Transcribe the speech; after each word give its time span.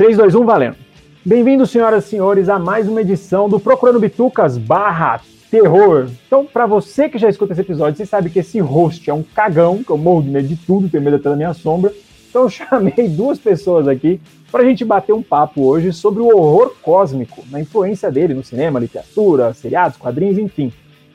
3, 0.00 0.16
2, 0.16 0.34
1, 0.34 0.46
valendo. 0.46 0.76
Bem-vindos, 1.22 1.70
senhoras 1.70 2.06
e 2.06 2.08
senhores, 2.08 2.48
a 2.48 2.58
mais 2.58 2.88
uma 2.88 3.02
edição 3.02 3.50
do 3.50 3.60
Procurando 3.60 4.00
Bitucas 4.00 4.56
barra 4.56 5.20
terror. 5.50 6.08
Então, 6.26 6.46
para 6.46 6.64
você 6.64 7.06
que 7.06 7.18
já 7.18 7.28
escuta 7.28 7.52
esse 7.52 7.60
episódio, 7.60 7.98
você 7.98 8.06
sabe 8.06 8.30
que 8.30 8.38
esse 8.38 8.58
host 8.60 9.10
é 9.10 9.12
um 9.12 9.22
cagão, 9.22 9.84
que 9.84 9.90
eu 9.90 9.98
morro 9.98 10.22
de 10.22 10.30
medo 10.30 10.48
de 10.48 10.56
tudo, 10.56 10.88
tenho 10.88 11.02
medo 11.02 11.16
até 11.16 11.28
da 11.28 11.36
minha 11.36 11.52
sombra. 11.52 11.92
Então, 12.30 12.44
eu 12.44 12.48
chamei 12.48 13.10
duas 13.10 13.38
pessoas 13.38 13.86
aqui 13.86 14.18
para 14.50 14.62
a 14.62 14.64
gente 14.64 14.86
bater 14.86 15.12
um 15.12 15.22
papo 15.22 15.64
hoje 15.64 15.92
sobre 15.92 16.22
o 16.22 16.34
horror 16.34 16.72
cósmico, 16.80 17.44
na 17.50 17.60
influência 17.60 18.10
dele 18.10 18.32
no 18.32 18.42
cinema, 18.42 18.80
literatura, 18.80 19.52
seriados, 19.52 19.98
quadrinhos, 19.98 20.38
enfim. 20.38 20.72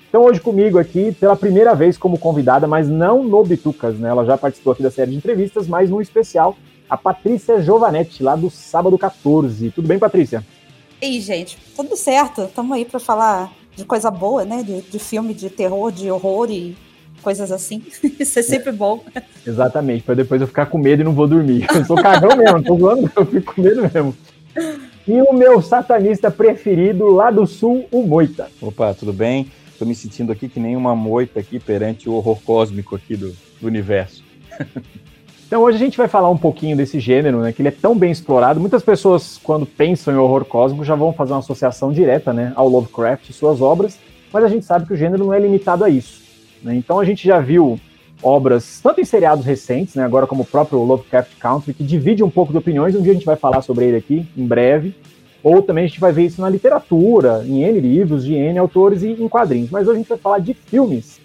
Então, 0.08 0.22
hoje 0.22 0.40
comigo 0.40 0.78
aqui, 0.78 1.12
pela 1.12 1.36
primeira 1.36 1.74
vez 1.74 1.98
como 1.98 2.20
convidada, 2.20 2.68
mas 2.68 2.88
não 2.88 3.24
no 3.24 3.44
Bitucas, 3.44 3.98
né? 3.98 4.10
Ela 4.10 4.26
já 4.26 4.38
participou 4.38 4.74
aqui 4.74 4.84
da 4.84 4.92
série 4.92 5.10
de 5.10 5.18
entrevistas, 5.18 5.68
mas 5.68 5.90
num 5.90 6.02
especial, 6.02 6.56
a 6.90 6.98
Patrícia 6.98 7.62
Giovanetti, 7.62 8.22
lá 8.22 8.36
do 8.36 8.50
Sábado 8.50 8.98
14. 8.98 9.72
Tudo 9.72 9.88
bem, 9.88 10.00
Patrícia? 10.00 10.46
E 11.02 11.06
aí, 11.06 11.22
gente, 11.22 11.58
tudo 11.76 11.96
certo. 11.96 12.44
Estamos 12.44 12.76
aí 12.76 12.86
para 12.86 13.00
falar 13.00 13.52
de 13.76 13.86
coisa 13.86 14.10
boa, 14.10 14.46
né? 14.46 14.64
De, 14.64 14.82
de 14.82 15.00
filme 15.00 15.34
de 15.34 15.50
terror, 15.50 15.92
de 15.92 16.10
horror 16.10 16.50
e 16.50 16.76
coisas 17.22 17.52
assim. 17.52 17.84
Isso 18.20 18.40
é 18.40 18.44
sempre 18.44 18.72
bom. 18.72 19.04
Exatamente, 19.46 20.04
para 20.04 20.16
depois 20.16 20.40
eu 20.40 20.48
ficar 20.48 20.68
com 20.68 20.78
medo 20.78 21.02
e 21.02 21.06
não 21.06 21.14
vou 21.14 21.28
dormir. 21.28 21.66
Eu 21.74 21.86
sou 21.86 21.96
cagão 21.96 22.36
mesmo, 22.38 22.64
tô 22.64 22.78
zoando, 22.78 23.12
eu 23.16 23.26
fico 23.26 23.54
com 23.54 23.62
medo 23.62 23.82
mesmo. 23.82 24.16
E 25.08 25.22
o 25.22 25.34
meu 25.34 25.62
satanista 25.62 26.32
preferido 26.32 27.10
lá 27.10 27.30
do 27.30 27.46
sul, 27.46 27.88
o 27.92 28.04
Moita. 28.04 28.50
Opa, 28.62 28.94
tudo 28.94 29.12
bem? 29.12 29.52
Tô 29.78 29.86
me 29.86 29.94
sentindo 29.94 30.32
aqui 30.32 30.48
que 30.48 30.60
nem 30.60 30.76
uma 30.76 30.96
moita 30.96 31.40
aqui 31.40 31.60
perante 31.60 32.08
o 32.08 32.14
horror 32.14 32.40
cósmico 32.42 32.96
aqui 32.96 33.16
do, 33.16 33.36
do 33.60 33.68
universo. 33.68 34.24
Então 35.48 35.62
hoje 35.62 35.76
a 35.76 35.80
gente 35.80 35.98
vai 35.98 36.08
falar 36.08 36.30
um 36.30 36.38
pouquinho 36.38 36.76
desse 36.76 37.00
gênero, 37.00 37.40
né, 37.40 37.52
que 37.52 37.62
ele 37.62 37.70
é 37.70 37.72
tão 37.72 37.96
bem 37.96 38.12
explorado. 38.12 38.60
Muitas 38.60 38.82
pessoas, 38.82 39.40
quando 39.42 39.66
pensam 39.66 40.14
em 40.14 40.18
horror 40.18 40.44
cósmico, 40.44 40.84
já 40.84 40.96
vão 40.96 41.14
fazer 41.14 41.34
uma 41.34 41.40
associação 41.40 41.92
direta 41.92 42.34
né, 42.34 42.52
ao 42.56 42.68
Lovecraft 42.68 43.30
e 43.30 43.34
suas 43.34 43.62
obras, 43.62 44.00
mas 44.34 44.44
a 44.44 44.48
gente 44.48 44.66
sabe 44.66 44.88
que 44.88 44.94
o 44.94 44.98
gênero 44.98 45.24
não 45.24 45.34
é 45.34 45.40
limitado 45.40 45.84
a 45.84 45.90
isso. 45.90 46.24
Né? 46.64 46.76
Então 46.76 47.00
a 47.00 47.06
gente 47.06 47.28
já 47.28 47.40
viu 47.40 47.80
obras, 48.24 48.80
tanto 48.82 49.00
em 49.00 49.06
seriados 49.06 49.46
recentes, 49.46 49.94
né, 49.94 50.04
agora 50.04 50.26
como 50.26 50.42
o 50.42 50.46
próprio 50.46 50.80
Lovecraft 50.80 51.38
Country, 51.40 51.76
que 51.76 51.84
divide 51.84 52.24
um 52.24 52.30
pouco 52.30 52.52
de 52.52 52.58
opiniões, 52.58 52.96
um 52.96 53.02
dia 53.02 53.12
a 53.12 53.16
gente 53.16 53.26
vai 53.26 53.36
falar 53.36 53.62
sobre 53.62 53.86
ele 53.86 53.98
aqui, 53.98 54.28
em 54.36 54.48
breve, 54.48 54.96
ou 55.44 55.62
também 55.62 55.84
a 55.86 55.88
gente 55.88 56.00
vai 56.00 56.12
ver 56.12 56.26
isso 56.26 56.42
na 56.42 56.50
literatura, 56.50 57.46
em 57.46 57.62
N 57.62 57.80
livros, 57.80 58.26
de 58.26 58.34
N 58.34 58.58
autores 58.58 59.04
e 59.04 59.10
em 59.12 59.30
quadrinhos. 59.30 59.70
Mas 59.70 59.84
hoje 59.84 59.92
a 59.92 60.00
gente 60.00 60.10
vai 60.10 60.18
falar 60.18 60.40
de 60.40 60.56
filmes. 60.56 61.22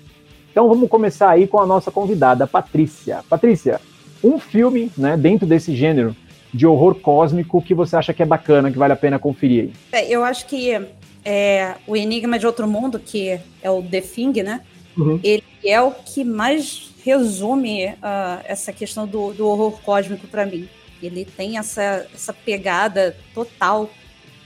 Então 0.53 0.69
vamos 0.69 0.91
começar 0.91 1.31
aí 1.31 1.47
com 1.47 1.59
a 1.59 1.65
nossa 1.65 1.91
convidada, 1.91 2.47
Patrícia. 2.47 3.21
Patrícia, 3.31 3.81
um 4.23 4.39
filme, 4.39 4.91
né, 4.97 5.17
dentro 5.17 5.47
desse 5.47 5.75
gênero 5.75 6.15
de 6.53 6.67
horror 6.67 6.97
cósmico 6.97 7.63
que 7.63 7.75
você 7.75 7.97
acha 7.97 8.13
que 8.13 8.23
é 8.23 8.27
bacana, 8.27 8.71
que 8.71 8.79
vale 8.79 8.93
a 8.93 8.97
pena 8.97 9.19
conferir 9.19 9.65
aí? 9.65 9.73
É, 9.93 10.09
eu 10.09 10.25
acho 10.25 10.47
que 10.47 10.81
é, 11.25 11.75
o 11.87 11.97
Enigma 11.97 12.39
de 12.39 12.47
Outro 12.47 12.67
Mundo, 12.67 12.99
que 12.99 13.39
é 13.63 13.71
o 13.71 13.83
The 13.83 14.01
Thing, 14.01 14.43
né? 14.43 14.61
Uhum. 14.97 15.21
Ele 15.23 15.45
é 15.65 15.81
o 15.81 15.93
que 15.93 16.25
mais 16.25 16.91
resume 17.05 17.87
uh, 17.87 18.43
essa 18.45 18.73
questão 18.73 19.07
do, 19.07 19.33
do 19.33 19.47
horror 19.47 19.81
cósmico 19.83 20.27
para 20.27 20.45
mim. 20.45 20.69
Ele 21.03 21.25
tem 21.25 21.57
essa, 21.57 22.07
essa 22.13 22.33
pegada 22.33 23.17
total 23.35 23.89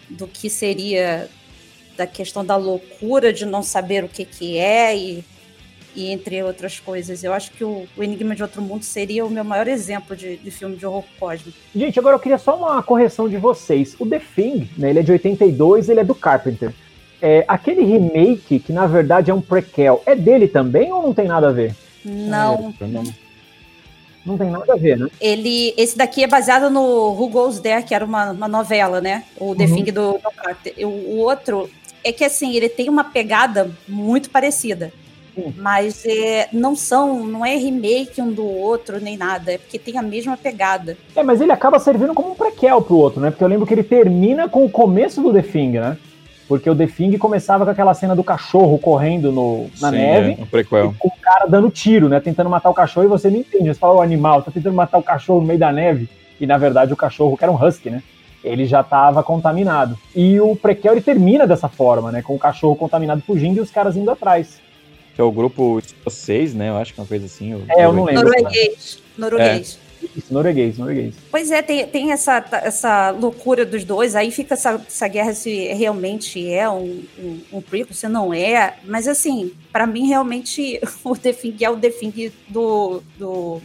do 0.09 0.27
que 0.29 0.49
seria 0.49 1.29
da 1.97 2.07
questão 2.07 2.45
da 2.45 2.57
loucura 2.57 3.33
de 3.33 3.47
não 3.47 3.63
saber 3.63 4.05
o 4.05 4.09
que, 4.09 4.25
que 4.25 4.59
é 4.59 4.97
e 4.97 5.25
e 5.95 6.11
entre 6.11 6.43
outras 6.43 6.81
coisas. 6.81 7.23
Eu 7.23 7.33
acho 7.33 7.51
que 7.53 7.65
o, 7.65 7.87
o, 7.97 8.03
Enigma 8.03 8.35
de 8.35 8.43
Outro 8.43 8.61
Mundo 8.63 8.85
seria 8.85 9.25
o 9.25 9.31
meu 9.31 9.45
maior 9.45 9.69
exemplo 9.69 10.17
de, 10.17 10.37
de 10.37 10.51
filme 10.51 10.77
de 10.77 10.87
horror 10.87 11.05
cósmico. 11.19 11.57
Gente, 11.75 11.99
agora 11.99 12.17
eu 12.17 12.21
queria 12.21 12.39
só 12.39 12.57
uma 12.57 12.83
correção 12.83 13.29
de 13.29 13.37
vocês. 13.37 13.97
O 13.99 14.07
The 14.07 14.21
Thing, 14.35 14.69
né, 14.77 14.91
ele 14.91 15.01
é 15.01 15.03
de 15.03 15.13
82, 15.13 15.89
ele 15.89 16.01
é 16.01 16.05
do 16.05 16.15
Carpenter. 16.15 16.73
É, 17.23 17.45
aquele 17.49 17.83
remake, 17.85 18.59
que 18.59 18.73
na 18.73 18.87
verdade 18.87 19.31
é 19.31 19.35
um 19.35 19.41
prequel, 19.41 20.03
é 20.05 20.15
dele 20.15 20.49
também 20.49 20.93
ou 20.93 21.03
não 21.03 21.15
tem 21.15 21.27
nada 21.27 21.49
a 21.49 21.53
ver? 21.53 21.75
Não. 22.05 22.75
É, 22.81 22.87
não, 22.87 23.05
não 24.27 24.39
tem 24.39 24.51
nada 24.51 24.73
a 24.73 24.77
ver, 24.77 24.99
né? 24.99 25.09
Ele, 25.21 25.73
esse 25.77 25.97
daqui 25.97 26.25
é 26.25 26.27
baseado 26.27 26.71
no 26.71 26.81
Who 27.13 27.29
Goes 27.29 27.61
There, 27.61 27.83
que 27.83 27.95
era 27.95 28.05
uma, 28.05 28.33
uma 28.33 28.49
novela, 28.49 29.01
né? 29.01 29.25
O 29.39 29.55
The 29.55 29.65
uhum. 29.65 29.75
Thing 29.75 29.85
do, 29.85 30.13
do 30.13 30.31
Carpenter. 30.37 30.87
O, 30.87 30.91
o 30.91 31.17
outro 31.19 31.71
é 32.03 32.13
que 32.13 32.25
assim, 32.25 32.55
ele 32.55 32.69
tem 32.69 32.89
uma 32.89 33.05
pegada 33.05 33.71
muito 33.89 34.29
parecida. 34.31 34.93
Mas 35.57 36.05
é, 36.07 36.49
não 36.53 36.77
são, 36.77 37.27
não 37.27 37.45
é 37.45 37.57
remake 37.57 38.21
um 38.21 38.33
do 38.33 38.47
outro 38.47 39.01
nem 39.01 39.17
nada, 39.17 39.53
é 39.53 39.59
porque 39.59 39.79
tem 39.79 39.99
a 39.99 40.03
mesma 40.03 40.37
pegada. 40.37 40.97
É, 41.15 41.23
mas 41.23 41.41
ele 41.41 41.53
acaba 41.53 41.79
servindo 41.79 42.15
como 42.15 42.31
um 42.31 42.35
prequel 42.35 42.81
pro 42.83 42.97
outro, 42.97 43.21
né? 43.21 43.31
Porque 43.31 43.43
eu 43.43 43.49
lembro 43.49 43.67
que 43.67 43.75
ele 43.75 43.83
termina 43.83 44.49
com 44.49 44.65
o 44.65 44.71
começo 44.71 45.21
do 45.21 45.33
The 45.33 45.43
Thing, 45.43 45.73
né? 45.73 45.97
Porque 46.47 46.69
o 46.69 46.77
The 46.77 46.87
Thing 46.87 47.17
começava 47.17 47.65
com 47.65 47.71
aquela 47.71 47.95
cena 47.95 48.15
do 48.15 48.23
cachorro 48.23 48.79
correndo 48.79 49.33
no, 49.33 49.67
na 49.81 49.91
Sim, 49.91 49.97
neve. 49.97 50.37
É, 50.39 50.43
um 50.43 50.47
prequel. 50.47 50.95
Com 50.99 51.09
o 51.09 51.13
cara 51.21 51.47
dando 51.47 51.71
tiro, 51.71 52.09
né? 52.09 52.21
Tentando 52.21 52.51
matar 52.51 52.71
o 52.71 52.75
cachorro 52.75 53.07
e 53.07 53.09
você 53.09 53.31
não 53.31 53.39
entende. 53.39 53.69
Você 53.69 53.75
fala, 53.75 53.95
o 53.95 54.03
animal 54.03 54.43
tá 54.43 54.51
tentando 54.51 54.75
matar 54.75 54.99
o 54.99 55.03
cachorro 55.03 55.41
no 55.41 55.47
meio 55.47 55.59
da 55.59 55.73
neve. 55.73 56.09
E 56.41 56.47
na 56.47 56.59
verdade 56.59 56.93
o 56.93 56.97
cachorro, 56.97 57.37
que 57.37 57.45
era 57.45 57.53
um 57.53 57.63
husky, 57.63 57.91
né? 57.91 58.03
Ele 58.43 58.67
já 58.67 58.83
estava 58.83 59.23
contaminado. 59.23 59.99
E 60.15 60.39
o 60.39 60.55
prequel 60.55 60.93
ele 60.93 61.01
termina 61.01 61.47
dessa 61.47 61.69
forma, 61.69 62.13
né? 62.13 62.21
Com 62.21 62.35
o 62.35 62.39
cachorro 62.39 62.77
contaminado 62.77 63.23
fugindo 63.23 63.57
e 63.57 63.61
os 63.61 63.71
caras 63.71 63.97
indo 63.97 64.11
atrás 64.11 64.61
que 65.15 65.21
é 65.21 65.25
o 65.25 65.33
grupo 65.33 65.79
escocês, 65.79 66.55
né? 66.55 66.69
Eu 66.71 66.77
acho 66.77 66.93
que 66.93 67.01
é 67.01 67.03
uma 67.03 67.09
coisa 67.09 67.27
assim. 67.27 67.53
É, 67.69 67.85
eu 67.85 67.93
não 67.93 68.05
lembro. 68.05 68.25
Norueguês. 68.25 68.99
Norueguês. 69.17 69.79
É. 69.81 69.85
Isso, 70.17 70.33
norueguês, 70.33 70.79
norueguês. 70.79 71.15
Pois 71.31 71.51
é, 71.51 71.63
tem, 71.63 71.87
tem 71.87 72.13
essa, 72.13 72.45
essa 72.53 73.11
loucura 73.11 73.65
dos 73.65 73.85
dois, 73.85 74.15
aí 74.15 74.31
fica 74.31 74.55
essa, 74.55 74.81
essa 74.87 75.09
guerra 75.09 75.33
se 75.33 75.69
realmente 75.73 76.47
é 76.53 76.69
um, 76.69 77.03
um, 77.19 77.41
um 77.55 77.63
prequel, 77.63 77.95
se 77.95 78.07
não 78.09 78.33
é. 78.35 78.77
Mas 78.85 79.09
assim, 79.09 79.53
para 79.73 79.87
mim 79.87 80.07
realmente 80.07 80.81
o 81.03 81.17
The 81.17 81.33
Thing 81.33 81.57
é 81.61 81.71
o 81.71 81.77
The 81.77 81.91
Thing 81.91 82.33
do, 82.49 83.03
do, 83.19 83.63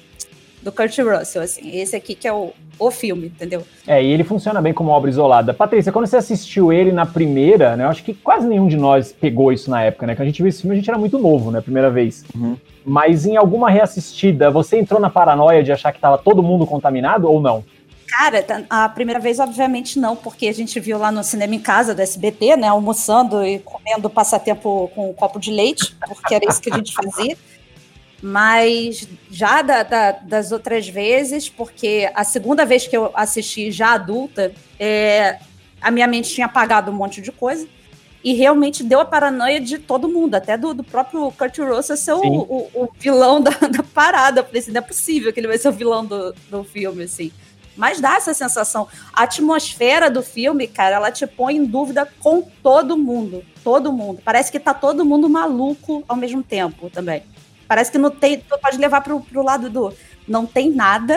do 0.62 0.72
Kurt 0.72 0.98
Russell, 1.00 1.42
assim. 1.42 1.70
Esse 1.72 1.96
aqui 1.96 2.16
que 2.16 2.28
é 2.28 2.34
o, 2.34 2.54
o 2.78 2.92
filme, 2.92 3.28
entendeu? 3.28 3.64
É, 3.88 4.04
e 4.04 4.12
ele 4.12 4.24
funciona 4.24 4.62
bem 4.62 4.74
como 4.74 4.92
obra 4.92 5.10
isolada. 5.10 5.54
Patrícia, 5.54 5.92
quando 5.92 6.08
você 6.08 6.18
assistiu 6.18 6.72
ele 6.72 6.92
na 6.92 7.06
primeira, 7.06 7.76
né? 7.76 7.86
Eu 7.86 7.90
acho 7.90 8.04
que 8.04 8.14
quase 8.14 8.48
nenhum 8.48 8.68
de 8.68 8.78
nós 8.78 9.12
pegou 9.12 9.52
isso 9.52 9.70
na 9.70 9.84
época, 9.84 10.06
né? 10.08 10.16
Que 10.16 10.22
a 10.22 10.26
gente 10.26 10.42
viu 10.42 10.50
esse 10.50 10.62
filme, 10.62 10.76
a 10.76 10.80
gente 10.80 10.90
era 10.90 10.98
muito 10.98 11.18
novo, 11.18 11.52
né? 11.52 11.62
Primeira 11.62 11.90
vez. 11.90 12.24
Uhum. 12.36 12.58
Mas 12.86 13.26
em 13.26 13.38
alguma 13.38 13.70
reassistida, 13.70 14.50
você 14.50 14.80
entrou 14.80 15.00
na 15.00 15.10
paranoia 15.10 15.64
de 15.64 15.72
achar 15.72 15.92
que 15.92 15.98
estava 15.98 16.18
todo 16.18 16.44
mundo 16.44 16.66
contaminado 16.66 17.30
ou 17.30 17.42
não? 17.42 17.64
Cara, 18.10 18.42
tá, 18.42 18.64
a 18.70 18.90
primeira 18.90 19.20
vez, 19.20 19.40
obviamente, 19.40 20.00
não, 20.00 20.16
porque 20.16 20.48
a 20.48 20.54
gente 20.54 20.80
viu 20.80 20.98
lá 20.98 21.12
no 21.12 21.24
cinema 21.24 21.54
em 21.54 21.60
casa 21.60 21.94
do 21.94 22.02
SBT, 22.02 22.58
né? 22.58 22.68
Almoçando 22.68 23.46
e 23.46 23.60
comendo 23.60 24.10
passatempo 24.10 24.90
com 24.96 25.12
um 25.12 25.14
copo 25.14 25.40
de 25.40 25.52
leite, 25.52 25.96
porque 26.08 26.34
era 26.34 26.46
isso 26.50 26.60
que 26.60 26.74
a 26.74 26.76
gente 26.76 26.92
fazia. 26.92 27.38
Mas 28.22 29.08
já 29.32 29.62
da, 29.62 29.84
da, 29.84 30.12
das 30.12 30.52
outras 30.52 30.88
vezes, 30.88 31.48
porque 31.48 32.10
a 32.14 32.24
segunda 32.24 32.66
vez 32.66 32.86
que 32.86 32.96
eu 32.96 33.12
assisti 33.14 33.72
já 33.72 33.94
adulta, 33.94 34.52
é, 34.78 35.40
a 35.82 35.90
minha 35.90 36.08
mente 36.08 36.34
tinha 36.34 36.46
apagado 36.46 36.92
um 36.92 36.96
monte 36.96 37.22
de 37.22 37.32
coisa. 37.32 37.68
E 38.22 38.34
realmente 38.34 38.84
deu 38.84 39.00
a 39.00 39.06
paranoia 39.06 39.62
de 39.62 39.80
todo 39.80 40.10
mundo, 40.10 40.36
até 40.36 40.58
do, 40.58 40.74
do 40.74 40.84
próprio 40.84 41.32
Kurt 41.32 41.58
Russell 41.60 41.96
ser 41.96 42.12
o, 42.12 42.20
o, 42.20 42.70
o, 42.74 42.90
vilão 43.00 43.40
da, 43.40 43.52
da 43.72 43.82
parada. 43.82 44.42
Eu 44.42 44.46
falei 44.46 44.60
assim, 44.60 44.72
não 44.72 44.80
é 44.80 44.82
possível 44.82 45.32
que 45.32 45.40
ele 45.40 45.48
vai 45.48 45.58
ser 45.58 45.70
o 45.70 45.72
vilão 45.72 46.06
do, 46.06 46.36
do 46.50 46.64
filme, 46.66 47.04
assim. 47.04 47.32
Mas 47.78 48.02
dá 48.02 48.18
essa 48.18 48.34
sensação. 48.34 48.90
A 49.14 49.24
atmosfera 49.24 50.12
do 50.12 50.22
filme, 50.22 50.68
cara, 50.68 50.98
ela 50.98 51.12
te 51.14 51.26
põe 51.26 51.56
em 51.56 51.66
dúvida 51.66 52.06
com 52.20 52.42
todo 52.62 52.98
mundo. 52.98 53.42
Todo 53.64 53.94
mundo. 53.94 54.22
Parece 54.24 54.52
que 54.52 54.60
tá 54.60 54.74
todo 54.74 55.06
mundo 55.06 55.30
maluco 55.30 56.04
ao 56.06 56.18
mesmo 56.18 56.44
tempo 56.44 56.90
também. 56.90 57.24
Parece 57.70 57.92
que 57.92 58.00
não 58.00 58.10
tem. 58.10 58.40
Tu 58.40 58.58
pode 58.60 58.78
levar 58.80 59.02
pro, 59.02 59.22
pro 59.22 59.44
lado 59.44 59.70
do. 59.70 59.94
Não 60.28 60.44
tem 60.48 60.72
nada, 60.72 61.16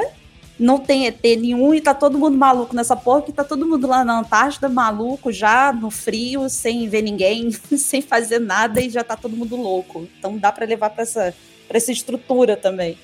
não 0.59 0.79
tem 0.79 1.07
ET 1.07 1.23
nenhum 1.23 1.73
e 1.73 1.81
tá 1.81 1.95
todo 1.95 2.19
mundo 2.19 2.37
maluco 2.37 2.77
nessa 2.77 2.95
porra, 2.95 3.23
que 3.23 3.33
tá 3.33 3.43
todo 3.43 3.67
mundo 3.67 3.87
lá 3.87 4.05
na 4.05 4.21
Antártida, 4.21 4.69
maluco, 4.69 5.33
já 5.33 5.73
no 5.73 5.91
frio, 5.91 6.51
sem 6.51 6.89
ver 6.91 7.01
ninguém, 7.01 7.51
sem 7.77 8.03
fazer 8.03 8.39
nada 8.39 8.83
e 8.83 8.91
já 8.91 9.03
tá 9.03 9.17
todo 9.17 9.35
mundo 9.35 9.57
louco. 9.57 10.07
Então 10.19 10.37
dá 10.37 10.53
para 10.53 10.67
levar 10.67 10.91
para 10.91 11.03
essa, 11.03 11.35
pra 11.67 11.79
essa 11.79 11.91
estrutura 11.91 12.55
também. 12.55 12.99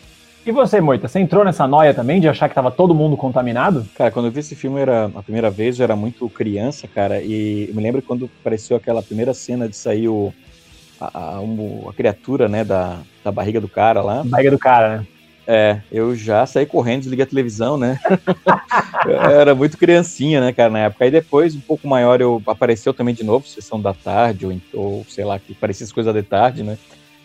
E 0.44 0.52
você, 0.52 0.78
Moita, 0.78 1.08
você 1.08 1.18
entrou 1.18 1.42
nessa 1.42 1.66
noia 1.66 1.94
também 1.94 2.20
de 2.20 2.28
achar 2.28 2.50
que 2.50 2.54
tava 2.54 2.70
todo 2.70 2.94
mundo 2.94 3.16
contaminado? 3.16 3.86
Cara, 3.94 4.10
quando 4.10 4.26
eu 4.26 4.32
vi 4.32 4.40
esse 4.40 4.54
filme 4.54 4.80
era 4.80 5.06
a 5.14 5.22
primeira 5.22 5.50
vez, 5.50 5.78
eu 5.78 5.84
era 5.84 5.96
muito 5.96 6.28
criança, 6.28 6.86
cara, 6.86 7.20
e 7.22 7.66
eu 7.68 7.74
me 7.74 7.82
lembro 7.82 8.02
quando 8.02 8.30
apareceu 8.40 8.76
aquela 8.76 9.02
primeira 9.02 9.34
cena 9.34 9.68
de 9.68 9.76
sair 9.76 10.08
o, 10.08 10.32
a, 11.00 11.06
a, 11.06 11.38
a 11.38 11.92
criatura, 11.92 12.48
né, 12.48 12.64
da, 12.64 12.98
da 13.24 13.32
barriga 13.32 13.60
do 13.60 13.68
cara 13.68 14.02
lá. 14.02 14.22
Barriga 14.24 14.50
do 14.50 14.58
cara, 14.58 14.98
né? 14.98 15.06
É, 15.50 15.80
eu 15.90 16.14
já 16.14 16.44
saí 16.44 16.66
correndo, 16.66 17.00
desliguei 17.00 17.24
a 17.24 17.28
televisão, 17.28 17.78
né? 17.78 17.98
eu 19.06 19.40
era 19.40 19.54
muito 19.54 19.78
criancinha, 19.78 20.42
né, 20.42 20.52
cara, 20.52 20.68
na 20.68 20.80
época. 20.80 21.04
Aí 21.04 21.10
depois, 21.10 21.54
um 21.56 21.60
pouco 21.60 21.88
maior, 21.88 22.20
eu 22.20 22.42
apareceu 22.46 22.92
também 22.92 23.14
de 23.14 23.24
novo, 23.24 23.46
sessão 23.46 23.80
da 23.80 23.94
tarde, 23.94 24.44
ou, 24.44 24.60
ou 24.74 25.06
sei 25.08 25.24
lá, 25.24 25.38
que 25.38 25.54
parecia 25.54 25.84
as 25.84 25.92
coisas 25.92 26.12
de 26.12 26.22
tarde, 26.22 26.62
né? 26.62 26.76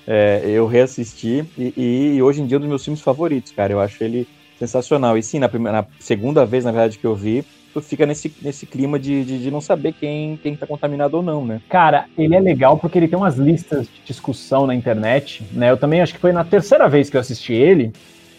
É, 0.08 0.42
eu 0.46 0.68
reassisti 0.68 1.46
e, 1.58 2.16
e, 2.16 2.22
hoje 2.22 2.42
em 2.42 2.46
dia 2.46 2.56
é 2.56 2.60
um 2.60 2.62
dos 2.62 2.70
meus 2.70 2.84
filmes 2.84 3.02
favoritos, 3.02 3.52
cara. 3.52 3.74
Eu 3.74 3.80
acho 3.80 4.02
ele 4.04 4.28
sensacional. 4.58 5.18
E 5.18 5.24
sim, 5.24 5.40
na, 5.40 5.50
primeira, 5.50 5.82
na 5.82 5.88
segunda 6.00 6.46
vez, 6.46 6.64
na 6.64 6.72
verdade, 6.72 6.98
que 6.98 7.06
eu 7.06 7.16
vi, 7.16 7.44
tu 7.74 7.82
fica 7.82 8.06
nesse, 8.06 8.32
nesse 8.42 8.66
clima 8.66 9.00
de, 9.00 9.26
de, 9.26 9.40
de, 9.40 9.52
não 9.52 9.60
saber 9.60 9.94
quem, 9.94 10.38
quem 10.38 10.56
tá 10.56 10.68
contaminado 10.68 11.18
ou 11.18 11.24
não, 11.24 11.44
né? 11.44 11.62
Cara, 11.68 12.06
ele 12.18 12.36
é 12.36 12.40
legal 12.40 12.78
porque 12.78 13.00
ele 13.00 13.08
tem 13.08 13.18
umas 13.18 13.36
listas 13.36 13.88
de 13.88 14.02
discussão 14.06 14.68
na 14.68 14.76
internet, 14.76 15.44
né? 15.52 15.72
Eu 15.72 15.78
também 15.78 16.02
acho 16.02 16.14
que 16.14 16.20
foi 16.20 16.32
na 16.32 16.44
terceira 16.44 16.88
vez 16.88 17.10
que 17.10 17.18
eu 17.18 17.22
assisti 17.22 17.54
ele, 17.54 17.92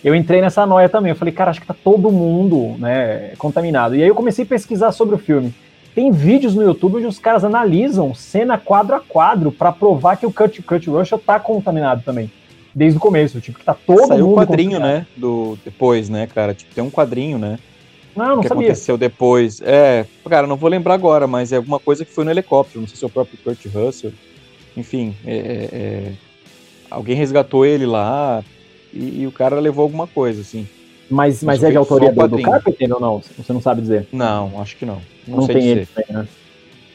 eu 0.05 0.15
entrei 0.15 0.41
nessa 0.41 0.67
noia 0.67 0.89
também. 0.89 1.11
Eu 1.11 1.17
falei, 1.17 1.33
cara, 1.33 1.51
acho 1.51 1.61
que 1.61 1.67
tá 1.67 1.75
todo 1.75 2.13
mundo, 2.13 2.77
né, 2.79 3.33
contaminado. 3.39 3.97
E 3.97 4.03
aí 4.03 4.09
eu 4.09 4.15
comecei 4.15 4.45
a 4.45 4.49
pesquisar 4.49 4.93
sobre 4.93 5.15
o 5.15 5.19
filme. 5.19 5.55
Tem 5.95 6.11
vídeos 6.11 6.55
no 6.55 6.63
YouTube 6.63 6.97
onde 6.97 7.07
os 7.07 7.19
caras 7.19 7.45
analisam 7.45 8.15
cena 8.15 8.59
quadro 8.59 8.97
a 8.97 9.01
quadro 9.01 9.51
para 9.51 9.73
provar 9.73 10.17
que 10.17 10.27
o 10.27 10.33
Kurt, 10.33 10.61
Kurt 10.61 10.87
Russell 10.89 11.19
tá 11.19 11.41
contaminado 11.41 12.03
também. 12.05 12.31
Desde 12.75 12.99
o 12.99 13.01
começo, 13.01 13.41
tipo, 13.41 13.61
que 13.61 13.65
tá 13.65 13.75
todo 13.75 14.09
Saiu 14.09 14.27
mundo. 14.27 14.35
Saiu 14.35 14.45
um 14.45 14.47
quadrinho, 14.47 14.81
né? 14.81 15.07
Do 15.17 15.57
depois, 15.65 16.09
né, 16.09 16.27
cara? 16.27 16.53
Tipo, 16.53 16.75
tem 16.75 16.83
um 16.83 16.91
quadrinho, 16.91 17.39
né? 17.39 17.59
Não, 18.17 18.37
não 18.37 18.43
que 18.43 18.49
sabia. 18.49 18.69
aconteceu 18.69 18.97
depois. 18.97 19.61
É, 19.63 20.07
cara, 20.29 20.47
não 20.47 20.57
vou 20.57 20.71
lembrar 20.71 20.95
agora, 20.95 21.27
mas 21.27 21.53
é 21.53 21.57
alguma 21.57 21.79
coisa 21.79 22.05
que 22.05 22.13
foi 22.13 22.25
no 22.25 22.31
helicóptero. 22.31 22.81
Não 22.81 22.89
sei 22.89 22.97
se 22.97 23.05
é 23.05 23.07
o 23.07 23.11
próprio 23.11 23.39
Kurt 23.43 23.65
Russell. 23.67 24.13
Enfim, 24.77 25.15
é, 25.25 25.37
é, 25.37 25.69
é 25.73 26.13
alguém 26.91 27.17
resgatou 27.17 27.67
ele 27.67 27.87
lá 27.87 28.43
e, 28.93 29.23
e, 29.23 29.27
o 29.27 29.33
cara 29.33 29.59
levou 29.59 29.83
alguma 29.83 30.07
coisa, 30.07 30.41
assim. 30.41 30.67
Mas, 31.11 31.43
mas 31.43 31.63
é 31.63 31.71
de 31.71 31.77
autoria 31.77 32.13
do, 32.13 32.29
do 32.29 32.41
Carpenter 32.41 32.93
ou 32.93 33.01
não? 33.01 33.23
Você 33.37 33.53
não 33.53 33.61
sabe 33.61 33.83
dizer? 33.83 34.09
Não, 34.13 34.61
acho 34.61 34.77
que 34.77 34.87
não. 34.87 35.01
Não, 35.27 35.39
não 35.39 35.47
tem 35.47 35.59
dizer. 35.59 35.89
ele 35.97 36.07
né? 36.09 36.29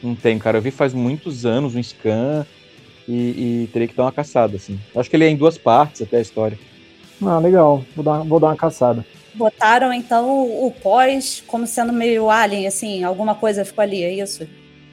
Não 0.02 0.14
tem, 0.14 0.38
cara. 0.38 0.58
Eu 0.58 0.62
vi 0.62 0.70
faz 0.70 0.94
muitos 0.94 1.44
anos 1.44 1.74
um 1.76 1.82
scan 1.82 2.46
e, 3.06 3.12
e 3.64 3.70
teria 3.72 3.86
que 3.86 3.94
dar 3.94 4.04
uma 4.04 4.12
caçada, 4.12 4.56
assim. 4.56 4.80
Acho 4.96 5.08
que 5.08 5.16
ele 5.16 5.24
é 5.24 5.28
em 5.28 5.36
duas 5.36 5.58
partes 5.58 6.02
até 6.02 6.16
a 6.16 6.22
história. 6.22 6.58
Ah, 7.22 7.38
legal. 7.38 7.84
Vou 7.94 8.04
dar, 8.04 8.18
vou 8.20 8.40
dar 8.40 8.48
uma 8.48 8.56
caçada. 8.56 9.04
Botaram, 9.34 9.92
então, 9.92 10.42
o 10.64 10.70
pós 10.82 11.42
como 11.46 11.66
sendo 11.66 11.92
meio 11.92 12.28
alien, 12.30 12.66
assim, 12.66 13.04
alguma 13.04 13.34
coisa 13.34 13.64
ficou 13.64 13.82
ali, 13.82 14.02
é 14.02 14.12
isso? 14.12 14.46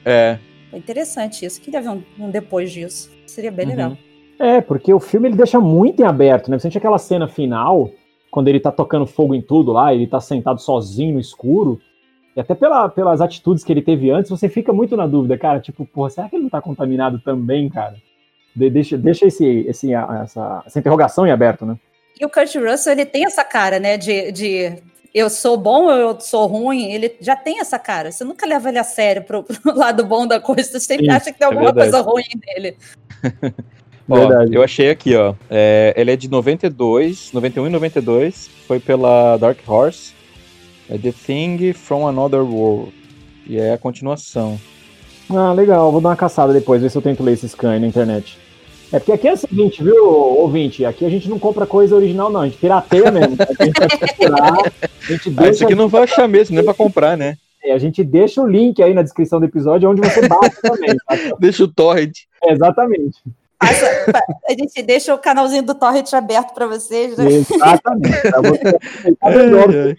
É. 0.04 0.38
Foi 0.70 0.78
interessante 0.78 1.44
isso. 1.44 1.60
Queria 1.60 1.80
ver 1.80 1.88
um, 1.88 2.02
um 2.18 2.30
depois 2.30 2.70
disso. 2.70 3.10
Seria 3.26 3.50
bem 3.50 3.66
uhum. 3.66 3.70
legal. 3.72 3.98
É, 4.38 4.60
porque 4.60 4.92
o 4.94 5.00
filme 5.00 5.28
ele 5.28 5.36
deixa 5.36 5.58
muito 5.58 6.00
em 6.00 6.04
aberto, 6.04 6.50
né? 6.50 6.58
Você 6.58 6.62
sente 6.62 6.78
aquela 6.78 6.98
cena 6.98 7.26
final, 7.26 7.90
quando 8.30 8.48
ele 8.48 8.60
tá 8.60 8.70
tocando 8.70 9.06
fogo 9.06 9.34
em 9.34 9.42
tudo 9.42 9.72
lá, 9.72 9.92
ele 9.92 10.06
tá 10.06 10.20
sentado 10.20 10.60
sozinho 10.60 11.14
no 11.14 11.20
escuro, 11.20 11.80
e 12.36 12.40
até 12.40 12.54
pela, 12.54 12.88
pelas 12.88 13.20
atitudes 13.20 13.64
que 13.64 13.72
ele 13.72 13.82
teve 13.82 14.10
antes, 14.10 14.30
você 14.30 14.48
fica 14.48 14.72
muito 14.72 14.96
na 14.96 15.08
dúvida, 15.08 15.36
cara, 15.36 15.58
tipo, 15.58 15.84
porra, 15.84 16.10
será 16.10 16.28
que 16.28 16.36
ele 16.36 16.44
não 16.44 16.50
tá 16.50 16.62
contaminado 16.62 17.18
também, 17.18 17.68
cara? 17.68 17.96
De, 18.54 18.70
deixa 18.70 18.96
deixa 18.96 19.26
esse, 19.26 19.44
esse, 19.66 19.92
essa, 19.92 20.62
essa 20.64 20.78
interrogação 20.78 21.26
em 21.26 21.32
aberto, 21.32 21.66
né? 21.66 21.76
E 22.20 22.24
o 22.24 22.28
Kurt 22.28 22.54
Russell, 22.56 22.92
ele 22.92 23.06
tem 23.06 23.24
essa 23.24 23.44
cara, 23.44 23.78
né, 23.78 23.96
de, 23.96 24.32
de 24.32 24.82
eu 25.14 25.30
sou 25.30 25.56
bom 25.56 25.84
ou 25.84 25.90
eu 25.90 26.20
sou 26.20 26.46
ruim, 26.46 26.92
ele 26.92 27.16
já 27.20 27.34
tem 27.34 27.60
essa 27.60 27.78
cara. 27.78 28.12
Você 28.12 28.24
nunca 28.24 28.46
leva 28.46 28.68
ele 28.68 28.78
a 28.78 28.84
sério 28.84 29.22
pro, 29.22 29.42
pro 29.44 29.76
lado 29.76 30.04
bom 30.04 30.26
da 30.26 30.40
coisa, 30.40 30.64
você 30.64 30.80
sempre 30.80 31.06
Sim, 31.06 31.12
acha 31.12 31.32
que 31.32 31.38
tem 31.38 31.46
é 31.46 31.50
alguma 31.50 31.70
é 31.70 31.72
coisa 31.72 32.00
ruim 32.00 32.24
nele. 32.46 32.76
Ó, 34.10 34.32
eu 34.50 34.62
achei 34.62 34.88
aqui, 34.88 35.14
ó. 35.14 35.34
É, 35.50 35.92
ele 35.94 36.10
é 36.10 36.16
de 36.16 36.30
92, 36.30 37.30
91 37.30 37.66
e 37.66 37.70
92. 37.70 38.48
Foi 38.66 38.80
pela 38.80 39.36
Dark 39.36 39.58
Horse. 39.68 40.14
É 40.88 40.96
The 40.96 41.12
Thing 41.12 41.74
from 41.74 42.08
Another 42.08 42.40
World. 42.40 42.90
E 43.46 43.58
é 43.58 43.74
a 43.74 43.78
continuação. 43.78 44.58
Ah, 45.28 45.52
legal. 45.52 45.92
Vou 45.92 46.00
dar 46.00 46.08
uma 46.08 46.16
caçada 46.16 46.54
depois, 46.54 46.80
ver 46.80 46.90
se 46.90 46.96
eu 46.96 47.02
tento 47.02 47.22
ler 47.22 47.34
esse 47.34 47.46
scan 47.50 47.72
aí 47.72 47.80
na 47.80 47.86
internet. 47.86 48.38
É 48.92 48.98
porque 48.98 49.12
aqui 49.12 49.28
é 49.28 49.32
o 49.32 49.36
seguinte, 49.36 49.82
viu, 49.82 50.06
ouvinte? 50.06 50.84
Aqui 50.84 51.04
a 51.04 51.10
gente 51.10 51.28
não 51.28 51.38
compra 51.38 51.66
coisa 51.66 51.94
original, 51.94 52.30
não. 52.30 52.40
A 52.40 52.46
gente 52.46 52.58
pirateia 52.58 53.10
mesmo. 53.10 53.36
A 53.38 53.64
gente 53.64 53.78
vai 53.78 53.88
procurar. 53.98 54.52
A 54.52 55.12
gente 55.12 55.30
deixa... 55.30 55.48
Ah, 55.48 55.50
isso 55.50 55.64
aqui 55.64 55.74
não 55.74 55.88
vai 55.88 56.04
achar 56.04 56.26
mesmo, 56.26 56.54
nem 56.54 56.64
pra 56.64 56.72
comprar, 56.72 57.16
né? 57.16 57.36
É, 57.62 57.72
a 57.72 57.78
gente 57.78 58.02
deixa 58.02 58.40
o 58.40 58.46
link 58.46 58.82
aí 58.82 58.94
na 58.94 59.02
descrição 59.02 59.38
do 59.38 59.46
episódio 59.46 59.90
onde 59.90 60.00
você 60.00 60.26
bate 60.26 60.56
também. 60.62 60.96
Tá? 60.96 61.16
deixa 61.38 61.64
o 61.64 61.68
torrent. 61.68 62.20
É, 62.42 62.52
exatamente. 62.52 63.18
A 63.60 64.52
gente 64.52 64.82
deixa 64.82 65.14
o 65.14 65.18
canalzinho 65.18 65.64
do 65.64 65.74
Torrent 65.74 66.12
aberto 66.14 66.54
para 66.54 66.66
vocês, 66.66 67.18
né? 67.18 67.26
Exatamente. 67.26 68.22
Pra 68.22 68.40
você, 68.40 68.62
você, 69.16 69.96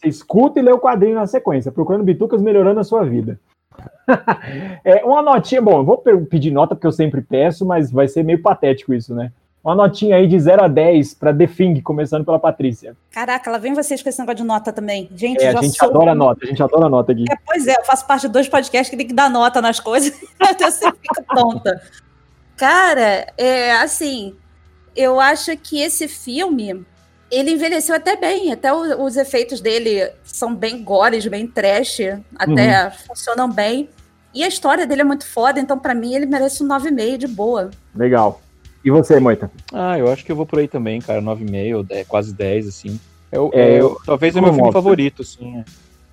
você 0.00 0.08
escuta 0.08 0.60
e 0.60 0.62
lê 0.62 0.72
o 0.72 0.78
quadrinho 0.78 1.16
na 1.16 1.26
sequência, 1.26 1.72
procurando 1.72 2.04
bitucas 2.04 2.40
melhorando 2.40 2.78
a 2.78 2.84
sua 2.84 3.04
vida. 3.04 3.38
é, 4.84 5.04
uma 5.04 5.22
notinha, 5.22 5.62
bom, 5.62 5.78
eu 5.78 5.84
vou 5.84 5.98
pedir 5.98 6.50
nota 6.50 6.74
porque 6.74 6.86
eu 6.86 6.92
sempre 6.92 7.20
peço, 7.22 7.64
mas 7.64 7.90
vai 7.90 8.08
ser 8.08 8.22
meio 8.22 8.42
patético 8.42 8.92
isso, 8.92 9.14
né? 9.14 9.32
Uma 9.62 9.74
notinha 9.74 10.16
aí 10.16 10.26
de 10.26 10.40
0 10.40 10.64
a 10.64 10.68
10 10.68 11.14
para 11.14 11.34
The 11.34 11.46
Thing, 11.46 11.82
começando 11.82 12.24
pela 12.24 12.38
Patrícia. 12.38 12.96
Caraca, 13.10 13.50
lá 13.50 13.58
vem 13.58 13.74
vocês 13.74 14.02
com 14.02 14.08
esse 14.08 14.18
negócio 14.18 14.38
de 14.38 14.44
nota 14.44 14.72
também. 14.72 15.10
Gente, 15.14 15.44
é, 15.44 15.50
a 15.50 15.60
gente 15.60 15.76
sou... 15.76 15.90
adora 15.90 16.14
nota, 16.14 16.44
a 16.44 16.48
gente 16.48 16.62
adora 16.62 16.88
nota 16.88 17.12
aqui. 17.12 17.26
É, 17.30 17.36
pois 17.44 17.66
é, 17.66 17.76
eu 17.76 17.84
faço 17.84 18.06
parte 18.06 18.22
de 18.22 18.28
dois 18.28 18.48
podcasts 18.48 18.88
que 18.88 18.96
tem 18.96 19.06
que 19.06 19.12
dar 19.12 19.28
nota 19.28 19.60
nas 19.60 19.78
coisas, 19.78 20.18
eu 20.58 20.70
sempre 20.70 20.98
fico 21.02 21.22
tonta. 21.34 21.82
Cara, 22.56 23.26
é 23.36 23.72
assim, 23.72 24.34
eu 24.96 25.20
acho 25.20 25.54
que 25.58 25.80
esse 25.80 26.08
filme 26.08 26.86
ele 27.30 27.52
envelheceu 27.52 27.94
até 27.94 28.16
bem, 28.16 28.52
até 28.52 28.72
o, 28.72 29.04
os 29.04 29.16
efeitos 29.16 29.60
dele 29.60 30.10
são 30.24 30.54
bem 30.54 30.82
gores, 30.82 31.26
bem 31.26 31.46
trash, 31.46 32.00
até 32.36 32.84
uhum. 32.84 32.90
funcionam 33.06 33.50
bem. 33.50 33.88
E 34.32 34.44
a 34.44 34.48
história 34.48 34.86
dele 34.86 35.00
é 35.00 35.04
muito 35.04 35.26
foda, 35.26 35.58
então 35.58 35.78
para 35.78 35.94
mim 35.94 36.14
ele 36.14 36.26
merece 36.26 36.62
um 36.62 36.68
9,5 36.68 37.16
de 37.16 37.28
boa. 37.28 37.70
Legal. 37.94 38.40
E 38.84 38.90
você, 38.90 39.20
Moita? 39.20 39.50
Ah, 39.72 39.98
eu 39.98 40.10
acho 40.10 40.24
que 40.24 40.32
eu 40.32 40.36
vou 40.36 40.46
por 40.46 40.58
aí 40.58 40.68
também, 40.68 41.00
cara, 41.00 41.20
9,5, 41.20 42.06
quase 42.06 42.32
10, 42.32 42.68
assim. 42.68 43.00
Eu, 43.30 43.50
é, 43.52 43.80
eu, 43.80 43.96
talvez 44.04 44.34
é 44.34 44.40
meu 44.40 44.52
filme 44.52 44.72
favorito, 44.72 45.22
assim. 45.22 45.62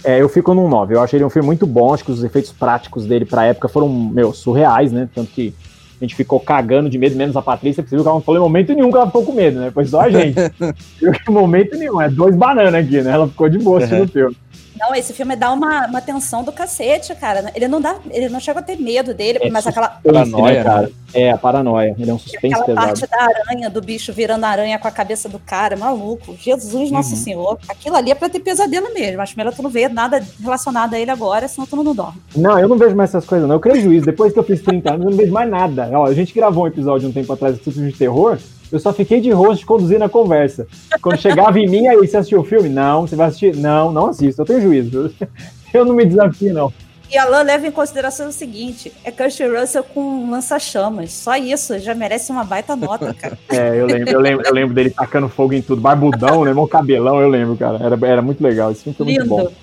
É. 0.04 0.16
é, 0.16 0.22
eu 0.22 0.30
fico 0.30 0.54
num 0.54 0.68
9. 0.68 0.94
Eu 0.94 1.02
achei 1.02 1.18
ele 1.18 1.26
um 1.26 1.30
filme 1.30 1.46
muito 1.46 1.66
bom, 1.66 1.94
acho 1.94 2.04
que 2.04 2.12
os 2.12 2.24
efeitos 2.24 2.52
práticos 2.52 3.06
dele 3.06 3.26
pra 3.26 3.46
época 3.46 3.68
foram, 3.68 3.88
meu, 3.90 4.34
surreais, 4.34 4.92
né? 4.92 5.10
Tanto 5.14 5.32
que 5.32 5.54
a 6.00 6.06
gente 6.06 6.16
ficou 6.16 6.40
cagando 6.40 6.90
de 6.90 6.98
medo, 6.98 7.16
menos 7.16 7.36
a 7.36 7.42
Patrícia, 7.42 7.82
porque 7.82 7.90
você 7.90 7.96
viu 7.96 8.04
que 8.04 8.10
ela 8.10 8.18
não 8.18 8.24
falou 8.24 8.40
em 8.40 8.44
momento 8.44 8.74
nenhum 8.74 8.92
que 8.92 8.98
ela 8.98 9.08
ficou 9.08 9.26
com 9.26 9.34
medo, 9.34 9.60
né? 9.60 9.72
Foi 9.72 9.86
só 9.86 10.02
a 10.02 10.10
gente. 10.10 10.36
em 11.02 11.32
momento 11.32 11.76
nenhum, 11.78 12.00
é 12.00 12.10
dois 12.10 12.36
bananas 12.36 12.86
aqui, 12.86 13.02
né? 13.02 13.12
Ela 13.12 13.28
ficou 13.28 13.50
de 13.50 13.58
boa 13.58 13.80
assistindo 13.80 14.04
o 14.04 14.08
filme. 14.08 14.38
Não, 14.80 14.94
esse 14.96 15.14
filme 15.14 15.36
dá 15.36 15.52
uma, 15.52 15.88
uma 15.88 16.02
tensão 16.02 16.44
do 16.44 16.52
cacete, 16.52 17.14
cara. 17.16 17.52
Ele 17.56 17.68
não 17.68 17.82
dá, 17.82 17.96
ele 18.10 18.30
não 18.30 18.40
chega 18.40 18.60
a 18.60 18.64
ter 18.64 18.78
medo 18.78 19.14
dele, 19.14 19.40
é 19.42 19.50
mas 19.50 19.66
aquela 19.66 19.90
paranoia, 19.90 20.54
né, 20.54 20.64
cara. 20.64 20.92
É, 21.14 21.32
a 21.32 21.38
paranoia. 21.38 21.96
Ele 21.98 22.12
é 22.12 22.14
um 22.14 22.20
suspense 22.20 22.54
aquela 22.54 22.66
pesado. 22.66 22.88
parte 22.88 23.08
da 23.08 23.24
aranha, 23.24 23.70
do 23.70 23.82
bicho 23.82 24.14
virando 24.14 24.44
aranha 24.44 24.78
com 24.78 24.88
a 24.88 24.92
cabeça 24.92 25.28
do 25.30 25.40
cara, 25.40 25.76
maluco. 25.76 26.36
Jesus, 26.40 26.90
uhum. 26.90 26.96
nosso 26.96 27.16
senhor. 27.16 27.58
Aquilo 27.68 27.96
ali 27.96 28.12
é 28.12 28.16
pra 28.16 28.30
ter 28.30 28.40
pesadelo 28.40 28.94
mesmo. 28.94 29.22
Acho 29.22 29.38
melhor 29.38 29.54
tu 29.54 29.64
não 29.64 29.70
ver 29.70 29.90
nada 29.90 30.24
relacionado 30.42 30.94
a 30.94 31.00
ele 31.00 31.12
agora, 31.12 31.48
senão 31.48 31.66
tu 31.66 31.76
não 31.76 31.96
dorme. 31.96 32.22
Não, 32.36 32.60
eu 32.60 32.68
não 32.68 32.78
vejo 32.78 32.96
mais 32.96 33.10
essas 33.10 33.26
coisas, 33.26 33.48
não. 33.48 33.56
Eu 33.56 33.60
creio 33.60 33.82
juízo. 33.82 34.06
Depois 34.06 34.34
que 34.34 34.40
eu 34.40 34.44
fiz 34.44 34.62
30 34.62 34.94
anos, 34.94 35.06
eu 35.06 35.12
não 35.12 35.18
vejo 35.18 35.32
mais 35.32 35.50
nada. 35.50 35.90
Ó, 35.94 36.06
a 36.06 36.14
gente 36.14 36.34
gravou 36.34 36.66
um 36.66 36.68
episódio 36.68 37.10
um 37.10 37.14
tempo 37.14 37.32
atrás 37.32 37.58
de 37.58 37.92
terror. 37.94 38.38
Eu 38.72 38.80
só 38.80 38.92
fiquei 38.92 39.22
de 39.22 39.32
host 39.32 39.66
conduzindo 39.66 40.04
a 40.04 40.10
conversa. 40.10 40.68
Quando 41.02 41.20
chegava 41.20 41.60
em 41.60 41.68
mim, 41.68 41.88
aí 41.88 41.98
você 41.98 42.18
assistiu 42.18 42.42
o 42.42 42.44
filme? 42.44 42.70
Não. 42.70 43.08
Você 43.08 43.16
vai 43.16 43.28
assistir? 43.28 43.56
Não, 43.56 43.92
não 43.92 44.08
assisto. 44.08 44.42
Eu 44.42 44.46
tenho 44.46 44.62
juízo. 44.62 45.14
Eu 45.74 45.86
não 45.86 45.94
me 45.94 46.06
desafio, 46.06 46.54
não. 46.54 46.74
E 47.10 47.18
Alan 47.18 47.42
leva 47.42 47.66
em 47.68 47.72
consideração 47.72 48.28
o 48.28 48.32
seguinte: 48.32 48.92
é 49.04 49.12
Kurt 49.12 49.40
Russell 49.40 49.84
com 49.84 50.30
lança-chamas. 50.30 51.14
Só 51.14 51.38
isso 51.38 51.80
já 51.80 51.96
merece 51.96 52.32
uma 52.32 52.44
baita 52.44 52.76
nota, 52.76 53.14
cara. 53.14 53.38
É, 53.50 53.80
eu 53.80 53.86
lembro, 53.86 54.12
eu 54.12 54.20
lembro, 54.20 54.46
eu 54.46 54.54
lembro 54.54 54.76
dele 54.76 54.90
tacando 54.90 55.30
fogo 55.30 55.54
em 55.54 55.62
tudo. 55.62 55.82
Barbudão, 55.82 56.44
né? 56.44 56.54
Meu 56.54 56.68
cabelão, 56.68 57.22
eu 57.22 57.30
lembro, 57.30 57.56
cara. 57.56 57.80
Era, 57.82 57.98
era 58.08 58.22
muito 58.22 58.42
legal. 58.44 58.72
Esse 58.72 58.84
filme 58.84 58.98
foi 58.98 59.06
Lindo. 59.06 59.26
muito 59.26 59.50
bom. 59.50 59.56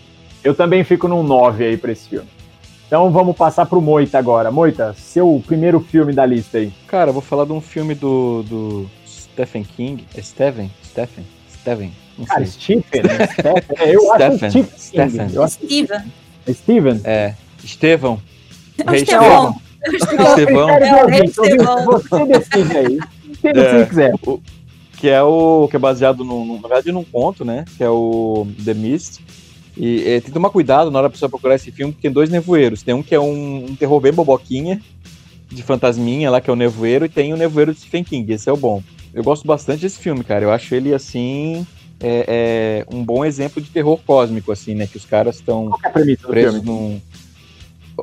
Eu 0.43 0.55
também 0.55 0.85
fico 0.85 1.07
num 1.09 1.23
9 1.23 1.65
aí 1.65 1.77
pra 1.77 1.93
esse 1.93 2.09
filme. 2.09 2.29
Então 2.87 3.11
vamos 3.11 3.37
passar 3.37 3.67
pro 3.67 3.81
Moita 3.81 4.19
agora. 4.19 4.51
Moita, 4.51 4.95
seu 4.95 5.43
primeiro 5.47 5.81
filme 5.81 6.13
da 6.13 6.25
lista 6.25 6.59
aí. 6.59 6.73
Cara, 6.87 7.11
eu 7.11 7.15
vou 7.15 7.23
falar 7.23 7.45
de 7.45 7.53
um 7.53 7.61
filme 7.61 7.95
do, 7.95 8.43
do 8.45 8.91
Stephen 9.07 9.65
King. 9.65 10.05
É 10.15 10.23
Stephen? 10.23 10.71
Stephen? 10.85 11.25
Stephen? 11.51 11.93
Não 12.19 12.27
Cara, 12.27 12.47
sei. 12.47 12.81
Stephen? 12.83 13.03
Né? 13.03 13.27
Stephen. 13.27 13.77
É, 13.79 13.95
eu 13.97 14.01
Stephen. 14.01 14.35
acho 14.35 14.51
Stephen. 14.51 14.79
Stephen. 14.79 15.35
Eu 15.35 15.43
acho... 15.43 15.55
Steven. 15.55 16.13
É 16.47 16.53
Steven? 16.53 17.01
É. 17.05 17.35
Estevão. 17.65 18.21
É 18.87 18.97
Estevão. 18.97 19.57
Estevão. 19.87 20.71
É, 20.71 21.25
Estevão. 21.25 21.85
Você 21.87 22.27
decide 22.27 22.77
aí. 22.77 22.99
Você 23.41 23.49
é, 23.49 23.87
quiser. 23.87 24.15
O, 24.27 24.41
que 24.99 25.09
é 25.09 25.23
o 25.23 25.69
que 25.69 25.77
é 25.77 25.79
baseado 25.79 26.25
no, 26.25 26.45
no, 26.45 26.55
na 26.55 26.69
verdade 26.69 26.93
num 26.93 27.05
conto, 27.05 27.45
né? 27.45 27.65
Que 27.77 27.85
é 27.85 27.89
o 27.89 28.47
The 28.65 28.75
Mist. 28.75 29.21
E 29.77 30.03
é, 30.03 30.21
tem 30.21 30.23
que 30.23 30.31
tomar 30.31 30.51
cuidado 30.51 30.91
na 30.91 30.99
hora 30.99 31.09
da 31.09 31.13
pessoa 31.13 31.29
procurar 31.29 31.57
esse 31.57 31.73
filme, 31.73 31.93
porque 31.93 32.07
tem 32.07 32.13
dois 32.13 32.31
nevoeiros. 32.31 32.83
Tem 32.83 32.95
um 32.95 33.03
que 33.03 33.15
é 33.15 33.21
um, 33.21 33.67
um 33.71 33.77
terror 33.77 34.01
bem 34.01 34.13
boboquinha, 34.13 34.81
de 35.51 35.63
fantasminha 35.63 36.31
lá, 36.31 36.41
que 36.41 36.49
é 36.49 36.53
o 36.53 36.57
nevoeiro, 36.57 37.05
e 37.05 37.09
tem 37.09 37.33
o 37.33 37.37
nevoeiro 37.37 37.73
de 37.73 37.81
Stephen 37.81 38.05
King, 38.05 38.33
esse 38.33 38.49
é 38.49 38.53
o 38.53 38.57
bom. 38.57 38.83
Eu 39.13 39.23
gosto 39.23 39.47
bastante 39.47 39.83
desse 39.83 39.99
filme, 39.99 40.25
cara. 40.25 40.45
Eu 40.45 40.51
acho 40.51 40.75
ele, 40.75 40.93
assim, 40.93 41.67
é, 42.01 42.85
é 42.89 42.95
um 42.95 43.05
bom 43.05 43.25
exemplo 43.25 43.63
de 43.63 43.71
terror 43.71 43.99
cósmico, 44.05 44.51
assim, 44.51 44.75
né? 44.75 44.87
Que 44.87 44.97
os 44.97 45.05
caras 45.05 45.37
estão 45.37 45.71
é 45.85 46.17
presos 46.17 46.63
num... 46.63 47.01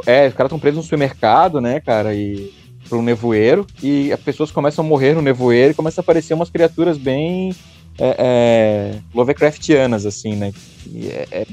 É, 0.05 0.27
os 0.27 0.33
caras 0.33 0.47
estão 0.47 0.59
presos 0.59 0.77
no 0.77 0.83
supermercado, 0.83 1.59
né, 1.59 1.81
cara, 1.81 2.15
e 2.15 2.53
para 2.87 2.97
um 2.97 3.01
nevoeiro, 3.01 3.65
e 3.81 4.11
as 4.11 4.19
pessoas 4.19 4.51
começam 4.51 4.83
a 4.83 4.87
morrer 4.87 5.13
no 5.13 5.21
nevoeiro 5.21 5.71
e 5.71 5.73
começam 5.73 6.01
a 6.01 6.03
aparecer 6.03 6.33
umas 6.33 6.49
criaturas 6.49 6.97
bem 6.97 7.53
é, 8.01 8.15
é, 8.17 8.99
Lovecraftianas, 9.13 10.05
assim, 10.05 10.35
né? 10.35 10.51
É, 10.95 11.27
é, 11.31 11.45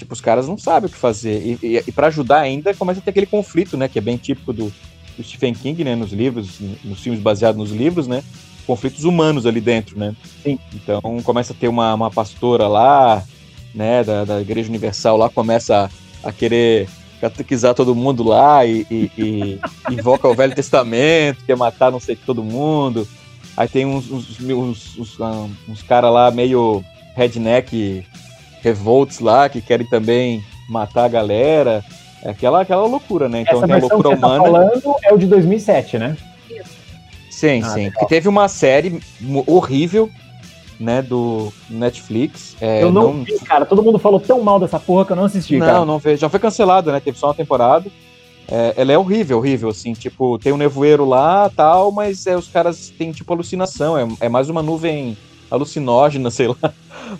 Tipo, 0.00 0.14
os 0.14 0.20
caras 0.22 0.48
não 0.48 0.56
sabem 0.56 0.88
o 0.88 0.90
que 0.90 0.96
fazer. 0.96 1.42
E, 1.42 1.58
e, 1.62 1.84
e 1.86 1.92
para 1.92 2.06
ajudar 2.06 2.40
ainda, 2.40 2.72
começa 2.72 3.00
a 3.00 3.02
ter 3.02 3.10
aquele 3.10 3.26
conflito, 3.26 3.76
né? 3.76 3.86
Que 3.86 3.98
é 3.98 4.00
bem 4.00 4.16
típico 4.16 4.50
do, 4.50 4.72
do 5.14 5.22
Stephen 5.22 5.52
King, 5.52 5.84
né? 5.84 5.94
Nos 5.94 6.10
livros, 6.10 6.58
nos 6.82 7.00
filmes 7.00 7.20
baseados 7.20 7.58
nos 7.58 7.70
livros, 7.70 8.08
né? 8.08 8.24
Conflitos 8.66 9.04
humanos 9.04 9.44
ali 9.44 9.60
dentro, 9.60 9.98
né? 9.98 10.16
Sim. 10.42 10.58
Então 10.74 11.02
começa 11.22 11.52
a 11.52 11.56
ter 11.56 11.68
uma, 11.68 11.92
uma 11.92 12.10
pastora 12.10 12.66
lá, 12.66 13.22
né? 13.74 14.02
Da, 14.02 14.24
da 14.24 14.40
Igreja 14.40 14.70
Universal 14.70 15.18
lá, 15.18 15.28
começa 15.28 15.90
a, 16.24 16.28
a 16.30 16.32
querer 16.32 16.88
catequizar 17.20 17.74
todo 17.74 17.94
mundo 17.94 18.22
lá 18.22 18.64
e, 18.64 18.86
e, 18.90 19.10
e 19.18 19.60
invoca 19.90 20.26
o 20.26 20.34
Velho 20.34 20.54
Testamento, 20.54 21.44
quer 21.44 21.58
matar 21.58 21.92
não 21.92 22.00
sei 22.00 22.16
todo 22.16 22.42
mundo. 22.42 23.06
Aí 23.56 23.68
tem 23.68 23.84
uns, 23.84 24.10
uns, 24.10 24.40
uns, 24.40 24.98
uns, 24.98 25.20
ah, 25.20 25.46
uns 25.68 25.82
caras 25.82 26.12
lá 26.12 26.30
meio 26.30 26.84
redneck 27.16 28.06
revolts 28.62 29.20
lá 29.20 29.48
que 29.48 29.60
querem 29.60 29.86
também 29.86 30.42
matar 30.68 31.04
a 31.04 31.08
galera. 31.08 31.84
É 32.22 32.30
aquela, 32.30 32.60
aquela 32.60 32.86
loucura, 32.86 33.28
né? 33.28 33.40
Então 33.42 33.58
Essa 33.58 33.66
tem 33.66 33.76
a 33.76 33.78
loucura 33.78 34.10
que 34.10 34.14
humana. 34.16 34.44
Tá 34.44 34.50
falando 34.50 34.96
é 35.02 35.12
o 35.12 35.18
de 35.18 35.26
2007, 35.26 35.98
né? 35.98 36.16
Sim, 37.30 37.62
ah, 37.62 37.68
sim. 37.70 37.84
Legal. 37.84 38.06
teve 38.06 38.28
uma 38.28 38.48
série 38.48 39.00
horrível, 39.46 40.10
né, 40.78 41.00
do 41.00 41.52
Netflix. 41.68 42.56
É, 42.60 42.82
eu 42.82 42.92
não, 42.92 43.14
não, 43.14 43.24
vi, 43.24 43.38
cara. 43.40 43.64
Todo 43.64 43.82
mundo 43.82 43.98
falou 43.98 44.20
tão 44.20 44.42
mal 44.42 44.60
dessa 44.60 44.78
porra 44.78 45.06
que 45.06 45.12
eu 45.12 45.16
não 45.16 45.24
assisti, 45.24 45.56
não, 45.56 45.66
cara. 45.66 45.78
Não, 45.78 45.86
não 45.86 45.98
vejo. 45.98 46.20
Já 46.20 46.28
foi 46.28 46.38
cancelada, 46.38 46.92
né? 46.92 47.00
Teve 47.00 47.18
só 47.18 47.28
uma 47.28 47.34
temporada. 47.34 47.90
É, 48.50 48.74
ela 48.76 48.92
é 48.92 48.98
horrível, 48.98 49.38
horrível, 49.38 49.68
assim, 49.68 49.92
tipo, 49.92 50.38
tem 50.38 50.52
um 50.52 50.56
nevoeiro 50.56 51.04
lá 51.04 51.48
tal, 51.50 51.92
mas 51.92 52.26
é, 52.26 52.36
os 52.36 52.48
caras 52.48 52.90
têm, 52.90 53.12
tipo, 53.12 53.32
alucinação, 53.32 53.96
é, 53.96 54.08
é 54.20 54.28
mais 54.28 54.48
uma 54.48 54.62
nuvem 54.62 55.16
alucinógena, 55.48 56.30
sei 56.32 56.48
lá, 56.48 56.74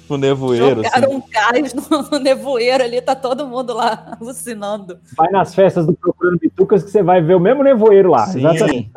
no 0.09 0.19
nevoeiro. 0.19 0.83
Jogaram 0.83 1.09
assim. 1.09 1.17
um 1.17 1.23
gás 1.31 1.75
no, 1.75 2.03
no, 2.11 2.19
nevoeiro 2.19 2.83
ali, 2.83 3.01
tá 3.01 3.15
todo 3.15 3.47
mundo 3.47 3.73
lá 3.73 4.17
alucinando. 4.21 4.99
Vai 5.17 5.31
nas 5.31 5.55
festas 5.55 5.87
do 5.87 5.95
Procurando 5.95 6.39
Bitucas 6.39 6.83
que 6.83 6.91
você 6.91 7.03
vai 7.03 7.23
ver 7.23 7.35
o 7.35 7.41
mesmo 7.41 7.63
nevoeiro 7.63 8.11
lá. 8.11 8.27
Sim. 8.27 8.41
Exatamente. 8.41 8.91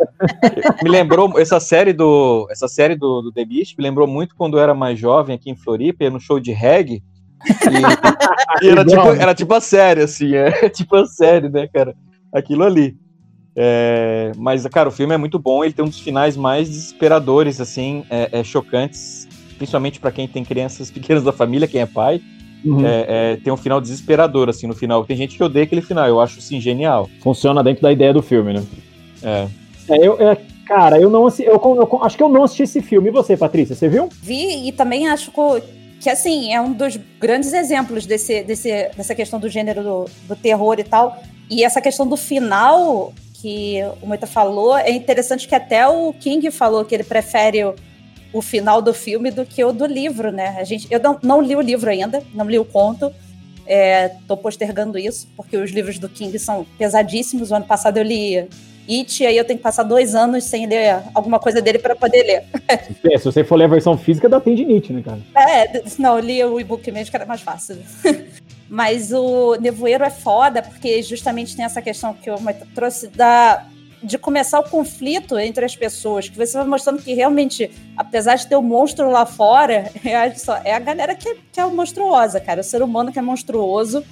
me 0.83 0.89
lembrou, 0.89 1.39
essa 1.39 1.59
série 1.59 1.93
do 1.93 2.47
essa 2.49 2.67
série 2.67 2.95
do, 2.95 3.21
do 3.21 3.31
The 3.31 3.45
Beast 3.45 3.75
me 3.77 3.83
lembrou 3.83 4.07
muito 4.07 4.35
quando 4.35 4.57
eu 4.57 4.61
era 4.61 4.73
mais 4.73 4.97
jovem 4.97 5.35
aqui 5.35 5.51
em 5.51 5.55
Floripa, 5.55 6.09
no 6.09 6.19
show 6.19 6.39
de 6.39 6.51
reggae, 6.51 7.03
e, 7.45 8.65
e 8.65 8.69
era, 8.69 8.85
tipo, 8.85 9.07
era 9.09 9.35
tipo 9.35 9.53
a 9.53 9.61
série, 9.61 10.01
assim, 10.01 10.33
é 10.35 10.69
tipo 10.69 10.95
a 10.95 11.05
série, 11.05 11.49
né, 11.49 11.67
cara? 11.67 11.95
Aquilo 12.33 12.63
ali. 12.63 12.97
É, 13.55 14.31
mas, 14.35 14.65
cara, 14.67 14.89
o 14.89 14.91
filme 14.91 15.13
é 15.13 15.17
muito 15.17 15.37
bom. 15.37 15.63
Ele 15.63 15.73
tem 15.73 15.85
um 15.85 15.87
dos 15.87 15.99
finais 15.99 16.35
mais 16.35 16.69
desesperadores, 16.69 17.61
assim, 17.61 18.03
é, 18.09 18.39
é 18.39 18.43
chocantes, 18.43 19.27
principalmente 19.57 19.99
para 19.99 20.11
quem 20.11 20.27
tem 20.27 20.43
crianças 20.43 20.89
pequenas 20.91 21.23
da 21.23 21.31
família, 21.31 21.67
quem 21.67 21.81
é 21.81 21.85
pai. 21.85 22.21
Uhum. 22.65 22.85
É, 22.85 23.05
é, 23.33 23.37
tem 23.37 23.51
um 23.51 23.57
final 23.57 23.81
desesperador, 23.81 24.49
assim, 24.49 24.67
no 24.67 24.73
final. 24.73 25.05
Tem 25.05 25.17
gente 25.17 25.35
que 25.37 25.43
odeia 25.43 25.65
aquele 25.65 25.81
final, 25.81 26.07
eu 26.07 26.19
acho, 26.19 26.39
assim, 26.39 26.59
genial. 26.59 27.09
Funciona 27.21 27.63
dentro 27.63 27.83
da 27.83 27.91
ideia 27.91 28.13
do 28.13 28.21
filme, 28.21 28.53
né? 28.53 28.63
É. 29.21 29.47
é 29.89 30.07
eu, 30.07 30.19
é, 30.19 30.37
cara, 30.65 30.99
eu 30.99 31.09
não 31.09 31.27
assisti, 31.27 31.49
eu, 31.49 31.61
eu, 31.61 32.03
acho 32.03 32.17
que 32.17 32.23
eu 32.23 32.29
não 32.29 32.43
assisti 32.43 32.63
esse 32.63 32.81
filme. 32.81 33.09
E 33.09 33.11
você, 33.11 33.35
Patrícia, 33.35 33.75
você 33.75 33.89
viu? 33.89 34.09
Vi 34.21 34.67
e 34.67 34.71
também 34.71 35.09
acho 35.09 35.31
que, 35.99 36.09
assim, 36.09 36.53
é 36.53 36.61
um 36.61 36.71
dos 36.71 36.97
grandes 37.19 37.51
exemplos 37.51 38.05
desse, 38.05 38.43
desse, 38.43 38.69
dessa 38.95 39.13
questão 39.13 39.41
do 39.41 39.49
gênero 39.49 39.83
do, 39.83 40.05
do 40.29 40.35
terror 40.35 40.79
e 40.79 40.83
tal. 40.85 41.21
E 41.53 41.63
essa 41.63 41.79
questão 41.79 42.07
do 42.07 42.17
final, 42.17 43.13
que 43.39 43.77
o 44.01 44.07
Moita 44.07 44.25
falou, 44.25 44.75
é 44.75 44.89
interessante 44.89 45.48
que 45.48 45.53
até 45.53 45.88
o 45.88 46.12
King 46.12 46.50
falou 46.50 46.83
que 46.83 46.95
ele 46.95 47.03
prefere 47.03 47.63
o, 47.63 47.75
o 48.33 48.41
final 48.41 48.81
do 48.81 48.91
filme 48.91 49.29
do 49.29 49.45
que 49.45 49.63
o 49.63 49.72
do 49.72 49.86
livro, 49.86 50.31
né? 50.31 50.57
A 50.60 50.63
gente, 50.63 50.88
eu 50.89 51.00
não, 51.00 51.19
não 51.22 51.41
li 51.43 51.55
o 51.55 51.62
livro 51.62 51.91
ainda, 51.91 52.24
não 52.33 52.50
li 52.50 52.57
o 52.57 52.65
conto, 52.65 53.13
estou 53.67 54.36
é, 54.36 54.41
postergando 54.41 54.98
isso, 54.98 55.27
porque 55.38 55.55
os 55.55 55.69
livros 55.69 56.00
do 56.00 56.10
King 56.10 56.39
são 56.39 56.65
pesadíssimos. 56.75 57.51
O 57.51 57.55
ano 57.55 57.65
passado 57.65 57.98
eu 57.98 58.03
li 58.03 58.50
It, 58.89 59.25
aí 59.25 59.38
eu 59.38 59.45
tenho 59.45 59.60
que 59.60 59.63
passar 59.63 59.83
dois 59.83 60.15
anos 60.15 60.43
sem 60.45 60.65
ler 60.65 61.03
alguma 61.13 61.39
coisa 61.39 61.62
dele 61.62 61.77
para 61.77 61.95
poder 61.95 62.24
ler. 62.24 62.43
É, 63.12 63.17
se 63.17 63.25
você 63.25 63.43
for 63.43 63.57
ler 63.57 63.65
a 63.65 63.67
versão 63.67 63.98
física, 63.98 64.27
dá 64.27 64.39
tendinite, 64.39 64.91
né, 64.91 65.03
cara? 65.03 65.19
É, 65.36 65.83
não, 66.00 66.17
eu 66.17 66.24
li 66.24 66.43
o 66.43 66.60
e-book 66.60 66.89
mesmo, 66.91 67.12
que 67.12 67.15
era 67.15 67.25
mais 67.25 67.41
fácil. 67.41 67.77
Mas 68.73 69.13
o 69.13 69.55
Nevoeiro 69.57 70.03
é 70.03 70.09
foda, 70.09 70.63
porque 70.63 71.03
justamente 71.03 71.55
tem 71.55 71.63
essa 71.63 71.79
questão 71.79 72.11
que 72.11 72.27
eu 72.27 72.39
trouxe 72.73 73.07
da, 73.07 73.67
de 74.01 74.17
começar 74.17 74.59
o 74.59 74.67
conflito 74.67 75.37
entre 75.37 75.63
as 75.63 75.75
pessoas, 75.75 76.27
que 76.27 76.35
você 76.35 76.57
vai 76.57 76.65
mostrando 76.65 76.99
que 76.99 77.13
realmente, 77.13 77.69
apesar 77.95 78.33
de 78.33 78.47
ter 78.47 78.55
o 78.55 78.59
um 78.61 78.63
monstro 78.63 79.11
lá 79.11 79.27
fora, 79.27 79.91
é, 80.03 80.33
só, 80.33 80.59
é 80.65 80.73
a 80.73 80.79
galera 80.79 81.13
que, 81.13 81.35
que 81.51 81.59
é 81.59 81.65
monstruosa, 81.67 82.39
cara. 82.39 82.61
O 82.61 82.63
ser 82.63 82.81
humano 82.81 83.11
que 83.11 83.19
é 83.19 83.21
monstruoso. 83.21 84.03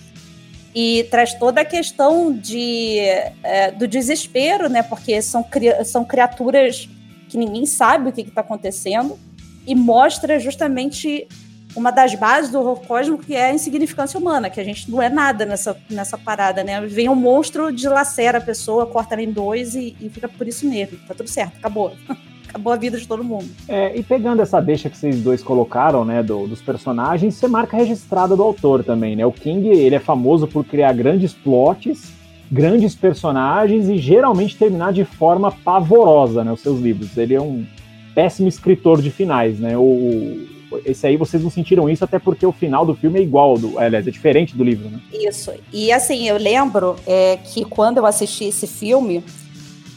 E 0.75 1.07
traz 1.09 1.33
toda 1.33 1.61
a 1.61 1.65
questão 1.65 2.31
de, 2.31 2.99
é, 3.41 3.71
do 3.71 3.87
desespero, 3.87 4.69
né? 4.69 4.83
Porque 4.83 5.23
são, 5.23 5.43
são 5.83 6.05
criaturas 6.05 6.87
que 7.29 7.35
ninguém 7.35 7.65
sabe 7.65 8.09
o 8.09 8.13
que 8.13 8.21
está 8.21 8.41
acontecendo. 8.41 9.17
E 9.65 9.73
mostra 9.73 10.39
justamente 10.39 11.27
uma 11.75 11.91
das 11.91 12.15
bases 12.15 12.51
do 12.51 12.59
horror 12.59 12.81
cósmico 12.81 13.23
que 13.23 13.35
é 13.35 13.45
a 13.45 13.53
insignificância 13.53 14.19
humana, 14.19 14.49
que 14.49 14.59
a 14.59 14.63
gente 14.63 14.89
não 14.89 15.01
é 15.01 15.09
nada 15.09 15.45
nessa, 15.45 15.77
nessa 15.89 16.17
parada, 16.17 16.63
né? 16.63 16.81
Vem 16.81 17.09
um 17.09 17.15
monstro, 17.15 17.71
dilacera 17.71 18.39
a 18.39 18.41
pessoa, 18.41 18.85
corta 18.85 19.15
ela 19.15 19.21
em 19.21 19.31
dois 19.31 19.75
e, 19.75 19.95
e 19.99 20.09
fica 20.09 20.27
por 20.27 20.47
isso 20.47 20.67
mesmo. 20.67 20.97
Tá 21.07 21.13
tudo 21.13 21.29
certo, 21.29 21.57
acabou. 21.57 21.93
acabou 22.51 22.73
a 22.73 22.75
vida 22.75 22.97
de 22.97 23.07
todo 23.07 23.23
mundo. 23.23 23.49
É, 23.67 23.97
e 23.97 24.03
pegando 24.03 24.41
essa 24.41 24.59
deixa 24.59 24.89
que 24.89 24.97
vocês 24.97 25.21
dois 25.21 25.41
colocaram, 25.41 26.03
né, 26.03 26.21
do, 26.21 26.47
dos 26.47 26.61
personagens, 26.61 27.35
você 27.35 27.47
marca 27.47 27.77
registrada 27.77 28.35
do 28.35 28.43
autor 28.43 28.83
também, 28.83 29.15
né? 29.15 29.25
O 29.25 29.31
King, 29.31 29.69
ele 29.69 29.95
é 29.95 29.99
famoso 29.99 30.47
por 30.47 30.65
criar 30.65 30.91
grandes 30.93 31.33
plots, 31.33 32.11
grandes 32.51 32.93
personagens 32.93 33.87
e 33.87 33.97
geralmente 33.97 34.57
terminar 34.57 34.91
de 34.91 35.05
forma 35.05 35.51
pavorosa, 35.51 36.43
né, 36.43 36.51
os 36.51 36.59
seus 36.59 36.81
livros. 36.81 37.17
Ele 37.17 37.33
é 37.33 37.41
um 37.41 37.65
péssimo 38.13 38.49
escritor 38.49 39.01
de 39.01 39.09
finais, 39.09 39.57
né? 39.57 39.77
O, 39.77 39.81
esse 40.85 41.05
aí 41.07 41.17
vocês 41.17 41.43
não 41.43 41.49
sentiram 41.49 41.89
isso, 41.89 42.03
até 42.03 42.19
porque 42.19 42.45
o 42.45 42.51
final 42.51 42.85
do 42.85 42.95
filme 42.95 43.19
é 43.19 43.23
igual, 43.23 43.57
do, 43.57 43.77
aliás, 43.77 44.07
é 44.07 44.11
diferente 44.11 44.55
do 44.55 44.63
livro, 44.63 44.89
né? 44.89 44.99
Isso. 45.13 45.51
E 45.71 45.91
assim, 45.91 46.27
eu 46.27 46.37
lembro 46.37 46.95
é, 47.05 47.37
que 47.37 47.65
quando 47.65 47.97
eu 47.97 48.05
assisti 48.05 48.45
esse 48.45 48.67
filme, 48.67 49.23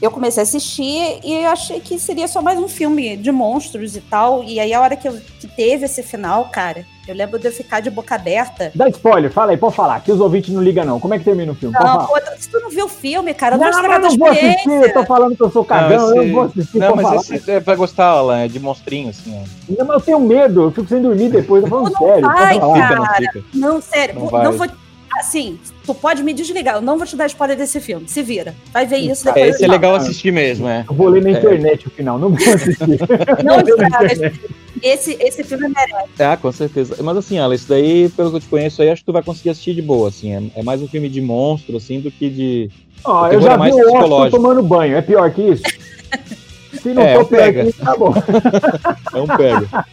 eu 0.00 0.10
comecei 0.10 0.42
a 0.42 0.44
assistir 0.44 1.20
e 1.24 1.44
achei 1.46 1.80
que 1.80 1.98
seria 1.98 2.28
só 2.28 2.42
mais 2.42 2.58
um 2.58 2.68
filme 2.68 3.16
de 3.16 3.30
monstros 3.32 3.96
e 3.96 4.00
tal. 4.00 4.44
E 4.44 4.60
aí, 4.60 4.72
a 4.72 4.80
hora 4.80 4.96
que, 4.96 5.08
eu, 5.08 5.18
que 5.40 5.46
teve 5.46 5.86
esse 5.86 6.02
final, 6.02 6.48
cara, 6.50 6.84
eu 7.06 7.14
lembro 7.14 7.38
de 7.38 7.46
eu 7.46 7.52
ficar 7.52 7.80
de 7.80 7.90
boca 7.90 8.14
aberta. 8.14 8.72
Dá 8.74 8.88
spoiler, 8.88 9.30
fala 9.30 9.52
aí, 9.52 9.56
pode 9.56 9.74
falar, 9.74 10.00
que 10.00 10.10
os 10.10 10.20
ouvintes 10.20 10.52
não 10.52 10.62
ligam, 10.62 10.84
não. 10.84 10.98
Como 10.98 11.12
é 11.14 11.18
que 11.18 11.24
termina 11.24 11.52
o 11.52 11.54
filme? 11.54 11.76
Não, 11.78 12.06
pô, 12.06 12.18
se 12.38 12.48
tu 12.48 12.60
não 12.60 12.70
viu 12.70 12.86
o 12.86 12.88
filme, 12.88 13.34
cara, 13.34 13.56
eu 13.56 13.60
não, 13.60 13.70
não 13.70 13.82
vou 13.82 13.90
não, 13.90 14.00
não 14.00 14.18
vou 14.18 14.28
assistir, 14.28 14.70
eu 14.70 14.92
tô 14.92 15.04
falando 15.04 15.36
que 15.36 15.42
eu 15.42 15.50
sou 15.50 15.64
cagão, 15.64 15.98
não, 15.98 16.08
esse... 16.08 16.16
eu 16.16 16.24
não 16.24 16.32
vou 16.32 16.42
assistir. 16.44 16.78
Não, 16.78 16.96
mas 16.96 17.06
falar. 17.06 17.16
esse 17.16 17.50
é 17.50 17.60
pra 17.60 17.76
gostar, 17.76 18.06
Alan, 18.06 18.38
é 18.38 18.48
de 18.48 18.58
monstrinho, 18.58 19.10
assim. 19.10 19.44
Não, 19.68 19.86
mas 19.86 19.96
eu 19.96 20.00
tenho 20.00 20.20
medo, 20.20 20.62
eu 20.62 20.70
fico 20.70 20.88
sem 20.88 21.02
dormir 21.02 21.28
depois, 21.28 21.62
eu 21.62 21.68
tô 21.68 21.76
falando 21.76 21.92
não 21.92 21.98
sério. 21.98 22.26
Vai, 22.26 22.58
cara. 22.58 22.96
Não, 22.96 23.14
fica. 23.14 23.44
não, 23.54 23.80
sério, 23.82 24.14
não, 24.14 24.42
não 24.44 24.52
vou 24.52 24.66
assim, 25.24 25.58
tu 25.84 25.94
pode 25.94 26.22
me 26.22 26.32
desligar, 26.32 26.76
eu 26.76 26.82
não 26.82 26.98
vou 26.98 27.06
te 27.06 27.16
dar 27.16 27.26
spoiler 27.26 27.56
desse 27.56 27.80
filme. 27.80 28.06
Se 28.06 28.22
vira. 28.22 28.54
Vai 28.72 28.86
ver 28.86 28.98
isso 28.98 29.24
depois. 29.24 29.44
É, 29.44 29.48
esse 29.48 29.64
é 29.64 29.68
legal 29.68 29.94
assistir 29.94 30.30
mesmo, 30.30 30.68
é. 30.68 30.84
Eu 30.88 30.94
vou 30.94 31.08
ler 31.08 31.22
na 31.22 31.30
é. 31.30 31.32
internet 31.32 31.86
o 31.86 31.90
final, 31.90 32.18
não 32.18 32.30
vou 32.30 32.54
assistir. 32.54 32.84
Não, 33.44 33.88
cara, 33.90 34.08
esse, 34.82 35.16
esse 35.20 35.42
filme 35.44 35.68
merece. 35.68 36.22
Ah, 36.22 36.36
com 36.36 36.52
certeza. 36.52 37.02
Mas 37.02 37.16
assim, 37.16 37.38
Alex, 37.38 37.62
isso 37.62 37.70
daí, 37.70 38.08
pelo 38.10 38.30
que 38.30 38.36
eu 38.36 38.40
te 38.40 38.48
conheço 38.48 38.82
aí, 38.82 38.90
acho 38.90 39.02
que 39.02 39.06
tu 39.06 39.12
vai 39.12 39.22
conseguir 39.22 39.50
assistir 39.50 39.74
de 39.74 39.82
boa, 39.82 40.08
assim. 40.08 40.34
É, 40.34 40.60
é 40.60 40.62
mais 40.62 40.82
um 40.82 40.88
filme 40.88 41.08
de 41.08 41.20
monstro, 41.20 41.76
assim, 41.76 42.00
do 42.00 42.10
que 42.10 42.28
de. 42.28 42.70
Ó, 43.04 43.22
oh, 43.22 43.26
eu 43.28 43.40
já 43.40 43.54
é 43.54 43.58
vi 43.58 43.72
o 43.72 43.94
Oscar 43.94 44.30
tomando 44.30 44.62
banho. 44.62 44.96
É 44.96 45.02
pior 45.02 45.30
que 45.30 45.42
isso? 45.42 45.62
Se 46.82 46.92
não 46.92 47.02
é, 47.02 47.14
for 47.14 47.26
pior 47.26 47.40
pega. 47.40 47.72
tá 47.72 47.96
bom. 47.96 48.12
é 49.14 49.20
um 49.20 49.26
pega. 49.26 49.86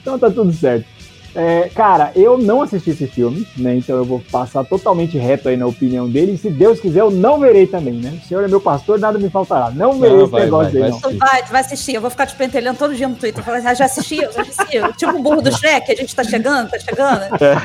então 0.00 0.18
tá 0.18 0.30
tudo 0.30 0.52
certo. 0.52 0.86
É, 1.34 1.70
cara, 1.74 2.10
eu 2.16 2.36
não 2.36 2.62
assisti 2.62 2.90
esse 2.90 3.06
filme, 3.06 3.46
né? 3.56 3.76
Então 3.76 3.96
eu 3.96 4.04
vou 4.04 4.20
passar 4.32 4.64
totalmente 4.64 5.16
reto 5.16 5.48
aí 5.48 5.56
na 5.56 5.66
opinião 5.66 6.08
dele. 6.08 6.32
E 6.32 6.38
se 6.38 6.50
Deus 6.50 6.80
quiser, 6.80 7.00
eu 7.00 7.10
não 7.10 7.38
verei 7.38 7.66
também, 7.66 7.94
né? 7.94 8.18
O 8.22 8.26
senhor 8.26 8.44
é 8.44 8.48
meu 8.48 8.60
pastor, 8.60 8.98
nada 8.98 9.18
me 9.18 9.30
faltará. 9.30 9.70
Não 9.70 9.98
verei 10.00 10.16
não, 10.16 10.24
esse 10.24 10.32
vai, 10.32 10.44
negócio 10.44 10.72
vai, 10.72 10.82
dele, 10.82 10.90
vai, 11.00 11.12
não. 11.12 11.18
Vai, 11.18 11.42
tu 11.44 11.52
vai 11.52 11.60
assistir. 11.60 11.94
Eu 11.94 12.00
vou 12.00 12.10
ficar 12.10 12.26
te 12.26 12.34
pentelhando 12.34 12.78
todo 12.78 12.94
dia 12.94 13.08
no 13.08 13.14
Twitter. 13.14 13.44
Falando, 13.44 13.66
ah, 13.66 13.74
já 13.74 13.84
assisti, 13.84 14.16
eu 14.16 14.32
já 14.32 14.42
assisti. 14.42 14.80
tipo 14.96 15.16
o 15.16 15.22
burro 15.22 15.40
do 15.40 15.56
Shrek, 15.56 15.92
a 15.92 15.94
gente 15.94 16.14
tá 16.14 16.24
chegando, 16.24 16.70
tá 16.70 16.78
chegando. 16.78 17.22
É. 17.22 17.56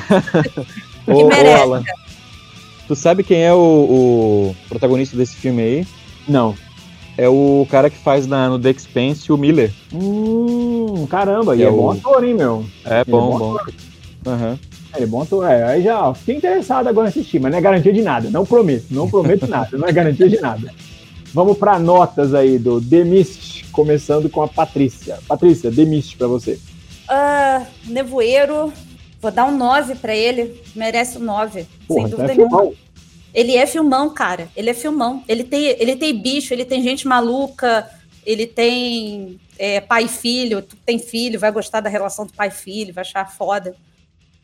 que 1.14 1.24
merece. 1.24 1.66
Ô, 1.66 1.84
tu 2.88 2.96
sabe 2.96 3.24
quem 3.24 3.44
é 3.44 3.54
o, 3.54 3.58
o 3.58 4.56
protagonista 4.70 5.18
desse 5.18 5.36
filme 5.36 5.62
aí? 5.62 5.88
Não 6.28 6.56
é 7.18 7.28
o 7.28 7.66
cara 7.70 7.90
que 7.90 7.98
faz 7.98 8.28
na, 8.28 8.50
no 8.50 8.60
The 8.60 8.72
Expense 8.72 9.32
o 9.32 9.38
Miller. 9.38 9.72
Hum, 9.94 11.06
caramba, 11.10 11.56
e 11.56 11.62
é, 11.62 11.66
é 11.66 11.70
o... 11.70 11.76
bom 11.76 11.92
ator, 11.92 12.24
hein, 12.24 12.34
meu? 12.34 12.66
É, 12.84 13.04
bom, 13.04 13.36
é 13.36 13.40
bom. 13.40 13.58
Uhum. 14.26 14.60
É, 14.94 15.04
é 15.04 15.06
bom 15.06 15.22
ator, 15.22 15.50
é, 15.50 15.64
aí 15.64 15.84
já 15.84 16.14
fiquei 16.14 16.38
interessado 16.38 16.88
agora 16.88 17.08
em 17.08 17.10
assistir, 17.10 17.40
mas 17.40 17.52
não 17.52 17.60
é 17.60 17.62
garantia 17.62 17.94
de 17.94 18.02
nada, 18.02 18.30
não 18.30 18.46
prometo, 18.46 18.86
não 18.92 19.10
prometo 19.10 19.48
nada, 19.48 19.78
não 19.78 19.88
é 19.88 19.92
garantia 19.92 20.30
de 20.30 20.40
nada. 20.40 20.74
Vamos 21.34 21.58
para 21.58 21.78
notas 21.78 22.34
aí 22.34 22.58
do 22.58 22.82
The 22.82 23.04
Mist, 23.04 23.66
começando 23.72 24.30
com 24.30 24.42
a 24.42 24.48
Patrícia. 24.48 25.20
Patrícia, 25.28 25.72
The 25.72 25.84
Mist 25.84 26.18
para 26.18 26.28
você. 26.28 26.60
Uh, 27.10 27.66
nevoeiro, 27.88 28.72
Vou 29.26 29.32
dar 29.32 29.46
um 29.46 29.58
9 29.58 29.96
para 29.96 30.16
ele. 30.16 30.62
Merece 30.76 31.18
um 31.18 31.22
9. 31.22 31.66
Porra, 31.88 32.00
sem 32.02 32.06
então 32.06 32.10
dúvida 32.10 32.32
é 32.32 32.36
nenhuma. 32.36 32.60
filmão. 32.60 32.74
Ele 33.36 33.56
é 33.58 33.68
filmão, 33.68 34.10
cara. 34.12 34.48
Ele 34.56 34.70
é 34.70 34.74
filmão. 34.74 35.22
Ele 35.28 35.44
tem, 35.44 35.66
ele 35.78 35.96
tem 35.98 36.18
bicho, 36.20 36.54
ele 36.54 36.64
tem 36.64 36.82
gente 36.82 37.06
maluca, 37.08 37.88
ele 38.26 38.48
tem 38.48 39.38
é, 39.60 39.82
pai 39.82 40.06
e 40.06 40.08
filho. 40.08 40.62
Tu 40.62 40.76
tem 40.78 40.98
filho, 40.98 41.38
vai 41.40 41.52
gostar 41.52 41.82
da 41.82 41.90
relação 41.90 42.26
do 42.26 42.34
pai 42.34 42.48
e 42.48 42.52
filho, 42.52 42.94
vai 42.94 43.02
achar 43.04 43.30
foda. 43.30 43.76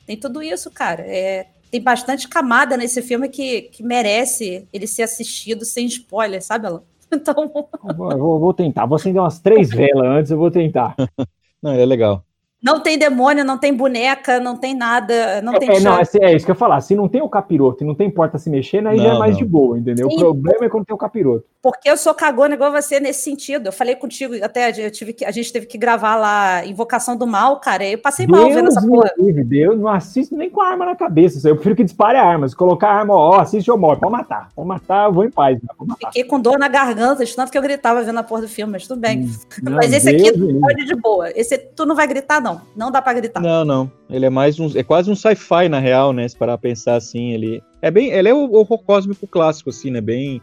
Tem 0.06 0.18
tudo 0.18 0.44
isso, 0.44 0.70
cara. 0.70 1.04
É, 1.08 1.48
tem 1.72 1.82
bastante 1.82 2.28
camada 2.28 2.76
nesse 2.76 3.02
filme 3.02 3.30
que, 3.30 3.62
que 3.64 3.82
merece 3.82 4.68
ele 4.74 4.86
ser 4.86 5.04
assistido 5.04 5.64
sem 5.64 5.86
spoiler, 5.86 6.44
sabe, 6.44 6.68
Alan? 6.68 6.84
Então, 7.14 7.52
Eu 7.88 7.96
vou, 7.96 8.12
eu 8.12 8.18
vou- 8.18 8.40
vou 8.40 8.54
tentar. 8.54 8.86
Vou 8.86 8.96
acender 8.96 9.22
umas 9.22 9.40
três 9.40 9.70
velas 9.70 10.06
antes, 10.06 10.32
eu 10.32 10.38
vou 10.38 10.50
tentar. 10.52 10.96
Não, 11.62 11.74
ele 11.74 11.82
é 11.84 11.86
legal. 11.86 12.24
Não 12.62 12.80
tem 12.80 12.98
demônio, 12.98 13.44
não 13.44 13.58
tem 13.58 13.74
boneca, 13.74 14.40
não 14.40 14.56
tem 14.56 14.76
nada, 14.76 15.42
não 15.42 15.54
tem 15.54 15.70
É, 15.70 15.80
não, 15.80 15.98
é, 15.98 16.04
é 16.22 16.36
isso 16.36 16.46
que 16.46 16.52
eu 16.52 16.54
ia 16.54 16.60
falar. 16.60 16.80
Se 16.82 16.96
não 16.96 17.08
tem 17.08 17.22
o 17.22 17.30
capiroto 17.30 17.84
e 17.84 17.88
não 17.88 17.96
tem 17.96 18.10
porta 18.10 18.38
se 18.38 18.50
mexendo, 18.50 18.88
aí 18.88 18.98
já 18.98 19.04
é 19.06 19.12
Não, 19.14 19.20
mais 19.20 19.34
não. 19.34 19.40
de 19.40 19.46
boa, 19.46 19.80
entendeu? 19.80 20.10
Sim. 20.10 20.16
O 20.18 20.20
problema 20.20 20.66
é 20.66 20.70
quando 20.70 20.86
tem 20.86 20.94
o 20.94 20.98
capiroto. 20.98 21.46
Porque 21.62 21.90
eu 21.90 21.98
sou 21.98 22.14
cagona 22.14 22.56
igual 22.56 22.72
você 22.72 23.00
nesse 23.00 23.24
sentido. 23.24 23.68
Eu 23.68 23.72
falei 23.72 23.96
contigo, 23.96 24.34
até 24.44 24.70
eu 24.86 24.92
tive 24.92 25.14
que, 25.14 25.26
a 25.26 25.32
gente 25.32 25.52
teve 25.52 25.66
que 25.66 25.78
gravar 25.78 26.16
lá 26.16 26.66
Invocação 26.66 27.16
do 27.16 27.28
Mal, 27.28 27.60
cara. 27.60 27.86
Eu 27.86 27.98
passei 28.00 28.26
mal 28.28 28.50
vendo 28.50 28.68
essa 28.68 28.82
porra. 28.82 29.12
livre, 29.18 29.44
Deus 29.44 29.80
não 29.80 29.88
assisto 29.88 30.36
nem 30.36 30.50
com 30.50 30.62
a 30.62 30.70
arma 30.70 30.86
na 30.86 30.96
cabeça. 30.96 31.48
Eu 31.48 31.56
prefiro 31.56 31.76
que 31.76 31.84
dispare 31.84 32.18
a 32.18 32.24
arma. 32.24 32.48
Se 32.48 32.56
colocar 32.56 32.90
a 32.90 32.96
arma, 32.96 33.16
ó, 33.16 33.40
assiste 33.40 33.70
ou 33.70 33.78
morre. 33.78 34.00
Pode 34.00 34.12
matar. 34.12 34.50
Pode 34.56 34.68
matar, 34.68 35.08
eu 35.08 35.14
vou 35.14 35.24
em 35.24 35.32
paz. 35.32 35.60
né? 35.62 35.96
Fiquei 36.00 36.24
com 36.24 36.40
dor 36.40 36.58
na 36.58 36.68
garganta, 36.68 37.24
de 37.24 37.36
tanto 37.36 37.52
que 37.52 37.58
eu 37.58 37.62
gritava 37.62 38.02
vendo 38.02 38.20
a 38.20 38.24
porra 38.24 38.42
do 38.42 38.48
filme, 38.48 38.74
mas 38.74 38.88
tudo 38.88 39.00
bem. 39.00 39.30
Não, 39.62 39.74
mas 39.74 39.94
esse 39.94 40.12
Deus 40.12 40.30
aqui 40.30 40.60
pode 40.60 40.86
de 40.86 40.96
boa. 40.96 41.32
Esse 41.36 41.58
tu 41.58 41.86
não 41.86 41.96
vai 41.96 42.08
gritar, 42.08 42.42
não. 42.42 42.51
Não 42.76 42.92
dá 42.92 43.02
pra 43.02 43.14
gritar. 43.14 43.42
Não, 43.42 43.64
não. 43.64 43.92
Ele 44.10 44.26
é 44.26 44.30
mais 44.30 44.60
um. 44.60 44.70
É 44.76 44.84
quase 44.84 45.10
um 45.10 45.16
sci-fi, 45.16 45.70
na 45.70 45.80
real, 45.80 46.14
né? 46.14 46.28
Se 46.28 46.38
parar 46.38 46.58
pra 46.58 46.70
pensar 46.70 46.96
assim, 46.96 47.32
ele. 47.32 47.62
É 47.82 47.92
bem. 47.92 48.12
Ele 48.12 48.30
é 48.30 48.34
o 48.34 48.52
horror 48.54 48.84
cósmico 48.84 49.28
clássico, 49.28 49.70
assim, 49.70 49.92
né? 49.92 50.02
Bem. 50.02 50.42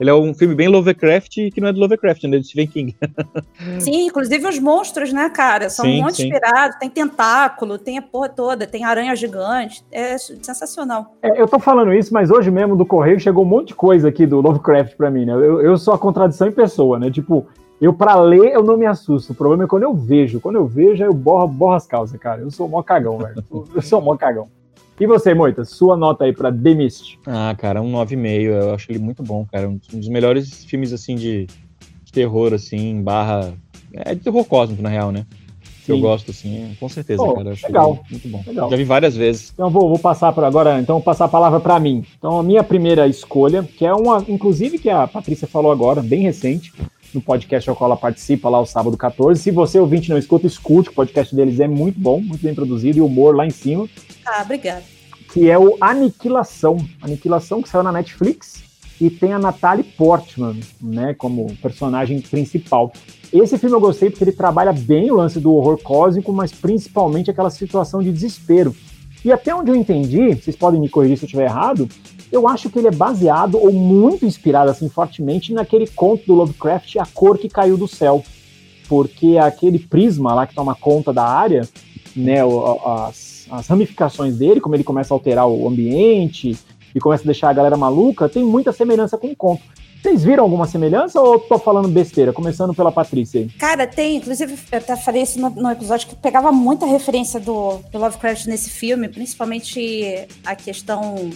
Ele 0.00 0.10
é 0.10 0.14
um 0.14 0.32
filme 0.32 0.54
bem 0.54 0.68
Lovecraft 0.68 1.50
que 1.52 1.60
não 1.60 1.68
é 1.68 1.72
do 1.72 1.80
Lovecraft, 1.80 2.22
né? 2.24 2.36
É 2.36 2.40
do 2.40 2.46
Stephen 2.46 2.66
King. 2.68 2.96
Sim, 3.80 4.06
inclusive 4.06 4.46
os 4.46 4.58
monstros, 4.58 5.12
né, 5.12 5.28
cara? 5.28 5.68
São 5.68 5.84
Sim, 5.84 5.98
um 5.98 6.02
monte 6.04 6.16
sim. 6.16 6.28
inspirados. 6.28 6.76
Tem 6.78 6.88
tentáculo, 6.88 7.78
tem 7.78 7.98
a 7.98 8.02
porra 8.02 8.28
toda, 8.28 8.66
tem 8.66 8.84
aranha 8.84 9.14
gigante. 9.16 9.84
É 9.90 10.16
sensacional. 10.16 11.16
É, 11.20 11.40
eu 11.40 11.48
tô 11.48 11.58
falando 11.58 11.92
isso, 11.92 12.14
mas 12.14 12.30
hoje 12.30 12.50
mesmo 12.50 12.76
do 12.76 12.86
correio 12.86 13.18
chegou 13.18 13.44
um 13.44 13.48
monte 13.48 13.68
de 13.68 13.74
coisa 13.74 14.08
aqui 14.08 14.24
do 14.24 14.40
Lovecraft 14.40 14.96
pra 14.96 15.10
mim, 15.10 15.24
né? 15.24 15.32
Eu, 15.32 15.60
eu 15.60 15.76
sou 15.76 15.92
a 15.92 15.98
contradição 15.98 16.46
em 16.46 16.52
pessoa, 16.52 16.98
né? 16.98 17.10
Tipo, 17.10 17.46
eu 17.80 17.92
pra 17.92 18.16
ler 18.16 18.52
eu 18.52 18.62
não 18.62 18.76
me 18.76 18.86
assusto. 18.86 19.32
O 19.32 19.36
problema 19.36 19.64
é 19.64 19.66
quando 19.66 19.84
eu 19.84 19.94
vejo. 19.94 20.40
Quando 20.40 20.56
eu 20.56 20.66
vejo, 20.66 21.02
eu 21.02 21.14
borro, 21.14 21.46
borro 21.46 21.74
as 21.74 21.86
calças, 21.86 22.18
cara. 22.18 22.40
Eu 22.40 22.50
sou 22.50 22.68
mó 22.68 22.82
cagão, 22.82 23.18
velho. 23.18 23.44
Eu 23.74 23.82
sou 23.82 24.00
mó 24.00 24.16
cagão. 24.16 24.48
E 25.00 25.06
você, 25.06 25.32
Moita, 25.32 25.64
sua 25.64 25.96
nota 25.96 26.24
aí 26.24 26.32
pra 26.32 26.50
The 26.50 26.74
Mist? 26.74 27.20
Ah, 27.24 27.54
cara, 27.56 27.80
um 27.80 27.92
9,5. 27.92 28.42
Eu 28.42 28.74
acho 28.74 28.90
ele 28.90 28.98
muito 28.98 29.22
bom, 29.22 29.46
cara. 29.50 29.68
Um 29.68 29.78
dos 29.92 30.08
melhores 30.08 30.64
filmes, 30.64 30.92
assim, 30.92 31.14
de, 31.14 31.46
de 32.02 32.12
terror, 32.12 32.52
assim, 32.52 33.00
barra. 33.00 33.54
É 33.92 34.12
de 34.12 34.22
terror 34.22 34.44
cósmico, 34.44 34.82
na 34.82 34.88
real, 34.88 35.12
né? 35.12 35.24
Que 35.84 35.92
eu 35.92 36.00
gosto, 36.00 36.32
assim, 36.32 36.76
com 36.78 36.88
certeza, 36.88 37.22
Pô, 37.22 37.32
cara. 37.32 37.54
Legal. 37.62 38.04
muito 38.10 38.28
bom. 38.28 38.42
Legal. 38.46 38.68
Já 38.68 38.76
vi 38.76 38.84
várias 38.84 39.16
vezes. 39.16 39.52
Então 39.54 39.70
vou, 39.70 39.88
vou 39.88 39.98
passar 39.98 40.32
para 40.32 40.46
agora, 40.46 40.78
então 40.80 40.96
vou 40.96 41.02
passar 41.02 41.24
a 41.26 41.28
palavra 41.28 41.60
para 41.60 41.80
mim. 41.80 42.04
Então 42.18 42.38
a 42.38 42.42
minha 42.42 42.62
primeira 42.62 43.06
escolha, 43.06 43.62
que 43.62 43.86
é 43.86 43.94
uma, 43.94 44.22
inclusive 44.28 44.78
que 44.78 44.90
a 44.90 45.06
Patrícia 45.06 45.48
falou 45.48 45.72
agora, 45.72 46.02
bem 46.02 46.20
recente, 46.20 46.74
no 47.14 47.20
podcast 47.20 47.68
ao 47.68 47.76
qual 47.76 47.90
ela 47.90 47.96
participa 47.96 48.48
lá 48.48 48.60
o 48.60 48.66
sábado 48.66 48.96
14. 48.96 49.40
Se 49.40 49.50
você 49.50 49.78
ouvinte 49.78 50.10
não 50.10 50.18
escuta, 50.18 50.46
escute, 50.46 50.90
o 50.90 50.92
podcast 50.92 51.34
deles 51.34 51.58
é 51.60 51.66
muito 51.68 51.98
bom, 51.98 52.20
muito 52.20 52.42
bem 52.42 52.54
produzido 52.54 52.98
e 52.98 53.00
o 53.00 53.06
humor 53.06 53.34
lá 53.34 53.46
em 53.46 53.50
cima, 53.50 53.88
Ah, 54.26 54.42
obrigada. 54.42 54.82
que 55.32 55.48
é 55.50 55.58
o 55.58 55.76
Aniquilação. 55.80 56.78
Aniquilação 57.02 57.62
que 57.62 57.68
saiu 57.68 57.82
na 57.82 57.92
Netflix 57.92 58.62
e 59.00 59.08
tem 59.10 59.32
a 59.32 59.38
Natalie 59.38 59.84
Portman, 59.84 60.56
né, 60.80 61.14
como 61.14 61.54
personagem 61.62 62.20
principal. 62.20 62.92
Esse 63.32 63.56
filme 63.58 63.76
eu 63.76 63.80
gostei 63.80 64.10
porque 64.10 64.24
ele 64.24 64.32
trabalha 64.32 64.72
bem 64.72 65.10
o 65.10 65.16
lance 65.16 65.38
do 65.38 65.52
horror 65.54 65.78
cósmico, 65.82 66.32
mas 66.32 66.50
principalmente 66.50 67.30
aquela 67.30 67.50
situação 67.50 68.02
de 68.02 68.10
desespero. 68.10 68.74
E 69.24 69.30
até 69.32 69.54
onde 69.54 69.70
eu 69.70 69.76
entendi, 69.76 70.34
vocês 70.34 70.56
podem 70.56 70.80
me 70.80 70.88
corrigir 70.88 71.16
se 71.18 71.24
eu 71.24 71.26
estiver 71.26 71.44
errado, 71.44 71.88
eu 72.30 72.46
acho 72.46 72.68
que 72.70 72.78
ele 72.78 72.88
é 72.88 72.92
baseado 72.92 73.58
ou 73.58 73.72
muito 73.72 74.24
inspirado 74.24 74.70
assim 74.70 74.88
fortemente 74.88 75.52
naquele 75.52 75.86
conto 75.86 76.26
do 76.26 76.34
Lovecraft 76.34 76.96
A 76.96 77.06
Cor 77.06 77.38
que 77.38 77.48
Caiu 77.48 77.76
do 77.76 77.88
Céu. 77.88 78.22
Porque 78.88 79.36
aquele 79.36 79.78
prisma 79.78 80.34
lá 80.34 80.46
que 80.46 80.54
toma 80.54 80.74
conta 80.74 81.12
da 81.12 81.24
área, 81.24 81.68
né, 82.16 82.38
as, 82.84 83.46
as 83.50 83.66
ramificações 83.66 84.36
dele, 84.36 84.60
como 84.60 84.74
ele 84.74 84.84
começa 84.84 85.12
a 85.12 85.16
alterar 85.16 85.46
o 85.46 85.68
ambiente 85.68 86.56
e 86.94 87.00
começa 87.00 87.22
a 87.22 87.26
deixar 87.26 87.50
a 87.50 87.52
galera 87.52 87.76
maluca, 87.76 88.28
tem 88.28 88.42
muita 88.42 88.72
semelhança 88.72 89.18
com 89.18 89.28
o 89.28 89.36
conto. 89.36 89.62
Vocês 90.00 90.22
viram 90.22 90.44
alguma 90.44 90.66
semelhança 90.66 91.20
ou 91.20 91.40
tô 91.40 91.58
falando 91.58 91.88
besteira? 91.88 92.32
Começando 92.32 92.72
pela 92.72 92.92
Patrícia 92.92 93.40
aí. 93.40 93.48
Cara, 93.58 93.84
tem, 93.84 94.16
inclusive, 94.16 94.54
eu 94.70 94.78
até 94.78 94.96
falei 94.96 95.22
isso 95.22 95.40
no, 95.40 95.50
no 95.50 95.70
episódio 95.70 96.08
que 96.08 96.14
pegava 96.14 96.52
muita 96.52 96.86
referência 96.86 97.40
do, 97.40 97.78
do 97.90 97.98
Lovecraft 97.98 98.46
nesse 98.46 98.70
filme, 98.70 99.08
principalmente 99.08 100.28
a 100.44 100.54
questão 100.54 101.30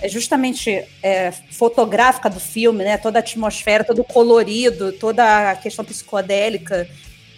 é 0.00 0.08
justamente 0.08 0.84
é, 1.02 1.32
fotográfica 1.50 2.30
do 2.30 2.40
filme, 2.40 2.84
né? 2.84 2.96
Toda 2.96 3.18
a 3.18 3.20
atmosfera, 3.20 3.84
todo 3.84 4.00
o 4.00 4.04
colorido, 4.04 4.92
toda 4.92 5.50
a 5.50 5.56
questão 5.56 5.84
psicodélica, 5.84 6.88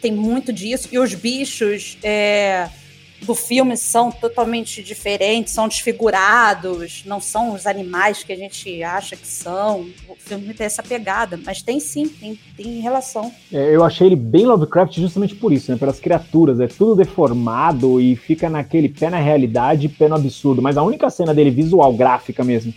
tem 0.01 0.13
muito 0.13 0.53
disso. 0.53 0.89
E 0.93 0.99
os 0.99 1.15
bichos 1.15 1.99
é, 2.03 2.69
do 3.23 3.35
filme 3.35 3.77
são 3.77 4.11
totalmente 4.11 4.83
diferentes, 4.83 5.53
são 5.53 5.69
desfigurados, 5.69 7.03
não 7.07 7.21
são 7.21 7.53
os 7.55 7.67
animais 7.67 8.25
que 8.25 8.33
a 8.33 8.37
gente 8.37 8.83
acha 8.83 9.17
que 9.17 9.27
são. 9.27 9.89
O 10.09 10.17
filme 10.17 10.55
tem 10.55 10.67
essa 10.67 10.83
pegada, 10.83 11.39
mas 11.45 11.63
tem 11.63 11.79
sim, 11.79 12.09
tem, 12.09 12.39
tem 12.57 12.81
relação. 12.81 13.31
É, 13.53 13.75
eu 13.75 13.85
achei 13.85 14.07
ele 14.07 14.17
bem 14.17 14.47
Lovecraft 14.47 14.97
justamente 14.97 15.35
por 15.35 15.53
isso, 15.53 15.71
né? 15.71 15.79
Pelas 15.79 16.01
criaturas. 16.01 16.61
É 16.61 16.67
tudo 16.67 16.97
deformado 16.97 18.01
e 18.01 18.17
fica 18.17 18.49
naquele 18.49 18.89
pé 18.89 19.11
na 19.11 19.19
realidade 19.19 19.89
pé 19.89 20.09
no 20.09 20.17
absurdo. 20.17 20.63
Mas 20.63 20.77
a 20.77 20.83
única 20.83 21.11
cena 21.11 21.35
dele 21.35 21.51
visual, 21.51 21.93
gráfica 21.93 22.43
mesmo, 22.43 22.73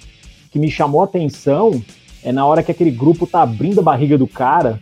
que 0.52 0.60
me 0.60 0.70
chamou 0.70 1.02
a 1.02 1.06
atenção 1.06 1.84
é 2.24 2.32
na 2.32 2.46
hora 2.46 2.64
que 2.64 2.72
aquele 2.72 2.92
grupo 2.92 3.28
tá 3.28 3.42
abrindo 3.42 3.80
a 3.80 3.84
barriga 3.84 4.18
do 4.18 4.28
cara 4.28 4.80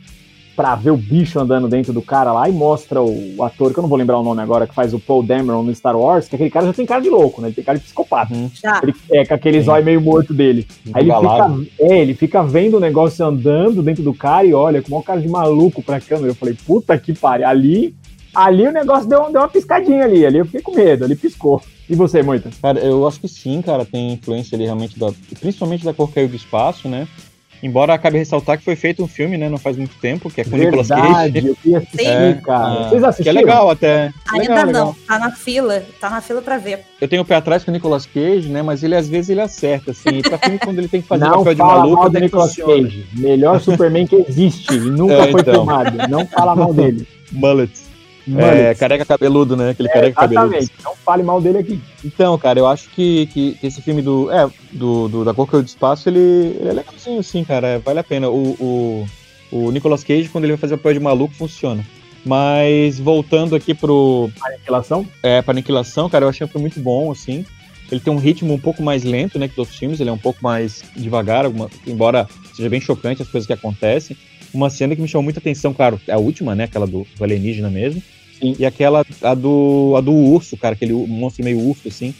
pra 0.62 0.76
ver 0.76 0.92
o 0.92 0.98
bicho 0.98 1.40
andando 1.40 1.68
dentro 1.68 1.92
do 1.92 2.04
cara 2.04 2.32
lá 2.32 2.48
e 2.48 2.52
mostra 2.52 3.02
o, 3.02 3.44
ator, 3.44 3.74
que 3.74 3.80
eu 3.80 3.82
não 3.82 3.90
vou 3.90 3.98
lembrar 3.98 4.20
o 4.20 4.24
nome 4.24 4.44
agora, 4.44 4.68
que 4.68 4.76
faz 4.76 4.94
o 4.94 5.00
Paul 5.00 5.24
Dameron 5.24 5.64
no 5.64 5.74
Star 5.74 5.98
Wars, 5.98 6.28
que 6.28 6.36
aquele 6.36 6.52
cara 6.52 6.68
já 6.68 6.74
tem 6.74 6.86
cara 6.86 7.02
de 7.02 7.10
louco, 7.10 7.42
né? 7.42 7.48
Ele 7.48 7.56
tem 7.56 7.64
cara 7.64 7.80
de 7.80 7.84
psicopata. 7.84 8.36
Já. 8.54 8.80
Ele, 8.84 8.94
é, 9.12 9.26
com 9.26 9.34
aquele 9.34 9.60
zóio 9.60 9.84
meio 9.84 10.00
morto 10.00 10.36
dele. 10.36 10.68
Aí 10.94 11.02
ele 11.02 11.10
Galado. 11.10 11.64
fica, 11.64 11.84
é, 11.84 12.00
ele 12.00 12.14
fica 12.14 12.44
vendo 12.44 12.78
o 12.78 12.80
negócio 12.80 13.26
andando 13.26 13.82
dentro 13.82 14.04
do 14.04 14.14
cara 14.14 14.46
e 14.46 14.54
olha, 14.54 14.84
com 14.84 14.94
uma 14.94 15.02
cara 15.02 15.20
de 15.20 15.28
maluco 15.28 15.82
pra 15.82 16.00
câmera. 16.00 16.30
Eu 16.30 16.36
falei, 16.36 16.56
puta 16.64 16.96
que 16.96 17.12
pariu. 17.12 17.48
Ali, 17.48 17.96
ali 18.32 18.68
o 18.68 18.72
negócio 18.72 19.10
deu, 19.10 19.32
deu 19.32 19.42
uma 19.42 19.50
piscadinha 19.50 20.04
ali. 20.04 20.24
Ali 20.24 20.38
eu 20.38 20.46
fiquei 20.46 20.62
com 20.62 20.76
medo, 20.76 21.06
ali 21.06 21.16
piscou. 21.16 21.60
E 21.90 21.96
você, 21.96 22.22
Moita? 22.22 22.52
Cara, 22.62 22.80
eu 22.82 23.08
acho 23.08 23.20
que 23.20 23.28
sim, 23.28 23.64
cara, 23.64 23.84
tem 23.84 24.14
influência 24.14 24.56
ali 24.56 24.66
realmente, 24.66 25.00
da, 25.00 25.12
principalmente 25.40 25.84
da 25.84 25.92
cor 25.92 26.12
caiu 26.14 26.28
do 26.28 26.36
espaço, 26.36 26.88
né? 26.88 27.08
Embora 27.64 27.94
acabe 27.94 28.18
ressaltar 28.18 28.58
que 28.58 28.64
foi 28.64 28.76
feito 28.76 29.04
um 29.04 29.08
filme, 29.08 29.38
né, 29.38 29.48
não 29.48 29.58
faz 29.60 29.78
muito 29.78 29.96
tempo, 30.02 30.30
que 30.32 30.42
é 30.42 30.44
com 30.44 30.56
o 30.56 30.58
Nicolas 30.58 30.88
Verdade, 30.88 31.34
Cage. 31.34 31.48
eu 31.48 31.56
queria 31.56 31.78
assistir, 31.78 32.08
É, 32.08 32.34
cara. 32.44 32.64
ah, 32.66 32.90
Vocês 32.90 33.02
Que 33.02 33.08
assistiram? 33.08 33.38
é 33.40 33.42
legal 33.44 33.70
até. 33.70 34.12
Ainda 34.32 34.42
Legal, 34.42 34.58
não, 34.58 34.66
legal. 34.66 34.96
tá 35.08 35.20
na 35.20 35.32
fila, 35.32 35.84
tá 36.00 36.10
na 36.10 36.22
fila 36.22 36.42
pra 36.42 36.58
ver. 36.58 36.80
Eu 37.00 37.08
tenho 37.08 37.22
o 37.22 37.26
pé 37.26 37.36
atrás 37.36 37.64
com 37.64 37.70
o 37.70 37.74
Nicolas 37.74 38.06
Cage, 38.08 38.50
né, 38.50 38.62
mas 38.64 38.84
ele 38.84 38.96
às 38.96 39.08
vezes 39.08 39.30
ele 39.30 39.42
acerta, 39.42 39.92
assim, 39.92 40.10
e 40.10 40.22
pra 40.24 40.38
filme 40.40 40.58
quando 40.58 40.80
ele 40.80 40.88
tem 40.88 41.02
que 41.02 41.08
fazer 41.08 41.26
Não 41.26 41.38
papel 41.40 41.54
de 41.54 41.60
fala 41.60 41.74
maluco, 41.80 41.96
mal 41.98 42.04
do 42.04 42.10
até 42.10 42.20
que 42.20 42.26
Nicolas 42.26 42.48
funciona. 42.56 42.84
Cage. 42.84 43.06
Melhor 43.14 43.62
Superman 43.62 44.08
que 44.08 44.16
existe. 44.28 44.74
E 44.74 44.80
nunca 44.80 45.14
É, 45.14 45.32
foi 45.32 45.42
então. 45.42 45.54
filmado. 45.54 45.98
Não 46.10 46.26
fala 46.26 46.56
mal 46.56 46.74
dele. 46.74 47.08
Mullet. 47.32 47.72
Mano, 48.28 48.46
É, 48.46 48.76
careca 48.76 49.04
cabeludo, 49.04 49.58
né, 49.58 49.72
aquele 49.72 49.90
é, 49.90 49.92
careca 49.94 50.22
cabeludo. 50.22 50.56
exatamente. 50.56 50.72
Não 50.84 50.96
fale 50.96 51.24
mal 51.24 51.42
dele 51.42 51.58
aqui. 51.58 51.82
Então, 52.06 52.38
cara, 52.38 52.60
eu 52.60 52.68
acho 52.68 52.88
que, 52.92 53.26
que 53.28 53.58
esse 53.64 53.82
filme 53.82 54.02
do. 54.02 54.32
É, 54.32 54.48
do, 54.72 55.08
do 55.08 55.26
da 55.26 55.34
Cor 55.34 55.48
do 55.48 55.66
Espaço, 55.66 56.08
ele, 56.08 56.20
ele 56.60 56.80
é 56.80 56.84
legalzinho, 57.02 57.20
assim, 57.20 57.44
cara. 57.44 57.68
é, 57.68 57.80
Vale 57.80 58.00
a 58.00 58.04
pena. 58.04 58.30
O, 58.30 59.06
o, 59.52 59.58
o 59.68 59.72
Nicolas 59.72 60.04
Cage, 60.04 60.30
quando 60.30 60.44
ele 60.46 60.54
vai 60.54 60.60
fazer 60.60 60.78
papel 60.78 60.94
de 60.94 61.00
maluco, 61.00 61.34
funciona. 61.34 61.86
Mas 62.26 63.00
voltando 63.00 63.56
aqui 63.56 63.74
pro. 63.74 64.30
Aniquilação? 64.44 65.08
É, 65.24 65.42
pra 65.42 65.52
aniquilação, 65.54 66.10
cara, 66.10 66.26
eu 66.26 66.30
achei 66.30 66.46
que 66.46 66.54
foi 66.54 66.62
muito 66.62 66.80
bom, 66.80 67.12
assim. 67.12 67.46
Ele 67.92 68.00
tem 68.00 68.14
um 68.14 68.18
ritmo 68.18 68.54
um 68.54 68.60
pouco 68.60 68.82
mais 68.82 69.04
lento, 69.04 69.38
né, 69.38 69.48
que 69.48 69.54
os 69.54 69.58
outros 69.58 69.78
filmes, 69.78 70.00
ele 70.00 70.10
é 70.10 70.14
um 70.14 70.18
pouco 70.18 70.40
mais 70.42 70.82
devagar, 70.96 71.44
alguma- 71.46 71.70
embora 71.86 72.26
seja 72.56 72.70
bem 72.70 72.80
chocante 72.80 73.22
as 73.22 73.28
coisas 73.28 73.46
que 73.46 73.52
acontecem. 73.52 74.16
Uma 74.54 74.70
cena 74.70 74.96
que 74.96 75.02
me 75.02 75.08
chamou 75.10 75.24
muita 75.24 75.40
atenção, 75.40 75.74
claro, 75.74 76.00
é 76.08 76.14
a 76.14 76.18
última, 76.18 76.56
né, 76.56 76.66
aquela 76.66 76.88
do, 76.88 77.06
do 77.18 77.24
alienígena 77.24 77.70
mesmo. 77.70 78.02
Sim. 78.40 78.56
E 78.58 78.66
aquela, 78.66 79.06
a 79.22 79.34
do, 79.34 79.94
a 79.98 80.02
do 80.02 80.14
urso, 80.14 80.56
cara, 80.56 80.74
aquele 80.74 80.94
monstro 80.94 81.44
meio 81.44 81.60
urso, 81.60 81.88
assim, 81.90 82.14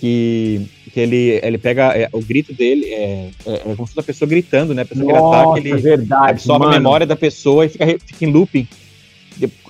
que, 0.00 0.62
que 0.94 1.00
ele, 1.00 1.40
ele 1.42 1.58
pega, 1.58 1.86
é, 1.98 2.08
o 2.12 2.20
grito 2.22 2.54
dele, 2.54 2.86
é, 2.86 3.30
é, 3.46 3.54
é 3.54 3.58
como 3.58 3.84
se 3.84 3.94
fosse 3.94 4.00
a 4.00 4.02
pessoa 4.04 4.28
gritando, 4.28 4.72
né, 4.72 4.82
a 4.82 4.84
pessoa 4.84 5.04
que 5.04 5.10
ele 5.10 5.20
Nossa, 5.20 5.42
ataca, 5.42 5.58
ele 5.58 5.76
verdade. 5.76 6.30
absorve 6.30 6.64
mano. 6.64 6.76
a 6.76 6.78
memória 6.78 7.04
da 7.04 7.16
pessoa 7.16 7.66
e 7.66 7.68
fica, 7.68 7.84
fica 8.06 8.24
em 8.24 8.30
looping. 8.30 8.68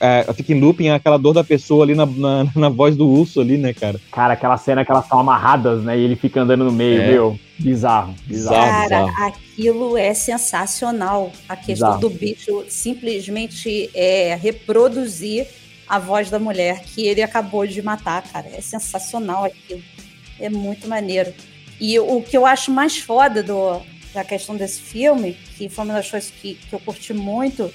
é, 0.02 0.30
fica 0.34 0.52
em 0.52 0.60
looping 0.60 0.90
aquela 0.90 1.16
dor 1.16 1.32
da 1.32 1.42
pessoa 1.42 1.82
ali 1.82 1.94
na, 1.94 2.04
na, 2.04 2.46
na, 2.54 2.68
voz 2.68 2.94
do 2.94 3.08
urso 3.08 3.40
ali, 3.40 3.56
né, 3.56 3.72
cara? 3.72 3.98
Cara, 4.12 4.34
aquela 4.34 4.58
cena 4.58 4.84
que 4.84 4.90
elas 4.90 5.04
estão 5.04 5.18
amarradas, 5.18 5.82
né? 5.82 5.98
E 5.98 6.02
ele 6.02 6.14
fica 6.14 6.42
andando 6.42 6.62
no 6.62 6.72
meio, 6.72 7.00
é. 7.00 7.06
meu. 7.10 7.40
Bizarro, 7.58 8.14
bizarro. 8.26 8.56
Cara, 8.56 9.06
bizarro. 9.06 9.24
aquilo 9.26 9.96
é 9.96 10.12
sensacional. 10.12 11.32
A 11.48 11.56
questão 11.56 11.96
bizarro. 11.96 12.00
do 12.00 12.10
bicho 12.10 12.64
simplesmente 12.68 13.88
é 13.94 14.34
reproduzir 14.34 15.46
a 15.88 15.98
voz 15.98 16.28
da 16.28 16.38
mulher 16.38 16.82
que 16.82 17.06
ele 17.06 17.22
acabou 17.22 17.66
de 17.66 17.80
matar, 17.80 18.22
cara. 18.24 18.46
É 18.52 18.60
sensacional 18.60 19.44
aquilo. 19.44 19.80
É 20.38 20.48
muito 20.48 20.88
maneiro. 20.88 21.32
E 21.80 21.98
o 21.98 22.22
que 22.22 22.36
eu 22.36 22.46
acho 22.46 22.70
mais 22.70 22.98
foda 22.98 23.42
do, 23.42 23.80
da 24.12 24.24
questão 24.24 24.56
desse 24.56 24.80
filme, 24.80 25.34
que 25.56 25.68
foi 25.68 25.84
uma 25.84 25.94
das 25.94 26.10
coisas 26.10 26.30
que, 26.30 26.54
que 26.54 26.72
eu 26.72 26.80
curti 26.80 27.12
muito, 27.12 27.72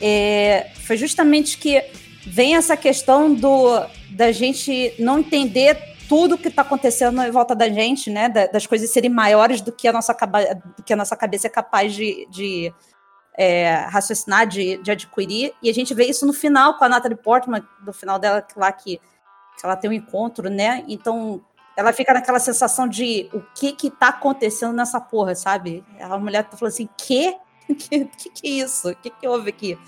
é, 0.00 0.70
foi 0.74 0.96
justamente 0.96 1.56
que 1.58 1.82
vem 2.26 2.56
essa 2.56 2.76
questão 2.76 3.32
do 3.34 3.86
da 4.10 4.30
gente 4.30 4.94
não 4.98 5.20
entender 5.20 5.92
tudo 6.08 6.36
que 6.36 6.48
está 6.48 6.60
acontecendo 6.60 7.22
em 7.22 7.30
volta 7.30 7.54
da 7.54 7.68
gente, 7.68 8.10
né? 8.10 8.28
das 8.28 8.66
coisas 8.66 8.90
serem 8.90 9.08
maiores 9.08 9.62
do 9.62 9.72
que 9.72 9.88
a 9.88 9.92
nossa, 9.92 10.12
do 10.76 10.82
que 10.82 10.92
a 10.92 10.96
nossa 10.96 11.16
cabeça 11.16 11.46
é 11.46 11.50
capaz 11.50 11.94
de, 11.94 12.28
de 12.30 12.72
é, 13.34 13.72
raciocinar, 13.88 14.46
de, 14.46 14.76
de 14.82 14.90
adquirir. 14.90 15.54
E 15.62 15.70
a 15.70 15.72
gente 15.72 15.94
vê 15.94 16.04
isso 16.04 16.26
no 16.26 16.34
final 16.34 16.76
com 16.76 16.84
a 16.84 16.88
Natalie 16.88 17.16
Portman, 17.16 17.62
no 17.86 17.92
final 17.94 18.18
dela 18.18 18.46
lá 18.56 18.70
que, 18.70 18.98
que 18.98 19.64
ela 19.64 19.74
tem 19.74 19.88
um 19.88 19.94
encontro, 19.94 20.50
né? 20.50 20.84
Então 20.86 21.42
ela 21.76 21.92
fica 21.92 22.12
naquela 22.12 22.38
sensação 22.38 22.86
de 22.86 23.28
o 23.32 23.40
que 23.54 23.72
que 23.72 23.90
tá 23.90 24.08
acontecendo 24.08 24.72
nessa 24.72 25.00
porra, 25.00 25.34
sabe? 25.34 25.84
A 26.00 26.18
mulher 26.18 26.44
tá 26.44 26.56
falando 26.56 26.72
assim, 26.72 26.88
que? 26.96 27.36
Que, 27.72 28.04
que, 28.04 28.28
que 28.28 28.46
é 28.48 28.50
isso? 28.64 28.90
O 28.90 28.96
que, 28.96 29.08
que 29.08 29.26
houve 29.26 29.48
aqui? 29.48 29.78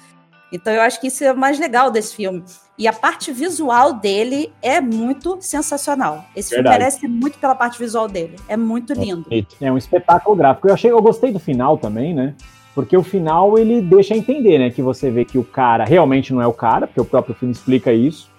Então 0.50 0.72
eu 0.72 0.80
acho 0.80 1.00
que 1.00 1.08
isso 1.08 1.22
é 1.24 1.32
o 1.32 1.36
mais 1.36 1.58
legal 1.58 1.90
desse 1.90 2.14
filme. 2.14 2.42
E 2.78 2.86
a 2.86 2.92
parte 2.92 3.32
visual 3.32 3.92
dele 3.92 4.52
é 4.62 4.80
muito 4.80 5.36
sensacional. 5.40 6.24
Esse 6.34 6.54
Verdade. 6.54 6.76
filme 6.76 6.84
merece 6.84 7.08
muito 7.08 7.38
pela 7.38 7.54
parte 7.54 7.78
visual 7.78 8.08
dele. 8.08 8.36
É 8.48 8.56
muito 8.56 8.92
é 8.92 8.96
lindo. 8.96 9.26
É 9.60 9.70
um 9.70 9.76
espetáculo 9.76 10.36
gráfico. 10.36 10.68
Eu 10.68 10.74
achei, 10.74 10.90
eu 10.90 11.02
gostei 11.02 11.32
do 11.32 11.40
final 11.40 11.76
também, 11.76 12.14
né? 12.14 12.34
Porque 12.74 12.96
o 12.96 13.02
final 13.02 13.58
ele 13.58 13.82
deixa 13.82 14.16
entender, 14.16 14.58
né? 14.58 14.70
Que 14.70 14.80
você 14.80 15.10
vê 15.10 15.24
que 15.24 15.38
o 15.38 15.44
cara 15.44 15.84
realmente 15.84 16.32
não 16.32 16.40
é 16.40 16.46
o 16.46 16.52
cara, 16.52 16.86
porque 16.86 17.00
o 17.00 17.04
próprio 17.04 17.34
filme 17.34 17.52
explica 17.52 17.92
isso, 17.92 18.30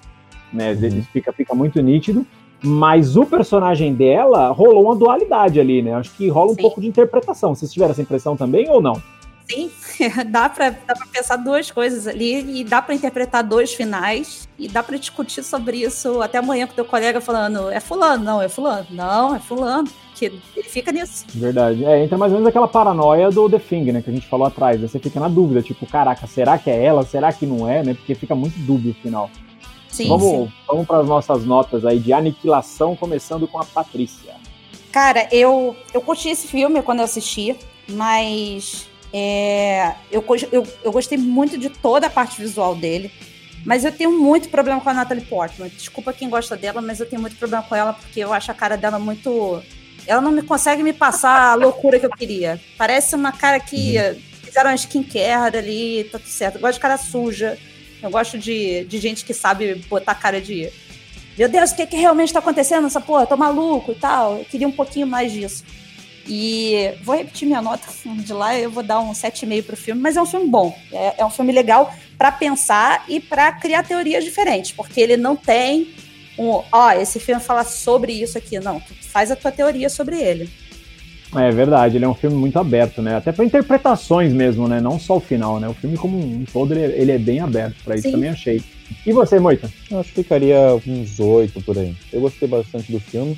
né? 0.51 0.71
Uhum. 0.71 1.03
Fica, 1.13 1.31
fica 1.33 1.53
muito 1.53 1.81
nítido. 1.81 2.25
Mas 2.65 3.15
o 3.15 3.25
personagem 3.25 3.93
dela 3.93 4.49
rolou 4.49 4.85
uma 4.85 4.95
dualidade 4.95 5.59
ali, 5.59 5.81
né? 5.81 5.93
Acho 5.93 6.11
que 6.11 6.27
rola 6.29 6.51
um 6.51 6.55
Sim. 6.55 6.61
pouco 6.61 6.81
de 6.81 6.87
interpretação. 6.87 7.53
Vocês 7.53 7.71
tiveram 7.71 7.91
essa 7.91 8.01
impressão 8.01 8.35
também 8.35 8.69
ou 8.69 8.81
não? 8.81 9.01
Sim, 9.47 9.69
dá 10.27 10.49
para 10.49 10.71
dá 10.71 10.95
pra 10.95 11.05
pensar 11.11 11.35
duas 11.37 11.69
coisas 11.69 12.07
ali 12.07 12.59
e 12.59 12.63
dá 12.63 12.81
para 12.81 12.95
interpretar 12.95 13.43
dois 13.43 13.73
finais 13.73 14.49
e 14.57 14.67
dá 14.67 14.81
para 14.81 14.97
discutir 14.97 15.43
sobre 15.43 15.77
isso 15.77 16.19
até 16.21 16.39
amanhã 16.39 16.65
com 16.65 16.73
teu 16.73 16.85
colega 16.85 17.21
falando 17.21 17.69
é 17.69 17.79
fulano, 17.79 18.23
não, 18.23 18.41
é 18.41 18.49
fulano, 18.49 18.87
não, 18.89 19.35
é 19.35 19.39
fulano, 19.39 19.87
que 20.15 20.25
ele 20.25 20.41
fica 20.63 20.91
nisso. 20.91 21.25
Verdade. 21.35 21.85
É, 21.85 22.03
entra 22.03 22.17
mais 22.17 22.31
ou 22.31 22.39
menos 22.39 22.49
aquela 22.49 22.67
paranoia 22.67 23.29
do 23.29 23.47
The 23.47 23.59
Thing, 23.59 23.91
né, 23.91 24.01
que 24.01 24.09
a 24.09 24.13
gente 24.13 24.27
falou 24.27 24.47
atrás. 24.47 24.81
Você 24.81 24.97
fica 24.97 25.19
na 25.19 25.27
dúvida, 25.27 25.61
tipo, 25.61 25.85
caraca, 25.85 26.25
será 26.25 26.57
que 26.57 26.69
é 26.69 26.83
ela? 26.83 27.03
Será 27.03 27.31
que 27.31 27.45
não 27.45 27.69
é, 27.69 27.83
né? 27.83 27.93
Porque 27.93 28.15
fica 28.15 28.33
muito 28.33 28.57
dúbio 28.59 28.91
o 28.91 28.95
final. 28.95 29.29
Sim, 29.95 30.09
vamos, 30.09 30.49
sim. 30.49 30.53
vamos 30.67 30.85
para 30.85 30.99
as 30.99 31.07
nossas 31.07 31.45
notas 31.45 31.85
aí 31.85 31.99
de 31.99 32.11
aniquilação, 32.11 32.97
começando 32.97 33.47
com 33.47 33.57
a 33.57 33.63
Patrícia. 33.63 34.35
Cara, 34.91 35.25
eu, 35.31 35.73
eu 35.93 36.01
curti 36.01 36.27
esse 36.27 36.47
filme 36.47 36.81
quando 36.81 36.99
eu 36.99 37.05
assisti, 37.05 37.55
mas 37.87 38.89
é, 39.13 39.95
eu, 40.11 40.21
eu, 40.51 40.67
eu 40.83 40.91
gostei 40.91 41.17
muito 41.17 41.57
de 41.57 41.69
toda 41.69 42.07
a 42.07 42.09
parte 42.09 42.41
visual 42.41 42.75
dele. 42.75 43.09
Mas 43.65 43.85
eu 43.85 43.91
tenho 43.91 44.11
muito 44.11 44.49
problema 44.49 44.81
com 44.81 44.89
a 44.89 44.93
Natalie 44.93 45.23
Portman. 45.23 45.69
Desculpa 45.69 46.13
quem 46.13 46.29
gosta 46.29 46.55
dela, 46.57 46.81
mas 46.81 46.99
eu 46.99 47.05
tenho 47.05 47.21
muito 47.21 47.37
problema 47.37 47.63
com 47.63 47.73
ela 47.73 47.93
porque 47.93 48.19
eu 48.19 48.31
acho 48.33 48.51
a 48.51 48.53
cara 48.53 48.75
dela 48.77 48.99
muito. 48.99 49.63
Ela 50.05 50.21
não 50.21 50.31
me 50.31 50.43
consegue 50.43 50.83
me 50.83 50.93
passar 50.93 51.51
a 51.51 51.55
loucura 51.55 51.99
que 51.99 52.05
eu 52.05 52.11
queria. 52.11 52.61
Parece 52.77 53.15
uma 53.15 53.31
cara 53.31 53.59
que 53.59 53.97
uhum. 53.97 54.21
fizeram 54.43 54.69
uma 54.69 54.75
skincare 54.75 55.57
ali, 55.57 56.03
tá 56.11 56.19
tudo 56.19 56.29
certo. 56.29 56.55
Eu 56.55 56.61
gosto 56.61 56.75
de 56.75 56.79
cara 56.81 56.97
suja. 56.97 57.57
Eu 58.01 58.09
gosto 58.09 58.37
de, 58.37 58.85
de 58.85 58.97
gente 58.99 59.25
que 59.25 59.33
sabe 59.33 59.75
botar 59.89 60.15
cara 60.15 60.41
de. 60.41 60.69
Meu 61.37 61.49
Deus, 61.49 61.71
o 61.71 61.75
que, 61.75 61.85
que 61.85 61.97
realmente 61.97 62.29
está 62.29 62.39
acontecendo 62.39 62.83
nessa 62.83 63.01
porra? 63.01 63.25
Tô 63.25 63.35
maluco 63.35 63.91
e 63.91 63.95
tal. 63.95 64.37
Eu 64.37 64.45
queria 64.45 64.67
um 64.67 64.71
pouquinho 64.71 65.07
mais 65.07 65.31
disso. 65.31 65.63
E 66.27 66.93
vou 67.03 67.15
repetir 67.15 67.47
minha 67.47 67.61
nota 67.61 67.87
de 68.05 68.33
lá, 68.33 68.57
eu 68.57 68.71
vou 68.71 68.81
dar 68.81 68.99
um 68.99 69.11
7,5 69.11 69.63
pro 69.63 69.77
filme, 69.77 70.01
mas 70.01 70.17
é 70.17 70.21
um 70.21 70.25
filme 70.25 70.47
bom. 70.47 70.77
É, 70.91 71.15
é 71.19 71.25
um 71.25 71.29
filme 71.29 71.51
legal 71.51 71.93
para 72.17 72.31
pensar 72.31 73.05
e 73.07 73.19
para 73.19 73.51
criar 73.51 73.83
teorias 73.83 74.23
diferentes, 74.23 74.71
porque 74.71 74.99
ele 74.99 75.17
não 75.17 75.35
tem 75.35 75.93
um, 76.37 76.61
ó, 76.71 76.91
esse 76.91 77.19
filme 77.19 77.41
fala 77.41 77.63
sobre 77.63 78.11
isso 78.11 78.37
aqui. 78.37 78.59
Não, 78.59 78.79
tu 78.79 78.93
faz 79.01 79.31
a 79.31 79.35
tua 79.35 79.51
teoria 79.51 79.89
sobre 79.89 80.17
ele. 80.17 80.49
É 81.37 81.51
verdade, 81.51 81.97
ele 81.97 82.05
é 82.05 82.07
um 82.07 82.15
filme 82.15 82.35
muito 82.35 82.57
aberto, 82.57 83.01
né? 83.01 83.15
Até 83.15 83.31
para 83.31 83.43
interpretações 83.43 84.31
mesmo, 84.31 84.67
né? 84.67 84.79
Não 84.79 84.97
só 84.99 85.17
o 85.17 85.21
final, 85.21 85.59
né? 85.59 85.67
O 85.67 85.73
filme 85.73 85.97
como 85.97 86.17
um 86.17 86.45
todo, 86.51 86.73
ele, 86.73 86.93
ele 86.93 87.11
é 87.11 87.17
bem 87.17 87.39
aberto, 87.39 87.75
para 87.83 87.95
isso 87.95 88.07
Sim. 88.07 88.13
também 88.13 88.29
achei. 88.29 88.61
E 89.05 89.11
você, 89.11 89.39
Moita? 89.39 89.69
Eu 89.89 89.99
acho 89.99 90.09
que 90.13 90.23
ficaria 90.23 90.57
uns 90.87 91.19
oito 91.19 91.61
por 91.61 91.77
aí. 91.77 91.93
Eu 92.13 92.21
gostei 92.21 92.47
bastante 92.47 92.91
do 92.91 92.99
filme. 92.99 93.37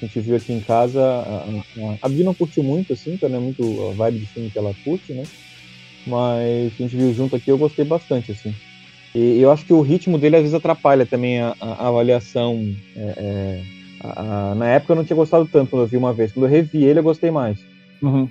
A 0.00 0.04
gente 0.04 0.20
viu 0.20 0.36
aqui 0.36 0.52
em 0.52 0.60
casa. 0.60 1.00
A, 1.00 1.44
a, 1.44 1.96
a 2.02 2.08
Bia 2.08 2.24
não 2.24 2.34
curtiu 2.34 2.62
muito, 2.62 2.92
assim, 2.92 3.16
que 3.16 3.28
não 3.28 3.36
é 3.36 3.40
muito 3.40 3.62
a 3.88 3.92
vibe 3.94 4.20
de 4.20 4.26
filme 4.26 4.50
que 4.50 4.58
ela 4.58 4.74
curte, 4.84 5.12
né? 5.12 5.24
Mas 6.06 6.72
a 6.72 6.82
gente 6.82 6.96
viu 6.96 7.12
junto 7.12 7.36
aqui, 7.36 7.50
eu 7.50 7.58
gostei 7.58 7.84
bastante, 7.84 8.32
assim. 8.32 8.54
E 9.14 9.40
eu 9.40 9.50
acho 9.50 9.64
que 9.64 9.72
o 9.72 9.80
ritmo 9.80 10.18
dele 10.18 10.36
às 10.36 10.42
vezes 10.42 10.54
atrapalha 10.54 11.04
também 11.04 11.40
a, 11.40 11.54
a 11.60 11.88
avaliação. 11.88 12.74
É, 12.96 13.14
é, 13.16 13.77
a, 14.00 14.54
na 14.54 14.66
época 14.68 14.92
eu 14.92 14.96
não 14.96 15.04
tinha 15.04 15.16
gostado 15.16 15.46
tanto 15.50 15.70
quando 15.70 15.82
eu 15.82 15.88
vi 15.88 15.96
uma 15.96 16.12
vez. 16.12 16.32
Quando 16.32 16.46
eu 16.46 16.50
revi 16.50 16.84
ele, 16.84 16.98
eu 16.98 17.04
gostei 17.04 17.30
mais. 17.30 17.58
Uhum. 18.02 18.28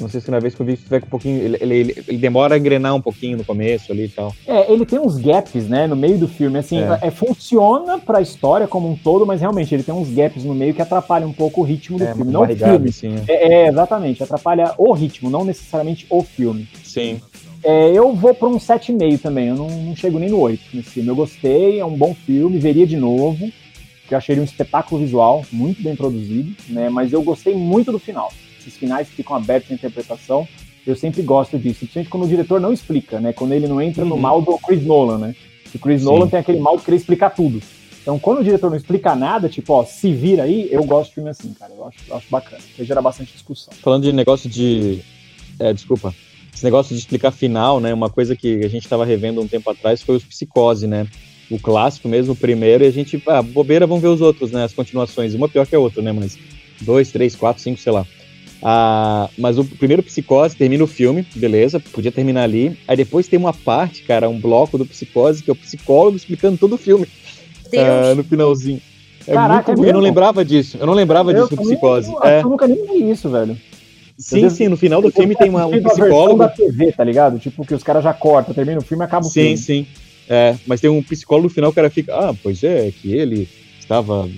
Não 0.00 0.08
sei 0.08 0.20
se 0.20 0.30
na 0.30 0.38
vez 0.38 0.54
que 0.54 0.62
eu 0.62 0.66
vi 0.66 0.76
tiver 0.76 1.02
um 1.02 1.08
pouquinho. 1.08 1.42
Ele, 1.42 1.56
ele, 1.60 2.04
ele, 2.06 2.18
demora 2.18 2.54
a 2.54 2.58
engrenar 2.58 2.94
um 2.94 3.00
pouquinho 3.00 3.36
no 3.36 3.44
começo 3.44 3.90
ali 3.90 4.04
e 4.04 4.08
tal. 4.08 4.32
É, 4.46 4.72
ele 4.72 4.86
tem 4.86 4.98
uns 4.98 5.18
gaps, 5.18 5.68
né, 5.68 5.86
no 5.86 5.96
meio 5.96 6.18
do 6.18 6.28
filme. 6.28 6.58
Assim, 6.58 6.78
é. 6.78 7.08
É, 7.08 7.10
funciona 7.10 7.98
pra 7.98 8.20
história 8.20 8.68
como 8.68 8.88
um 8.88 8.96
todo, 8.96 9.26
mas 9.26 9.40
realmente 9.40 9.74
ele 9.74 9.82
tem 9.82 9.94
uns 9.94 10.08
gaps 10.10 10.44
no 10.44 10.54
meio 10.54 10.72
que 10.72 10.82
atrapalham 10.82 11.28
um 11.28 11.32
pouco 11.32 11.60
o 11.60 11.64
ritmo 11.64 11.98
do 11.98 12.04
é, 12.04 12.14
filme. 12.14 12.30
Não 12.30 12.42
o 12.42 12.46
filme. 12.46 12.92
Sim, 12.92 13.16
é. 13.26 13.32
é. 13.32 13.52
é, 13.64 13.68
exatamente. 13.68 14.22
Atrapalha 14.22 14.72
o 14.78 14.92
ritmo, 14.92 15.30
não 15.30 15.44
necessariamente 15.44 16.06
o 16.08 16.22
filme. 16.22 16.68
Sim. 16.84 17.20
É, 17.62 17.90
eu 17.90 18.14
vou 18.14 18.32
para 18.34 18.48
um 18.48 18.56
7,5 18.56 19.20
também. 19.20 19.48
Eu 19.48 19.56
não, 19.56 19.68
não, 19.68 19.96
chego 19.96 20.18
nem 20.18 20.30
no 20.30 20.38
8 20.38 20.62
nesse 20.74 20.90
filme. 20.90 21.08
Eu 21.08 21.16
gostei, 21.16 21.80
é 21.80 21.84
um 21.84 21.96
bom 21.96 22.14
filme, 22.14 22.58
veria 22.58 22.86
de 22.86 22.96
novo. 22.96 23.50
Que 24.08 24.14
eu 24.14 24.18
achei 24.18 24.34
ele 24.34 24.40
um 24.40 24.44
espetáculo 24.44 25.00
visual, 25.00 25.44
muito 25.52 25.82
bem 25.82 25.94
produzido, 25.94 26.56
né? 26.68 26.88
Mas 26.88 27.12
eu 27.12 27.22
gostei 27.22 27.54
muito 27.54 27.92
do 27.92 27.98
final 27.98 28.32
esses 28.68 28.76
finais 28.76 29.08
que 29.08 29.16
ficam 29.16 29.36
abertos 29.36 29.70
à 29.70 29.74
interpretação, 29.74 30.46
eu 30.86 30.94
sempre 30.94 31.22
gosto 31.22 31.58
disso, 31.58 31.80
principalmente 31.80 32.10
quando 32.10 32.24
o 32.24 32.28
diretor 32.28 32.60
não 32.60 32.72
explica, 32.72 33.20
né? 33.20 33.32
Quando 33.32 33.52
ele 33.52 33.66
não 33.66 33.80
entra 33.80 34.02
uhum. 34.02 34.10
no 34.10 34.16
mal 34.16 34.40
do 34.40 34.58
Chris 34.58 34.84
Nolan, 34.84 35.18
né? 35.18 35.34
O 35.74 35.78
Chris 35.78 36.00
Sim. 36.00 36.06
Nolan 36.06 36.28
tem 36.28 36.38
aquele 36.38 36.60
mal 36.60 36.76
de 36.76 36.84
querer 36.84 36.96
explicar 36.96 37.30
tudo. 37.30 37.60
Então, 38.00 38.18
quando 38.18 38.38
o 38.38 38.44
diretor 38.44 38.70
não 38.70 38.76
explica 38.76 39.14
nada, 39.14 39.48
tipo, 39.50 39.72
ó, 39.74 39.84
se 39.84 40.12
vira 40.12 40.44
aí, 40.44 40.68
eu 40.70 40.82
gosto 40.84 41.10
de 41.10 41.14
filme 41.16 41.28
assim, 41.28 41.52
cara. 41.52 41.72
Eu 41.76 41.86
acho, 41.86 41.98
eu 42.08 42.16
acho 42.16 42.26
bacana. 42.30 42.62
Vai 42.76 42.86
gerar 42.86 43.02
bastante 43.02 43.32
discussão. 43.32 43.74
Falando 43.82 44.04
de 44.04 44.12
negócio 44.12 44.48
de. 44.48 45.00
É, 45.58 45.74
desculpa. 45.74 46.14
Esse 46.54 46.64
negócio 46.64 46.94
de 46.94 47.00
explicar 47.00 47.32
final, 47.32 47.80
né? 47.80 47.92
Uma 47.92 48.08
coisa 48.08 48.34
que 48.34 48.64
a 48.64 48.68
gente 48.68 48.84
estava 48.84 49.04
revendo 49.04 49.42
um 49.42 49.46
tempo 49.46 49.68
atrás 49.68 50.00
foi 50.00 50.16
os 50.16 50.24
Psicose, 50.24 50.86
né? 50.86 51.06
O 51.50 51.58
clássico 51.58 52.08
mesmo, 52.08 52.32
o 52.32 52.36
primeiro, 52.36 52.84
e 52.84 52.86
a 52.86 52.90
gente, 52.90 53.22
ah, 53.26 53.42
bobeira, 53.42 53.86
vamos 53.86 54.02
ver 54.02 54.08
os 54.08 54.20
outros, 54.20 54.50
né? 54.50 54.64
As 54.64 54.74
continuações. 54.74 55.34
Uma 55.34 55.48
pior 55.48 55.66
que 55.66 55.74
a 55.74 55.78
outra, 55.78 56.02
né? 56.02 56.12
Mas 56.12 56.38
dois, 56.80 57.10
três, 57.10 57.34
quatro, 57.34 57.62
cinco, 57.62 57.80
sei 57.80 57.92
lá. 57.92 58.06
Ah, 58.62 59.28
mas 59.38 59.56
o 59.56 59.64
primeiro 59.64 60.02
Psicose 60.02 60.56
termina 60.56 60.82
o 60.82 60.86
filme, 60.86 61.26
beleza, 61.34 61.80
podia 61.80 62.12
terminar 62.12 62.42
ali. 62.42 62.76
Aí 62.86 62.96
depois 62.96 63.28
tem 63.28 63.38
uma 63.38 63.52
parte, 63.52 64.02
cara, 64.02 64.28
um 64.28 64.38
bloco 64.38 64.76
do 64.76 64.84
Psicose, 64.84 65.42
que 65.42 65.50
é 65.50 65.52
o 65.52 65.56
psicólogo 65.56 66.16
explicando 66.16 66.58
todo 66.58 66.74
o 66.74 66.78
filme 66.78 67.06
ah, 67.76 68.14
no 68.14 68.24
finalzinho. 68.24 68.80
É 69.26 69.34
Caraca, 69.34 69.72
muito 69.72 69.84
é 69.84 69.90
Eu 69.90 69.94
não 69.94 70.00
lembrava 70.00 70.44
disso. 70.44 70.78
Eu 70.80 70.86
não 70.86 70.94
lembrava 70.94 71.32
eu 71.32 71.42
disso 71.42 71.56
no 71.56 71.62
Psicose. 71.62 72.10
Eu, 72.10 72.24
é. 72.24 72.40
eu 72.40 72.48
nunca 72.48 72.66
nem 72.66 72.86
vi 72.86 73.10
isso, 73.10 73.28
velho. 73.28 73.56
Sim, 74.16 74.50
sim, 74.50 74.68
no 74.68 74.76
final 74.76 75.00
do 75.00 75.12
filme 75.12 75.36
tem 75.36 75.48
uma, 75.48 75.66
um 75.66 75.80
psicólogo. 75.80 76.38
da 76.38 76.48
TV, 76.48 76.90
tá 76.90 77.04
ligado? 77.04 77.38
Tipo, 77.38 77.64
que 77.64 77.74
os 77.74 77.84
caras 77.84 78.02
já 78.02 78.12
cortam, 78.12 78.52
termina 78.52 78.78
o 78.78 78.82
filme 78.82 79.04
e 79.04 79.06
acaba 79.06 79.24
o 79.24 79.28
sim, 79.28 79.40
filme. 79.40 79.56
Sim, 79.56 79.62
sim. 79.62 79.86
É, 80.28 80.56
mas 80.66 80.80
tem 80.80 80.90
um 80.90 81.02
psicólogo 81.02 81.48
no 81.48 81.54
final, 81.54 81.70
o 81.70 81.74
cara 81.74 81.88
fica, 81.88 82.14
ah, 82.14 82.34
pois 82.42 82.62
é, 82.62 82.90
que 82.90 83.12
ele 83.14 83.48
estava 83.78 84.28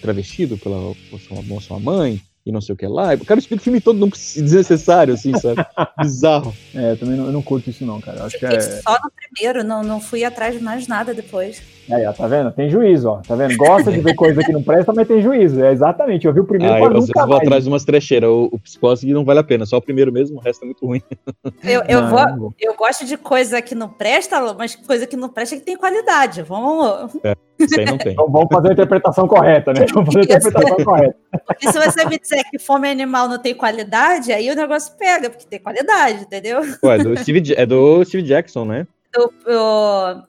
travestido 0.00 0.58
pela 0.58 0.92
sua, 1.18 1.60
sua 1.60 1.78
mãe, 1.78 2.20
e 2.46 2.52
não 2.52 2.60
sei 2.60 2.74
o 2.74 2.76
que 2.76 2.86
lá. 2.86 3.14
O 3.14 3.24
cara 3.24 3.40
explica 3.40 3.60
o 3.60 3.64
filme 3.64 3.80
todo, 3.80 3.98
não 3.98 4.08
desnecessário, 4.08 5.14
assim, 5.14 5.32
sabe? 5.38 5.64
Bizarro. 6.00 6.56
É, 6.72 6.94
também 6.94 7.16
não, 7.16 7.26
eu 7.26 7.32
não 7.32 7.42
curto 7.42 7.70
isso 7.70 7.84
não, 7.84 8.00
cara. 8.00 8.24
Acho 8.24 8.38
que 8.38 8.46
é... 8.46 8.60
Só 8.60 8.92
no 9.02 9.10
primeiro, 9.10 9.64
não, 9.64 9.82
não 9.82 10.00
fui 10.00 10.22
atrás 10.22 10.56
de 10.56 10.62
mais 10.62 10.86
nada 10.86 11.12
depois. 11.12 11.60
Aí, 11.90 12.04
ó, 12.04 12.12
tá 12.12 12.26
vendo? 12.26 12.50
Tem 12.50 12.68
juízo, 12.68 13.08
ó. 13.08 13.16
Tá 13.18 13.36
vendo? 13.36 13.56
Gosta 13.56 13.92
de 13.92 14.00
ver 14.00 14.14
coisa 14.14 14.42
que 14.42 14.52
não 14.52 14.62
presta, 14.62 14.92
mas 14.92 15.06
tem 15.06 15.22
juízo. 15.22 15.62
É 15.62 15.72
exatamente. 15.72 16.26
Eu 16.26 16.32
vi 16.32 16.40
o 16.40 16.44
primeiro 16.44 16.74
ah, 16.74 16.80
eu, 16.80 16.90
nunca 16.90 17.26
vou 17.26 17.36
atrás 17.36 17.64
de 17.64 17.70
umas 17.70 17.84
trecheiras. 17.84 18.28
O, 18.28 18.48
o 18.52 18.58
psicose 18.58 19.12
não 19.12 19.24
vale 19.24 19.40
a 19.40 19.44
pena. 19.44 19.64
Só 19.64 19.76
o 19.76 19.82
primeiro 19.82 20.12
mesmo, 20.12 20.38
o 20.38 20.40
resto 20.40 20.62
é 20.62 20.66
muito 20.66 20.84
ruim. 20.84 21.02
Eu, 21.62 21.82
eu, 21.88 22.02
não, 22.02 22.10
vou, 22.10 22.26
não 22.26 22.54
eu 22.60 22.74
gosto 22.74 23.04
de 23.04 23.16
coisa 23.16 23.60
que 23.60 23.74
não 23.74 23.88
presta, 23.88 24.54
mas 24.54 24.76
coisa 24.76 25.06
que 25.06 25.16
não 25.16 25.28
presta 25.28 25.56
que 25.56 25.62
tem 25.62 25.76
qualidade. 25.76 26.42
Vamos. 26.42 27.16
É, 27.24 27.34
isso 27.58 27.78
aí 27.78 27.86
não 27.86 27.98
tem. 27.98 28.12
Então 28.12 28.30
vamos 28.30 28.48
fazer 28.52 28.68
a 28.68 28.72
interpretação 28.72 29.26
correta, 29.26 29.72
né? 29.72 29.86
Vamos 29.92 30.12
fazer 30.12 30.20
a 30.20 30.36
interpretação 30.36 30.84
correta. 30.84 31.16
Porque 31.46 31.72
se 31.72 31.78
você 31.78 32.04
me 32.04 32.18
disser 32.18 32.48
que 32.50 32.58
fome 32.58 32.88
animal 32.88 33.28
não 33.28 33.38
tem 33.38 33.54
qualidade, 33.54 34.32
aí 34.32 34.50
o 34.50 34.54
negócio 34.54 34.92
pega, 34.96 35.30
porque 35.30 35.46
tem 35.46 35.58
qualidade, 35.58 36.22
entendeu? 36.22 36.60
Pô, 36.80 36.90
é 36.90 36.98
do 36.98 37.16
Steve, 37.16 37.54
é 37.56 37.66
do 37.66 38.04
Steve 38.04 38.22
Jackson, 38.22 38.64
né? 38.64 38.86
Do, 39.12 39.32
do... 39.44 40.22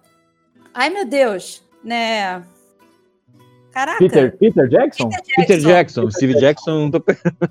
Ai, 0.77 0.89
meu 0.89 1.05
Deus 1.05 1.67
né? 1.87 2.43
Caraca. 3.71 3.99
Peter, 3.99 4.37
Peter 4.37 4.67
Jackson? 4.67 5.09
Peter 5.35 5.59
Jackson. 5.59 6.01
Peter 6.01 6.15
Steve 6.15 6.33
Jackson. 6.39 6.91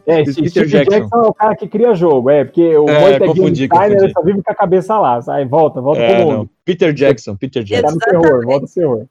É, 0.07 0.19
Peter 0.25 0.33
Steve 0.33 0.67
Jackson. 0.67 0.91
Jackson. 0.91 1.17
é 1.17 1.29
o 1.29 1.35
cara 1.35 1.57
que 1.57 1.69
cria 1.69 1.95
jogo, 1.95 2.31
é, 2.31 2.45
porque 2.45 2.77
o 2.77 2.89
é, 2.89 3.19
confundi, 3.19 3.67
Steiner 3.67 4.13
só 4.13 4.23
vive 4.23 4.43
com 4.43 4.53
a 4.53 4.55
cabeça 4.55 4.99
lá, 4.99 5.23
sai, 5.23 5.45
volta, 5.45 5.81
volta 5.81 6.01
é, 6.03 6.17
pro 6.17 6.27
mundo. 6.27 6.51
Peter 6.65 6.93
Jackson, 6.93 7.37
Peter 7.37 7.63
Jackson. 7.63 7.97
Tá 7.99 8.13
no 8.13 8.21
terror, 8.23 8.45
volta 8.45 8.67
pro 8.67 8.75
terror. 8.75 9.07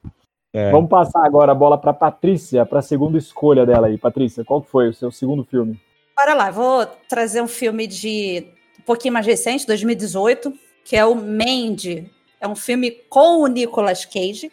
É. 0.53 0.71
Vamos 0.71 0.89
passar 0.89 1.25
agora 1.25 1.51
a 1.51 1.55
bola 1.55 1.77
para 1.77 1.93
Patrícia, 1.93 2.65
para 2.65 2.79
a 2.79 2.81
segunda 2.81 3.17
escolha 3.17 3.65
dela 3.65 3.87
aí. 3.87 3.97
Patrícia, 3.97 4.43
qual 4.43 4.61
foi 4.61 4.89
o 4.89 4.93
seu 4.93 5.11
segundo 5.11 5.43
filme? 5.43 5.79
Bora 6.15 6.33
lá, 6.33 6.51
vou 6.51 6.85
trazer 7.09 7.41
um 7.41 7.47
filme 7.47 7.87
de 7.87 8.45
um 8.79 8.83
pouquinho 8.83 9.13
mais 9.13 9.25
recente, 9.25 9.65
2018, 9.65 10.53
que 10.83 10.95
é 10.95 11.05
o 11.05 11.15
Mandy. 11.15 12.09
É 12.39 12.47
um 12.47 12.55
filme 12.55 12.91
com 13.09 13.41
o 13.41 13.47
Nicolas 13.47 14.05
Cage. 14.05 14.51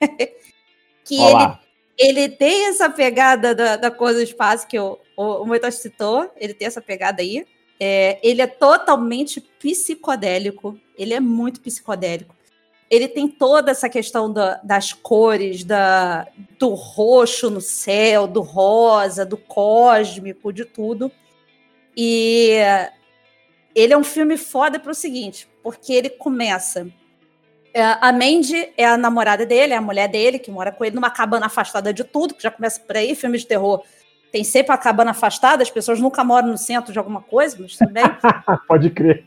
que 1.04 1.20
ele, 1.20 1.58
ele 1.98 2.28
tem 2.28 2.66
essa 2.66 2.88
pegada 2.88 3.54
da, 3.54 3.76
da 3.76 3.90
coisa 3.90 4.20
do 4.20 4.24
espaço 4.24 4.66
que 4.66 4.78
o, 4.78 4.98
o, 5.16 5.44
o 5.44 5.70
citou, 5.70 6.30
ele 6.36 6.54
tem 6.54 6.66
essa 6.66 6.80
pegada 6.80 7.20
aí. 7.20 7.44
É, 7.78 8.18
ele 8.22 8.42
é 8.42 8.46
totalmente 8.46 9.40
psicodélico, 9.40 10.78
ele 10.96 11.14
é 11.14 11.20
muito 11.20 11.60
psicodélico. 11.60 12.34
Ele 12.90 13.06
tem 13.06 13.28
toda 13.28 13.70
essa 13.70 13.88
questão 13.88 14.32
da, 14.32 14.56
das 14.64 14.92
cores, 14.92 15.62
da, 15.62 16.26
do 16.58 16.74
roxo 16.74 17.48
no 17.48 17.60
céu, 17.60 18.26
do 18.26 18.40
rosa, 18.40 19.24
do 19.24 19.36
cósmico, 19.36 20.52
de 20.52 20.64
tudo. 20.64 21.10
E 21.96 22.56
ele 23.74 23.92
é 23.92 23.96
um 23.96 24.04
filme 24.04 24.36
foda 24.36 24.78
para 24.78 24.90
o 24.90 24.94
seguinte, 24.94 25.48
porque 25.62 25.92
ele 25.92 26.10
começa 26.10 26.88
a 27.74 28.12
Mandy 28.12 28.72
é 28.76 28.84
a 28.84 28.96
namorada 28.96 29.46
dele, 29.46 29.72
é 29.72 29.76
a 29.76 29.80
mulher 29.80 30.08
dele, 30.08 30.38
que 30.38 30.50
mora 30.50 30.72
com 30.72 30.84
ele 30.84 30.94
numa 30.94 31.10
cabana 31.10 31.46
afastada 31.46 31.92
de 31.92 32.02
tudo, 32.02 32.34
que 32.34 32.42
já 32.42 32.50
começa 32.50 32.80
por 32.80 32.96
aí, 32.96 33.14
filme 33.14 33.38
de 33.38 33.46
terror. 33.46 33.82
Tem 34.32 34.44
sempre 34.44 34.72
a 34.72 34.78
cabana 34.78 35.10
afastada, 35.10 35.62
as 35.62 35.70
pessoas 35.70 36.00
nunca 36.00 36.22
moram 36.22 36.48
no 36.48 36.58
centro 36.58 36.92
de 36.92 36.98
alguma 36.98 37.20
coisa, 37.20 37.56
mas 37.58 37.76
também. 37.76 38.04
Pode 38.66 38.90
crer. 38.90 39.24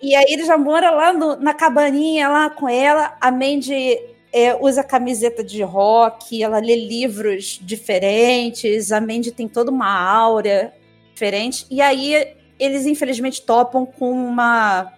E 0.00 0.14
aí 0.14 0.26
ele 0.28 0.44
já 0.44 0.56
mora 0.56 0.90
lá 0.90 1.12
no, 1.12 1.36
na 1.36 1.54
cabaninha, 1.54 2.28
lá 2.28 2.50
com 2.50 2.68
ela. 2.68 3.16
A 3.20 3.30
Mandy 3.30 3.98
é, 4.32 4.54
usa 4.54 4.82
camiseta 4.82 5.44
de 5.44 5.62
rock, 5.62 6.42
ela 6.42 6.58
lê 6.58 6.74
livros 6.74 7.58
diferentes, 7.62 8.92
a 8.92 9.00
Mandy 9.00 9.30
tem 9.30 9.46
toda 9.46 9.70
uma 9.70 9.90
aura 9.90 10.72
diferente. 11.12 11.66
E 11.70 11.80
aí 11.80 12.34
eles, 12.58 12.86
infelizmente, 12.86 13.42
topam 13.42 13.84
com 13.86 14.10
uma. 14.10 14.92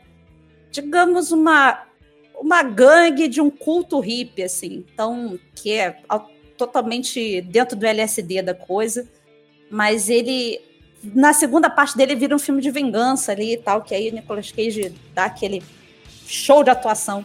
Digamos, 0.70 1.32
uma 1.32 1.85
uma 2.38 2.62
gangue 2.62 3.28
de 3.28 3.40
um 3.40 3.50
culto 3.50 3.98
hippie, 4.00 4.42
assim. 4.42 4.84
Então, 4.92 5.38
que 5.54 5.72
é 5.72 5.98
totalmente 6.56 7.40
dentro 7.42 7.76
do 7.76 7.86
LSD 7.86 8.42
da 8.42 8.54
coisa. 8.54 9.06
Mas 9.70 10.08
ele. 10.08 10.60
Na 11.02 11.32
segunda 11.32 11.70
parte 11.70 11.96
dele 11.96 12.16
vira 12.16 12.34
um 12.34 12.38
filme 12.38 12.60
de 12.60 12.70
vingança 12.70 13.30
ali 13.30 13.52
e 13.52 13.56
tal, 13.56 13.82
que 13.82 13.94
aí 13.94 14.08
o 14.08 14.14
Nicolas 14.14 14.50
Cage 14.50 14.92
dá 15.14 15.26
aquele 15.26 15.62
show 16.26 16.64
de 16.64 16.70
atuação. 16.70 17.24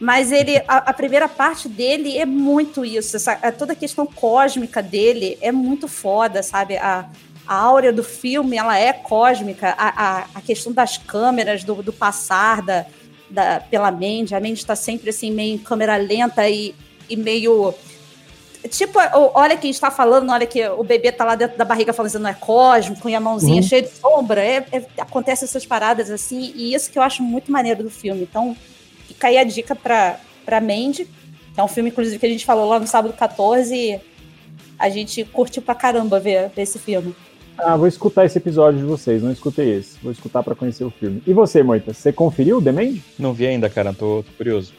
Mas 0.00 0.32
ele, 0.32 0.58
a, 0.66 0.78
a 0.78 0.92
primeira 0.92 1.28
parte 1.28 1.68
dele 1.68 2.16
é 2.16 2.24
muito 2.24 2.84
isso. 2.84 3.16
Essa, 3.16 3.32
a, 3.32 3.52
toda 3.52 3.72
a 3.72 3.76
questão 3.76 4.06
cósmica 4.06 4.82
dele 4.82 5.36
é 5.40 5.52
muito 5.52 5.86
foda, 5.86 6.42
sabe? 6.42 6.76
A, 6.76 7.08
a 7.46 7.54
áurea 7.54 7.92
do 7.92 8.02
filme 8.02 8.56
ela 8.56 8.78
é 8.78 8.92
cósmica. 8.92 9.74
A, 9.76 9.88
a, 9.88 10.26
a 10.34 10.40
questão 10.40 10.72
das 10.72 10.96
câmeras, 10.96 11.62
do, 11.62 11.82
do 11.82 11.92
passar, 11.92 12.62
da, 12.62 12.86
da, 13.34 13.60
pela 13.60 13.90
Mandy. 13.90 14.34
A 14.34 14.40
Mandy 14.40 14.54
está 14.54 14.76
sempre 14.76 15.10
assim, 15.10 15.30
meio 15.30 15.54
em 15.54 15.58
câmera 15.58 15.96
lenta 15.96 16.48
e, 16.48 16.74
e 17.08 17.16
meio. 17.16 17.74
Tipo, 18.70 18.98
olha 19.34 19.58
quem 19.58 19.70
está 19.70 19.90
falando, 19.90 20.30
olha 20.30 20.46
que 20.46 20.66
o 20.66 20.82
bebê 20.82 21.12
tá 21.12 21.24
lá 21.24 21.34
dentro 21.34 21.58
da 21.58 21.66
barriga 21.66 21.92
falando 21.92 22.06
assim, 22.08 22.18
não 22.18 22.30
é 22.30 22.34
cósmico, 22.34 23.08
e 23.10 23.14
a 23.14 23.20
mãozinha 23.20 23.56
uhum. 23.56 23.62
cheia 23.62 23.82
de 23.82 23.90
sombra. 23.90 24.42
É, 24.42 24.64
é, 24.72 24.86
acontece 24.98 25.44
essas 25.44 25.66
paradas 25.66 26.10
assim, 26.10 26.52
e 26.54 26.74
isso 26.74 26.90
que 26.90 26.98
eu 26.98 27.02
acho 27.02 27.22
muito 27.22 27.52
maneiro 27.52 27.82
do 27.82 27.90
filme. 27.90 28.22
Então, 28.22 28.56
fica 29.06 29.28
aí 29.28 29.36
a 29.36 29.44
dica 29.44 29.74
para 29.74 30.18
pra 30.44 30.60
Mandy, 30.60 31.06
que 31.54 31.60
é 31.60 31.62
um 31.62 31.68
filme, 31.68 31.90
inclusive, 31.90 32.18
que 32.18 32.26
a 32.26 32.28
gente 32.28 32.44
falou 32.44 32.68
lá 32.68 32.78
no 32.78 32.86
sábado 32.86 33.14
14. 33.14 33.74
E 33.74 34.00
a 34.78 34.88
gente 34.88 35.24
curtiu 35.24 35.62
pra 35.62 35.74
caramba 35.74 36.20
ver, 36.20 36.50
ver 36.50 36.62
esse 36.62 36.78
filme. 36.78 37.14
Ah, 37.58 37.76
vou 37.76 37.86
escutar 37.86 38.24
esse 38.24 38.38
episódio 38.38 38.80
de 38.80 38.86
vocês, 38.86 39.22
não 39.22 39.30
escutei 39.30 39.76
esse. 39.76 39.98
Vou 40.02 40.12
escutar 40.12 40.42
para 40.42 40.54
conhecer 40.54 40.84
o 40.84 40.90
filme. 40.90 41.22
E 41.26 41.32
você, 41.32 41.62
Moita, 41.62 41.92
você 41.92 42.12
conferiu 42.12 42.58
o 42.58 42.62
The 42.62 42.72
Man? 42.72 42.96
Não 43.18 43.32
vi 43.32 43.46
ainda, 43.46 43.70
cara, 43.70 43.92
tô, 43.92 44.22
tô 44.22 44.32
curioso. 44.36 44.72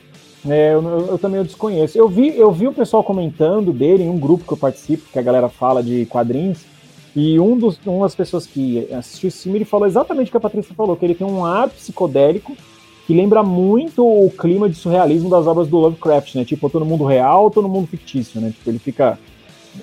É, 0.47 0.73
eu, 0.73 0.83
eu, 0.83 1.07
eu, 1.07 1.17
também 1.17 1.39
eu 1.39 1.43
desconheço. 1.43 1.97
Eu 1.97 2.07
vi, 2.07 2.38
eu 2.38 2.51
vi 2.51 2.67
o 2.67 2.73
pessoal 2.73 3.03
comentando 3.03 3.71
dele 3.71 4.03
em 4.03 4.09
um 4.09 4.19
grupo 4.19 4.45
que 4.45 4.53
eu 4.53 4.57
participo, 4.57 5.09
que 5.11 5.17
a 5.17 5.21
galera 5.23 5.49
fala 5.49 5.81
de 5.81 6.05
quadrinhos, 6.05 6.59
e 7.15 7.39
um 7.39 7.57
dos, 7.57 7.79
uma 7.85 8.05
das 8.05 8.15
pessoas 8.15 8.45
que 8.45 8.91
assistiu 8.93 9.29
esse 9.29 9.43
filme, 9.43 9.59
ele 9.59 9.65
falou 9.65 9.88
exatamente 9.88 10.27
o 10.27 10.31
que 10.31 10.38
a 10.38 10.41
Patrícia 10.41 10.75
falou, 10.75 10.97
que 10.97 11.05
ele 11.05 11.15
tem 11.15 11.25
um 11.25 11.45
ar 11.45 11.69
psicodélico 11.69 12.55
que 13.07 13.13
lembra 13.13 13.43
muito 13.43 14.03
o 14.03 14.29
clima 14.31 14.67
de 14.67 14.75
surrealismo 14.75 15.29
das 15.29 15.45
obras 15.45 15.67
do 15.67 15.77
Lovecraft, 15.77 16.35
né? 16.35 16.43
Tipo, 16.43 16.69
todo 16.69 16.83
mundo 16.83 17.05
real, 17.05 17.51
todo 17.51 17.69
mundo 17.69 17.88
fictício, 17.88 18.41
né? 18.41 18.49
Tipo, 18.49 18.69
ele 18.69 18.79
fica 18.79 19.19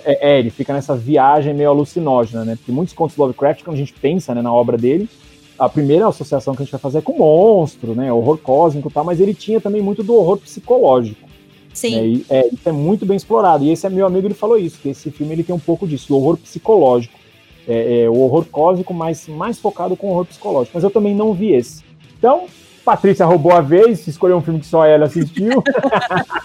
é, 0.05 0.33
é, 0.33 0.39
ele 0.39 0.51
fica 0.51 0.73
nessa 0.73 0.97
viagem 0.97 1.55
meio 1.55 1.71
alucinógena, 1.71 2.45
né? 2.45 2.57
Porque 2.57 2.73
muitos 2.73 2.95
contos 2.95 3.17
do 3.17 3.23
Lovecraft, 3.23 3.63
quando 3.63 3.77
a 3.77 3.79
gente 3.79 3.93
pensa 3.93 4.35
né, 4.35 4.43
na 4.43 4.53
obra 4.53 4.77
dele, 4.77 5.09
a 5.59 5.69
primeira 5.69 6.09
associação 6.09 6.55
que 6.55 6.63
a 6.63 6.65
gente 6.65 6.73
vai 6.73 6.81
fazer 6.81 6.99
é 6.99 7.03
com 7.03 7.17
monstro, 7.17 7.95
né? 7.95 8.13
Horror 8.13 8.39
cósmico 8.39 8.89
e 8.89 8.93
tal, 8.93 9.05
mas 9.05 9.21
ele 9.21 9.35
tinha 9.35 9.61
também 9.61 9.83
muito 9.83 10.03
do 10.03 10.15
horror 10.15 10.39
psicológico. 10.39 11.29
Sim. 11.73 11.97
Né? 11.97 12.07
E, 12.07 12.27
é, 12.29 12.49
isso 12.49 12.69
é 12.69 12.73
muito 12.73 13.07
bem 13.07 13.17
explorado. 13.17 13.65
E 13.65 13.71
esse 13.71 13.87
é 13.87 13.91
meu 13.91 14.07
amigo, 14.07 14.27
ele 14.27 14.35
falou 14.35 14.59
isso, 14.59 14.79
que 14.81 14.89
esse 14.91 15.11
filme 15.11 15.33
ele 15.33 15.45
tem 15.45 15.55
um 15.55 15.61
pouco 15.61 15.87
disso, 15.87 16.09
do 16.09 16.17
horror 16.17 16.37
psicológico. 16.37 17.19
É, 17.67 18.03
é, 18.03 18.11
o 18.11 18.19
horror 18.19 18.45
cósmico, 18.47 18.93
mas 18.93 19.29
mais 19.29 19.59
focado 19.59 19.97
com 19.97 20.09
o 20.09 20.11
horror 20.11 20.25
psicológico. 20.27 20.73
Mas 20.75 20.85
eu 20.85 20.91
também 20.91 21.15
não 21.15 21.33
vi 21.33 21.53
esse. 21.53 21.85
Então, 22.19 22.47
Patrícia 22.85 23.25
roubou 23.25 23.53
a 23.53 23.61
vez, 23.61 24.07
escolheu 24.09 24.37
um 24.37 24.43
filme 24.43 24.59
que 24.59 24.67
só 24.67 24.85
ela 24.85 25.07
assistiu. 25.07 25.63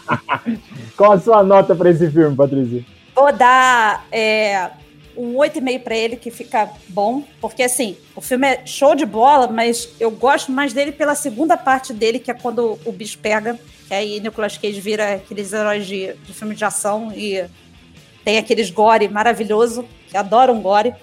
Qual 0.95 1.11
a 1.11 1.19
sua 1.19 1.43
nota 1.43 1.75
para 1.75 1.89
esse 1.89 2.09
filme, 2.11 2.35
Patrícia? 2.35 2.85
Vou 3.17 3.33
dar 3.33 4.05
é, 4.11 4.69
um 5.17 5.33
8,5 5.33 5.79
para 5.81 5.97
ele, 5.97 6.15
que 6.15 6.29
fica 6.29 6.69
bom, 6.87 7.23
porque 7.41 7.63
assim, 7.63 7.97
o 8.15 8.21
filme 8.21 8.45
é 8.45 8.61
show 8.63 8.93
de 8.93 9.07
bola, 9.07 9.47
mas 9.47 9.89
eu 9.99 10.11
gosto 10.11 10.51
mais 10.51 10.71
dele 10.71 10.91
pela 10.91 11.15
segunda 11.15 11.57
parte 11.57 11.93
dele, 11.93 12.19
que 12.19 12.29
é 12.29 12.35
quando 12.35 12.77
o 12.85 12.91
bicho 12.91 13.17
pega, 13.17 13.59
que 13.87 13.93
aí 13.95 14.19
Nicolas 14.19 14.55
Cage 14.55 14.79
vira 14.79 15.15
aqueles 15.15 15.51
heróis 15.51 15.87
de, 15.87 16.13
de 16.13 16.31
filme 16.31 16.53
de 16.53 16.63
ação 16.63 17.11
e 17.11 17.43
tem 18.23 18.37
aqueles 18.37 18.69
gore 18.69 19.09
maravilhoso, 19.09 19.83
que 20.07 20.15
adoram 20.15 20.61
gore. 20.61 20.93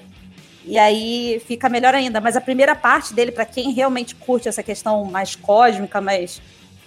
E 0.65 0.79
aí 0.79 1.43
fica 1.45 1.69
melhor 1.69 1.97
ainda. 1.97 2.21
Mas 2.21 2.37
a 2.37 2.41
primeira 2.41 2.77
parte 2.77 3.13
dele, 3.13 3.33
para 3.33 3.45
quem 3.45 3.73
realmente 3.73 4.15
curte 4.15 4.49
essa 4.49 4.63
questão 4.63 5.05
mais 5.05 5.35
cósmica, 5.35 6.01
mais 6.01 6.41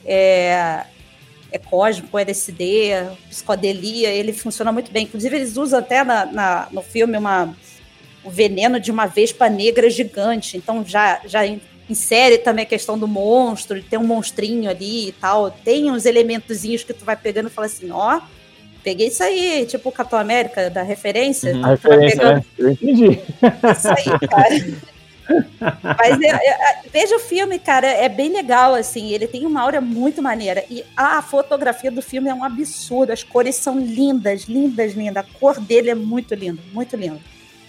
é, 0.06 0.86
é 1.52 1.58
cósmico, 1.58 2.18
LSD, 2.18 2.92
psicodelia, 3.30 4.10
ele 4.10 4.34
funciona 4.34 4.72
muito 4.72 4.92
bem. 4.92 5.04
Inclusive, 5.04 5.36
eles 5.36 5.58
usam 5.58 5.80
até 5.80 6.04
na, 6.04 6.26
na 6.26 6.68
no 6.72 6.82
filme 6.82 7.18
uma, 7.18 7.56
o 8.24 8.30
veneno 8.30 8.80
de 8.80 8.92
uma 8.92 9.06
vespa 9.06 9.50
negra 9.50 9.90
gigante. 9.90 10.58
Então 10.58 10.84
já, 10.86 11.22
já 11.26 11.42
insere 11.90 12.38
também 12.38 12.64
a 12.64 12.68
questão 12.68 12.98
do 12.98 13.08
monstro, 13.08 13.82
tem 13.82 13.98
um 13.98 14.04
monstrinho 14.04 14.70
ali 14.70 15.10
e 15.10 15.12
tal. 15.14 15.50
Tem 15.50 15.90
uns 15.90 16.06
elementozinhos 16.06 16.84
que 16.84 16.94
tu 16.94 17.06
vai 17.06 17.16
pegando 17.16 17.48
e 17.48 17.52
fala 17.52 17.68
assim, 17.68 17.90
ó, 17.92 18.20
peguei 18.84 19.08
isso 19.08 19.24
aí, 19.24 19.66
tipo 19.66 19.90
o 19.90 19.92
Capitão 19.92 20.20
América, 20.20 20.70
da 20.70 20.84
referência. 20.84 21.54
Uhum. 21.54 21.66
A 21.66 21.70
referência, 21.70 22.34
né? 22.34 22.46
Eu 22.58 22.70
entendi. 22.72 23.12
Isso 23.12 23.88
aí, 23.90 24.28
cara. 24.28 24.88
Mas 25.60 26.22
é, 26.22 26.28
é, 26.28 26.80
veja 26.92 27.16
o 27.16 27.20
filme, 27.20 27.60
cara, 27.60 27.88
é 27.88 28.08
bem 28.08 28.32
legal, 28.32 28.74
assim. 28.74 29.12
Ele 29.12 29.28
tem 29.28 29.46
uma 29.46 29.62
aura 29.62 29.82
muito 29.82 30.22
maneira. 30.22 30.64
E 30.70 30.84
a 30.96 31.22
fotografia 31.22 31.92
do 31.92 32.02
filme 32.02 32.30
é 32.30 32.34
um 32.34 32.44
absurdo. 32.44 33.12
As 33.12 33.24
cores 33.24 33.56
são 33.56 33.78
lindas, 33.78 34.44
lindas, 34.44 34.94
lindas. 34.94 35.18
A 35.18 35.40
cor 35.40 35.60
dele 35.60 35.90
é 35.90 35.96
muito 35.96 36.34
linda, 36.36 36.62
muito 36.74 36.96
linda. 36.96 37.20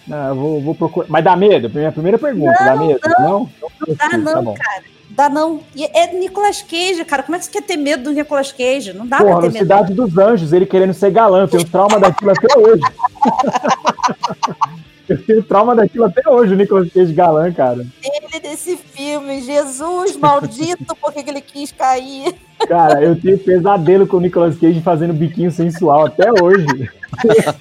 Não, 0.07 0.35
vou, 0.35 0.61
vou 0.61 0.75
procurar. 0.75 1.07
Mas 1.09 1.23
dá 1.23 1.35
medo? 1.35 1.69
Minha 1.69 1.91
primeira 1.91 2.17
pergunta, 2.17 2.55
não, 2.59 2.65
dá 2.65 2.75
medo? 2.75 2.99
Não, 3.03 3.19
não, 3.19 3.49
não 3.87 3.95
dá, 3.95 4.17
não, 4.17 4.53
tá 4.53 4.63
cara. 4.63 4.83
dá 5.09 5.29
não. 5.29 5.61
E 5.75 5.85
é 5.85 6.13
Nicolas 6.13 6.61
Cage, 6.61 7.05
cara. 7.05 7.21
Como 7.21 7.35
é 7.35 7.39
que 7.39 7.45
você 7.45 7.51
quer 7.51 7.61
ter 7.61 7.77
medo 7.77 8.05
do 8.05 8.11
Nicolas 8.11 8.51
Cage? 8.51 8.93
Não 8.93 9.05
dá 9.05 9.17
Porra, 9.17 9.33
pra 9.33 9.41
ter 9.41 9.53
medo. 9.53 9.59
Cidade 9.59 9.93
dos 9.93 10.17
Anjos, 10.17 10.51
ele 10.51 10.65
querendo 10.65 10.93
ser 10.93 11.11
galã. 11.11 11.41
Eu 11.41 11.47
tenho 11.47 11.65
trauma 11.65 11.99
daquilo 11.99 12.31
até 12.31 12.57
hoje. 12.57 12.81
Eu 15.09 15.17
tenho 15.23 15.41
trauma 15.41 15.75
daquilo 15.75 16.05
até 16.05 16.21
hoje, 16.29 16.53
o 16.53 16.55
Nicolas 16.55 16.93
Cage 16.93 17.13
galã, 17.13 17.51
cara. 17.51 17.83
Ele 18.03 18.39
desse 18.39 18.77
filme, 18.77 19.41
Jesus 19.41 20.15
maldito, 20.15 20.95
por 20.95 21.11
que 21.11 21.23
que 21.23 21.29
ele 21.31 21.41
quis 21.41 21.71
cair? 21.71 22.35
Cara, 22.67 23.01
eu 23.01 23.19
tenho 23.19 23.39
pesadelo 23.39 24.05
com 24.05 24.17
o 24.17 24.21
Nicolas 24.21 24.57
Cage 24.57 24.81
fazendo 24.81 25.13
biquinho 25.13 25.51
sensual 25.51 26.05
até 26.05 26.29
hoje. 26.43 26.67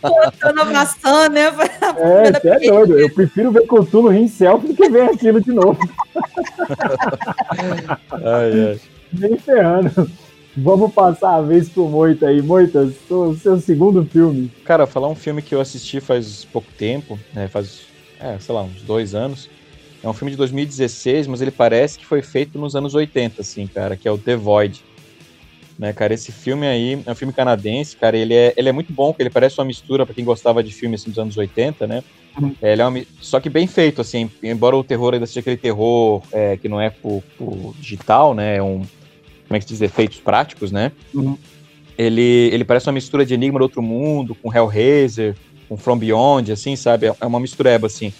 Botando 0.02 0.58
a 0.58 0.64
maçã, 0.66 1.28
né? 1.30 1.46
É, 1.96 2.32
você 2.32 2.48
é 2.48 2.70
doido. 2.70 2.98
Eu 2.98 3.12
prefiro 3.14 3.50
ver 3.50 3.66
Cthulhu 3.66 4.12
em 4.12 4.28
selfie 4.28 4.68
do 4.68 4.74
que 4.74 4.90
ver 4.90 5.10
aquilo 5.10 5.40
de 5.40 5.52
novo. 5.52 5.78
Ai, 8.12 8.70
ai. 8.70 8.80
Nem 9.12 9.38
ferrando. 9.38 10.10
Vamos 10.60 10.92
passar 10.92 11.36
a 11.36 11.40
vez 11.40 11.68
pro 11.68 11.88
Moita 11.88 12.26
aí. 12.26 12.42
Moita, 12.42 12.92
o 13.10 13.36
seu 13.36 13.60
segundo 13.60 14.04
filme. 14.04 14.50
Cara, 14.64 14.88
falar 14.88 15.08
um 15.08 15.14
filme 15.14 15.40
que 15.40 15.54
eu 15.54 15.60
assisti 15.60 16.00
faz 16.00 16.44
pouco 16.44 16.68
tempo, 16.76 17.18
né? 17.32 17.46
Faz, 17.46 17.82
é, 18.18 18.36
sei 18.40 18.54
lá, 18.54 18.62
uns 18.62 18.82
dois 18.82 19.14
anos. 19.14 19.48
É 20.02 20.08
um 20.08 20.12
filme 20.12 20.32
de 20.32 20.36
2016, 20.36 21.28
mas 21.28 21.40
ele 21.40 21.52
parece 21.52 21.98
que 21.98 22.04
foi 22.04 22.22
feito 22.22 22.58
nos 22.58 22.74
anos 22.74 22.94
80, 22.94 23.40
assim, 23.40 23.68
cara, 23.68 23.96
que 23.96 24.08
é 24.08 24.10
o 24.10 24.18
The 24.18 24.34
Void. 24.34 24.84
Né, 25.78 25.92
cara, 25.92 26.12
esse 26.12 26.32
filme 26.32 26.66
aí 26.66 27.00
é 27.06 27.12
um 27.12 27.14
filme 27.14 27.32
canadense, 27.32 27.96
cara, 27.96 28.16
ele 28.16 28.34
é, 28.34 28.52
ele 28.56 28.68
é 28.68 28.72
muito 28.72 28.92
bom, 28.92 29.12
porque 29.12 29.22
ele 29.22 29.30
parece 29.30 29.60
uma 29.60 29.64
mistura 29.64 30.04
para 30.04 30.12
quem 30.12 30.24
gostava 30.24 30.60
de 30.60 30.74
filme 30.74 30.96
assim, 30.96 31.08
dos 31.08 31.20
anos 31.20 31.36
80, 31.36 31.86
né? 31.86 32.02
Uhum. 32.36 32.52
É, 32.60 32.72
ele 32.72 32.82
é 32.82 32.86
uma, 32.86 33.00
só 33.20 33.38
que 33.38 33.48
bem 33.48 33.68
feito, 33.68 34.00
assim, 34.00 34.28
embora 34.42 34.76
o 34.76 34.82
terror 34.82 35.14
ainda 35.14 35.26
seja 35.26 35.38
aquele 35.38 35.56
terror 35.56 36.20
é, 36.32 36.56
que 36.56 36.68
não 36.68 36.80
é 36.80 36.90
por, 36.90 37.22
por 37.36 37.76
digital, 37.78 38.34
né? 38.34 38.56
É 38.56 38.62
um, 38.62 38.82
como 39.48 39.56
é 39.56 39.58
que 39.58 39.64
se 39.64 39.72
diz, 39.72 39.80
efeitos 39.80 40.20
práticos, 40.20 40.70
né? 40.70 40.92
Uhum. 41.14 41.36
Ele, 41.96 42.50
ele 42.52 42.64
parece 42.64 42.86
uma 42.86 42.92
mistura 42.92 43.26
de 43.26 43.34
Enigma 43.34 43.58
do 43.58 43.62
Outro 43.62 43.82
Mundo, 43.82 44.34
com 44.34 44.54
Hellraiser, 44.54 45.34
com 45.68 45.76
From 45.76 45.98
Beyond, 45.98 46.52
assim, 46.52 46.76
sabe? 46.76 47.06
É 47.06 47.26
uma 47.26 47.40
mistureba, 47.40 47.86
assim. 47.86 48.12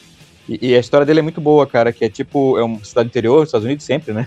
E, 0.49 0.71
e, 0.71 0.75
a 0.75 0.81
história 0.81 1.07
dele 1.07 1.21
é 1.21 1.23
muito 1.23 1.41
boa, 1.41 1.67
cara, 1.67 1.93
que 1.93 2.05
é 2.05 2.09
tipo, 2.09 2.59
é 2.59 2.65
uma 2.65 2.83
cidade 2.83 3.09
interior 3.09 3.41
dos 3.41 3.49
Estados 3.49 3.67
Unidos 3.67 3.85
sempre, 3.85 4.15
né? 4.15 4.27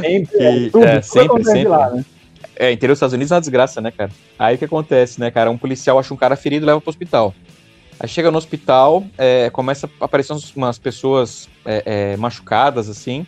Sempre, 0.00 0.26
Que- 0.36 0.42
é, 0.42 0.70
tudo, 0.70 0.84
é, 0.84 1.00
sempre, 1.00 1.44
sempre. 1.44 1.68
lá, 1.68 1.90
né? 1.90 2.04
É, 2.56 2.72
interior 2.72 2.94
dos 2.94 2.98
Estados 2.98 3.14
Unidos 3.14 3.30
é 3.30 3.34
uma 3.34 3.40
desgraça, 3.40 3.80
né, 3.80 3.90
cara? 3.90 4.10
Aí 4.38 4.56
o 4.56 4.58
que 4.58 4.64
acontece, 4.64 5.20
né, 5.20 5.30
cara? 5.30 5.50
Um 5.50 5.58
policial 5.58 5.98
acha 5.98 6.12
um 6.12 6.16
cara 6.16 6.36
ferido 6.36 6.64
e 6.64 6.66
leva 6.66 6.80
pro 6.80 6.90
hospital. 6.90 7.34
Aí 7.98 8.08
chega 8.08 8.30
no 8.30 8.38
hospital, 8.38 9.04
é, 9.16 9.48
começa 9.50 9.88
a 10.00 10.04
aparecer 10.04 10.34
umas 10.54 10.78
pessoas 10.78 11.48
é, 11.64 11.82
é, 12.12 12.16
machucadas, 12.16 12.88
assim, 12.88 13.26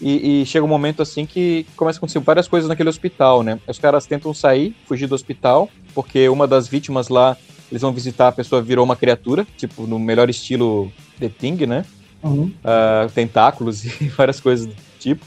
e, 0.00 0.42
e 0.42 0.46
chega 0.46 0.64
um 0.64 0.68
momento, 0.68 1.02
assim, 1.02 1.26
que 1.26 1.66
começa 1.76 1.98
a 1.98 2.00
acontecer 2.00 2.18
várias 2.18 2.48
coisas 2.48 2.68
naquele 2.68 2.88
hospital, 2.88 3.42
né? 3.42 3.58
Os 3.68 3.78
caras 3.78 4.06
tentam 4.06 4.32
sair, 4.34 4.74
fugir 4.86 5.06
do 5.06 5.14
hospital, 5.14 5.68
porque 5.94 6.28
uma 6.28 6.46
das 6.46 6.66
vítimas 6.66 7.08
lá, 7.08 7.36
eles 7.70 7.82
vão 7.82 7.92
visitar, 7.92 8.28
a 8.28 8.32
pessoa 8.32 8.60
virou 8.62 8.84
uma 8.84 8.96
criatura, 8.96 9.46
tipo, 9.56 9.86
no 9.86 9.98
melhor 9.98 10.28
estilo 10.28 10.92
The 11.18 11.28
Thing, 11.28 11.66
né? 11.66 11.84
Uhum. 12.22 12.52
ah, 12.62 13.08
tentáculos 13.12 13.84
e 14.00 14.08
várias 14.08 14.40
coisas 14.40 14.66
do 14.66 14.74
tipo. 14.98 15.24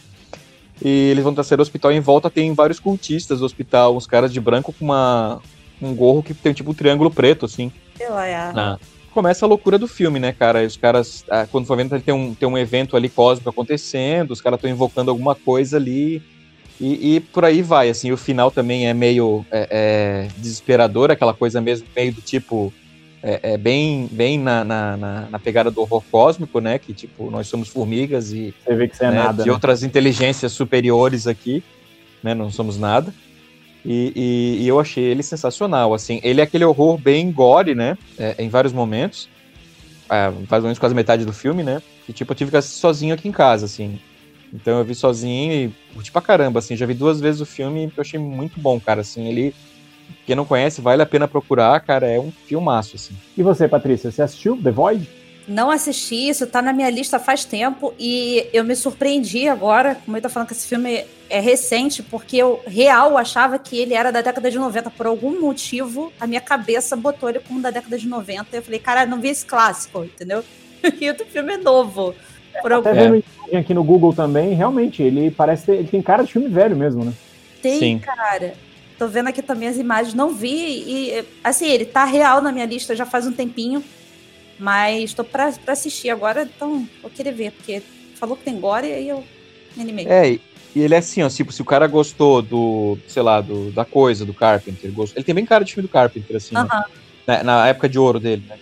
E 0.83 1.09
eles 1.11 1.23
vão 1.23 1.33
trazer 1.33 1.57
o 1.57 1.61
hospital 1.61 1.91
e 1.91 1.95
em 1.95 2.01
volta 2.01 2.29
tem 2.29 2.53
vários 2.53 2.79
cultistas 2.79 3.39
do 3.39 3.45
hospital, 3.45 3.95
uns 3.95 4.07
caras 4.07 4.31
de 4.31 4.41
branco 4.41 4.73
com 4.73 4.83
uma, 4.83 5.41
um 5.81 5.95
gorro 5.95 6.21
que 6.21 6.33
tem 6.33 6.53
tipo 6.53 6.71
um 6.71 6.73
triângulo 6.73 7.09
preto, 7.09 7.45
assim. 7.45 7.71
Sei 7.95 8.09
lá, 8.09 8.27
é. 8.27 8.51
Começa 9.15 9.45
a 9.45 9.47
loucura 9.47 9.79
do 9.79 9.87
filme, 9.87 10.19
né, 10.19 10.33
cara? 10.33 10.65
Os 10.65 10.75
caras, 10.75 11.23
ah, 11.29 11.47
quando 11.49 11.65
for 11.65 11.77
vendo, 11.77 11.97
tem 12.01 12.13
um, 12.13 12.33
tem 12.33 12.49
um 12.49 12.57
evento 12.57 12.97
ali 12.97 13.07
cósmico 13.07 13.49
acontecendo, 13.49 14.31
os 14.31 14.41
caras 14.41 14.57
estão 14.57 14.69
invocando 14.69 15.09
alguma 15.09 15.33
coisa 15.33 15.77
ali. 15.77 16.21
E, 16.81 17.15
e 17.15 17.19
por 17.21 17.45
aí 17.45 17.61
vai, 17.61 17.87
assim, 17.89 18.11
o 18.11 18.17
final 18.17 18.51
também 18.51 18.89
é 18.89 18.93
meio 18.93 19.45
é, 19.49 19.67
é, 19.71 20.27
desesperador, 20.37 21.11
aquela 21.11 21.33
coisa 21.33 21.61
mesmo, 21.61 21.87
meio 21.95 22.11
do 22.11 22.19
tipo. 22.19 22.73
É, 23.23 23.53
é 23.53 23.57
bem, 23.57 24.09
bem 24.11 24.37
na, 24.37 24.65
na, 24.65 24.97
na- 25.31 25.39
pegada 25.39 25.71
do 25.71 25.79
horror 25.79 26.03
cósmico, 26.11 26.59
né? 26.59 26.77
Que 26.77 26.93
tipo, 26.93 27.31
nós 27.31 27.47
somos 27.47 27.69
formigas 27.69 28.33
e 28.33 28.53
Você 28.65 28.75
vê 28.75 28.87
que 28.89 28.97
você 28.97 29.05
é 29.05 29.11
né, 29.11 29.15
nada. 29.15 29.43
de 29.43 29.47
né? 29.49 29.53
outras 29.53 29.81
inteligências 29.81 30.51
superiores 30.51 31.25
aqui, 31.25 31.63
né? 32.21 32.35
Não 32.35 32.51
somos 32.51 32.77
nada. 32.77 33.13
E, 33.85 34.11
e- 34.15 34.63
e 34.63 34.67
eu 34.67 34.79
achei 34.79 35.03
ele 35.03 35.21
sensacional, 35.21 35.93
assim. 35.93 36.19
Ele 36.23 36.41
é 36.41 36.43
aquele 36.43 36.65
horror 36.65 36.97
bem 36.97 37.31
gore, 37.31 37.75
né? 37.75 37.97
é, 38.17 38.35
em 38.39 38.49
vários 38.49 38.73
momentos. 38.73 39.29
É, 40.09 40.29
mais 40.29 40.63
ou 40.63 40.63
menos 40.63 40.79
quase 40.79 40.95
metade 40.95 41.23
do 41.25 41.33
filme, 41.33 41.63
né? 41.63 41.81
E 42.09 42.13
tipo, 42.13 42.31
eu 42.31 42.35
tive 42.35 42.51
que 42.51 42.57
assistir 42.57 42.79
sozinho 42.79 43.13
aqui 43.13 43.27
em 43.27 43.31
casa, 43.31 43.65
assim. 43.65 43.99
Então 44.53 44.79
eu 44.79 44.85
vi 44.85 44.95
sozinho 44.95 45.51
e 45.51 45.71
curti 45.93 46.11
pra 46.11 46.21
caramba, 46.21 46.59
assim. 46.59 46.75
Já 46.75 46.85
vi 46.85 46.93
duas 46.93 47.19
vezes 47.19 47.41
o 47.41 47.45
filme 47.45 47.85
e 47.85 47.85
eu 47.85 48.01
achei 48.01 48.19
muito 48.19 48.59
bom, 48.59 48.79
cara, 48.79 49.01
assim. 49.01 49.27
Ele, 49.27 49.53
quem 50.25 50.35
não 50.35 50.45
conhece, 50.45 50.81
vale 50.81 51.01
a 51.01 51.05
pena 51.05 51.27
procurar, 51.27 51.79
cara. 51.81 52.07
É 52.07 52.19
um 52.19 52.31
filmaço, 52.47 52.95
assim. 52.95 53.15
E 53.37 53.43
você, 53.43 53.67
Patrícia, 53.67 54.11
você 54.11 54.21
assistiu 54.21 54.57
The 54.61 54.71
Void? 54.71 55.07
Não 55.47 55.69
assisti 55.69 56.29
isso, 56.29 56.47
tá 56.47 56.61
na 56.61 56.73
minha 56.73 56.89
lista 56.89 57.19
faz 57.19 57.45
tempo 57.45 57.93
e 57.99 58.47
eu 58.51 58.63
me 58.63 58.75
surpreendi 58.75 59.47
agora, 59.47 59.95
como 60.03 60.17
eu 60.17 60.21
tô 60.21 60.29
falando 60.29 60.47
que 60.47 60.53
esse 60.53 60.67
filme 60.67 61.05
é 61.29 61.39
recente, 61.39 62.01
porque 62.01 62.37
eu 62.37 62.61
real 62.65 63.17
achava 63.17 63.59
que 63.59 63.77
ele 63.77 63.93
era 63.93 64.11
da 64.11 64.21
década 64.21 64.49
de 64.49 64.57
90. 64.57 64.89
Por 64.91 65.05
algum 65.05 65.39
motivo, 65.39 66.11
a 66.19 66.25
minha 66.25 66.41
cabeça 66.41 66.95
botou 66.95 67.29
ele 67.29 67.39
como 67.39 67.61
da 67.61 67.69
década 67.69 67.97
de 67.97 68.07
90. 68.07 68.47
E 68.51 68.57
eu 68.57 68.63
falei, 68.63 68.79
cara, 68.79 69.05
não 69.05 69.19
vi 69.19 69.29
esse 69.29 69.45
clássico, 69.45 70.03
entendeu? 70.03 70.43
E 71.01 71.09
o 71.09 71.15
filme 71.25 71.53
é 71.53 71.57
novo. 71.57 72.13
Por 72.61 72.71
algum... 72.71 72.89
Até 72.89 73.03
vendo 73.03 73.15
imagem 73.15 73.59
aqui 73.59 73.73
no 73.73 73.83
Google 73.83 74.13
também, 74.13 74.53
realmente, 74.53 75.01
ele 75.01 75.31
parece 75.31 75.65
ter, 75.65 75.75
ele 75.77 75.87
tem 75.87 76.01
cara 76.01 76.23
de 76.23 76.31
filme 76.31 76.47
velho 76.47 76.75
mesmo, 76.75 77.03
né? 77.03 77.13
Tem, 77.61 77.79
Sim. 77.79 77.99
cara. 77.99 78.53
Tô 78.97 79.07
vendo 79.07 79.27
aqui 79.27 79.41
também 79.41 79.67
as 79.67 79.77
imagens, 79.77 80.13
não 80.13 80.33
vi 80.33 80.47
e 80.47 81.25
assim, 81.43 81.67
ele 81.67 81.85
tá 81.85 82.05
real 82.05 82.41
na 82.41 82.51
minha 82.51 82.65
lista 82.65 82.95
já 82.95 83.05
faz 83.05 83.27
um 83.27 83.31
tempinho, 83.31 83.83
mas 84.59 85.13
tô 85.13 85.23
pra, 85.23 85.51
pra 85.51 85.73
assistir 85.73 86.09
agora, 86.09 86.43
então 86.43 86.87
vou 87.01 87.11
querer 87.11 87.33
ver, 87.33 87.51
porque 87.51 87.81
falou 88.15 88.37
que 88.37 88.43
tem 88.43 88.59
gore 88.59 88.87
e 88.87 89.09
eu 89.09 89.23
me 89.75 89.83
animei. 89.83 90.07
É, 90.07 90.29
e 90.75 90.81
ele 90.81 90.93
é 90.93 90.97
assim, 90.97 91.23
ó, 91.23 91.29
tipo, 91.29 91.51
se 91.51 91.61
o 91.61 91.65
cara 91.65 91.87
gostou 91.87 92.41
do, 92.41 92.97
sei 93.07 93.23
lá, 93.23 93.39
do, 93.41 93.71
da 93.71 93.85
coisa, 93.85 94.25
do 94.25 94.33
Carpenter, 94.33 94.91
gostou, 94.91 95.17
ele 95.17 95.25
tem 95.25 95.35
bem 95.35 95.45
cara 95.45 95.63
de 95.63 95.73
filme 95.73 95.87
do 95.87 95.91
Carpenter, 95.91 96.35
assim, 96.35 96.55
né? 96.55 96.61
Aham. 96.61 96.83
na, 97.25 97.43
na 97.43 97.67
época 97.67 97.87
de 97.87 97.97
ouro 97.97 98.19
dele, 98.19 98.43
né? 98.47 98.57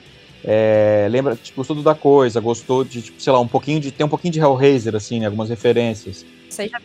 É, 0.46 1.08
lembra, 1.10 1.36
tipo, 1.36 1.58
gostou 1.58 1.76
do 1.76 1.82
da 1.82 1.96
coisa, 1.96 2.40
gostou 2.42 2.84
de, 2.84 3.02
tipo, 3.02 3.22
sei 3.22 3.32
lá, 3.32 3.40
um 3.40 3.48
pouquinho 3.48 3.80
de, 3.80 3.92
tem 3.92 4.06
um 4.06 4.10
pouquinho 4.10 4.34
de 4.34 4.40
Hellraiser, 4.40 4.96
assim, 4.96 5.20
né, 5.20 5.26
algumas 5.26 5.50
referências. 5.50 6.26
Isso 6.50 6.62
aí 6.62 6.70
já 6.70 6.80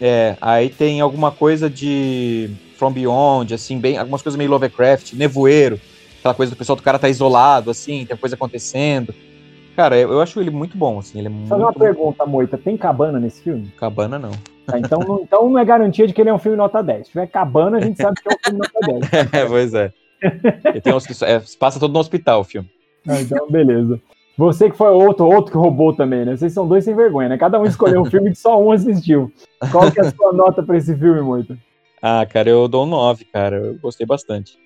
É, 0.00 0.36
aí 0.40 0.68
tem 0.68 1.00
alguma 1.00 1.32
coisa 1.32 1.68
de 1.70 2.50
From 2.76 2.92
Beyond, 2.92 3.54
assim, 3.54 3.78
bem, 3.78 3.96
algumas 3.96 4.22
coisas 4.22 4.36
meio 4.36 4.50
Lovecraft, 4.50 5.14
Nevoeiro, 5.14 5.80
aquela 6.20 6.34
coisa 6.34 6.52
do 6.52 6.56
pessoal 6.56 6.76
do 6.76 6.82
cara 6.82 6.98
tá 6.98 7.08
isolado, 7.08 7.70
assim, 7.70 8.06
tem 8.06 8.16
coisa 8.16 8.36
acontecendo. 8.36 9.12
Cara, 9.74 9.98
eu, 9.98 10.12
eu 10.12 10.20
acho 10.20 10.40
ele 10.40 10.50
muito 10.50 10.76
bom, 10.76 10.98
assim, 10.98 11.18
ele 11.18 11.28
é 11.28 11.30
muito, 11.30 11.48
Fazer 11.48 11.62
uma 11.62 11.68
muito 11.70 11.80
pergunta, 11.80 12.26
Moita, 12.26 12.58
tem 12.58 12.76
cabana 12.76 13.18
nesse 13.18 13.42
filme? 13.42 13.72
cabana, 13.78 14.18
não. 14.18 14.30
Tá, 14.66 14.78
então, 14.78 15.00
não, 15.00 15.20
então 15.24 15.48
não 15.50 15.58
é 15.58 15.64
garantia 15.64 16.06
de 16.06 16.12
que 16.12 16.20
ele 16.20 16.30
é 16.30 16.34
um 16.34 16.38
filme 16.38 16.56
nota 16.56 16.82
10. 16.82 17.06
Se 17.06 17.12
tiver 17.12 17.26
cabana, 17.26 17.78
a 17.78 17.80
gente 17.80 18.00
sabe 18.00 18.20
que 18.20 18.28
é 18.28 18.34
um 18.34 18.38
filme 18.44 18.58
nota 18.58 19.08
10. 19.08 19.32
É, 19.32 19.46
pois 19.46 19.74
é. 19.74 19.92
E 20.74 20.80
tem 20.80 20.94
uns- 20.94 21.22
é, 21.22 21.40
passa 21.58 21.80
todo 21.80 21.92
no 21.92 21.98
hospital 21.98 22.40
o 22.40 22.44
filme. 22.44 22.68
Ah, 23.08 23.20
então, 23.20 23.50
beleza. 23.50 23.98
Você 24.36 24.70
que 24.70 24.76
foi 24.76 24.88
outro, 24.90 25.26
outro 25.26 25.52
que 25.52 25.58
roubou 25.58 25.94
também, 25.94 26.24
né? 26.24 26.36
Vocês 26.36 26.52
são 26.52 26.66
dois 26.66 26.84
sem 26.84 26.94
vergonha, 26.94 27.28
né? 27.30 27.38
Cada 27.38 27.58
um 27.60 27.64
escolheu 27.64 28.00
um 28.02 28.04
filme 28.06 28.30
que 28.30 28.38
só 28.38 28.60
um 28.62 28.72
assistiu. 28.72 29.30
Qual 29.70 29.90
que 29.90 30.00
é 30.00 30.06
a 30.06 30.10
sua 30.10 30.32
nota 30.32 30.62
pra 30.62 30.76
esse 30.76 30.94
filme, 30.96 31.20
Moita? 31.20 31.56
Ah, 32.02 32.24
cara, 32.26 32.48
eu 32.48 32.66
dou 32.68 32.84
um 32.84 32.88
9, 32.88 33.24
cara, 33.26 33.56
eu 33.56 33.78
gostei 33.78 34.06
bastante. 34.06 34.58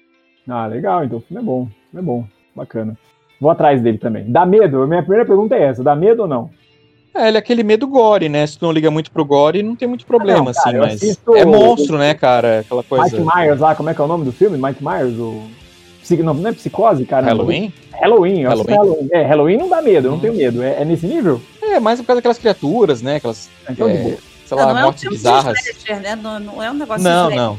Ah, 0.48 0.66
legal, 0.66 1.04
então 1.04 1.18
o 1.18 1.20
filme 1.20 1.42
é 1.42 1.44
bom. 1.44 1.62
O 1.62 1.66
filme 1.90 1.98
é 1.98 2.02
bom, 2.02 2.24
bacana. 2.54 2.96
Vou 3.40 3.50
atrás 3.50 3.80
dele 3.82 3.98
também. 3.98 4.30
Dá 4.30 4.44
medo? 4.46 4.82
A 4.82 4.86
minha 4.86 5.02
primeira 5.02 5.24
pergunta 5.24 5.54
é 5.54 5.62
essa: 5.64 5.82
dá 5.82 5.94
medo 5.96 6.22
ou 6.22 6.28
não? 6.28 6.50
É, 7.14 7.28
ele 7.28 7.36
é 7.36 7.40
aquele 7.40 7.62
medo 7.62 7.86
gore, 7.86 8.28
né? 8.28 8.46
Se 8.46 8.58
tu 8.58 8.64
não 8.66 8.72
liga 8.72 8.90
muito 8.90 9.10
pro 9.10 9.24
gore, 9.24 9.62
não 9.62 9.76
tem 9.76 9.86
muito 9.86 10.04
problema, 10.04 10.40
Ah, 10.40 10.44
não, 10.44 10.52
cara, 10.52 10.68
assim, 10.70 10.78
mas. 10.78 10.94
assisto- 11.02 11.36
É 11.36 11.44
monstro, 11.44 11.96
né, 11.96 12.12
cara? 12.14 12.60
Aquela 12.60 12.82
coisa. 12.82 13.16
Mike 13.16 13.30
Myers 13.36 13.60
lá, 13.60 13.74
como 13.74 13.88
é 13.88 13.94
que 13.94 14.00
é 14.00 14.04
o 14.04 14.08
nome 14.08 14.24
do 14.24 14.32
filme? 14.32 14.58
Mike 14.58 14.82
Myers, 14.84 15.16
o. 15.18 15.42
Psi- 16.02 16.22
Não, 16.22 16.34
não 16.34 16.50
é 16.50 16.52
psicose, 16.52 17.04
cara? 17.06 17.26
Halloween? 17.26 17.72
Halloween, 17.92 18.40
eu 18.42 18.50
acho 18.52 18.64
que 18.64 18.70
é 18.72 18.74
Halloween. 18.74 18.96
Halloween. 18.98 19.08
É, 19.12 19.22
Halloween 19.26 19.56
não 19.56 19.68
dá 19.70 19.80
medo, 19.80 20.06
eu 20.08 20.10
não 20.10 20.18
Hum. 20.18 20.20
tenho 20.20 20.34
medo. 20.34 20.62
É, 20.62 20.82
é 20.82 20.84
nesse 20.84 21.06
nível? 21.06 21.40
É, 21.62 21.80
mais 21.80 22.00
por 22.00 22.06
causa 22.08 22.18
daquelas 22.18 22.38
criaturas, 22.38 23.00
né? 23.00 23.16
Aquelas, 23.16 23.48
Então, 23.70 23.88
é, 23.88 24.16
sei 24.44 24.56
lá, 24.56 24.66
não, 24.66 24.72
não 24.72 24.78
é 24.78 24.80
um 24.80 24.84
mortes 24.84 25.02
filme 25.02 25.16
de 25.16 25.22
bizarras. 25.22 25.58
slasher, 25.64 26.00
né? 26.02 26.16
Não, 26.16 26.38
não 26.40 26.62
é 26.62 26.70
um 26.70 26.74
negócio 26.74 27.02
Não, 27.04 27.28
de 27.30 27.36
não. 27.36 27.58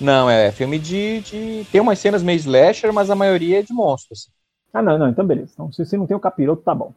Não, 0.00 0.30
é 0.30 0.52
filme 0.52 0.78
de, 0.78 1.20
de. 1.20 1.66
Tem 1.70 1.80
umas 1.80 1.98
cenas 1.98 2.22
meio 2.22 2.36
slasher, 2.36 2.92
mas 2.92 3.10
a 3.10 3.14
maioria 3.14 3.60
é 3.60 3.62
de 3.62 3.72
monstros. 3.72 4.30
Ah, 4.72 4.82
não, 4.82 4.98
não, 4.98 5.08
então 5.08 5.26
beleza. 5.26 5.52
Então, 5.54 5.72
se 5.72 5.84
você 5.84 5.96
não 5.96 6.06
tem 6.06 6.16
o 6.16 6.20
capiroto, 6.20 6.62
tá 6.62 6.74
bom. 6.74 6.92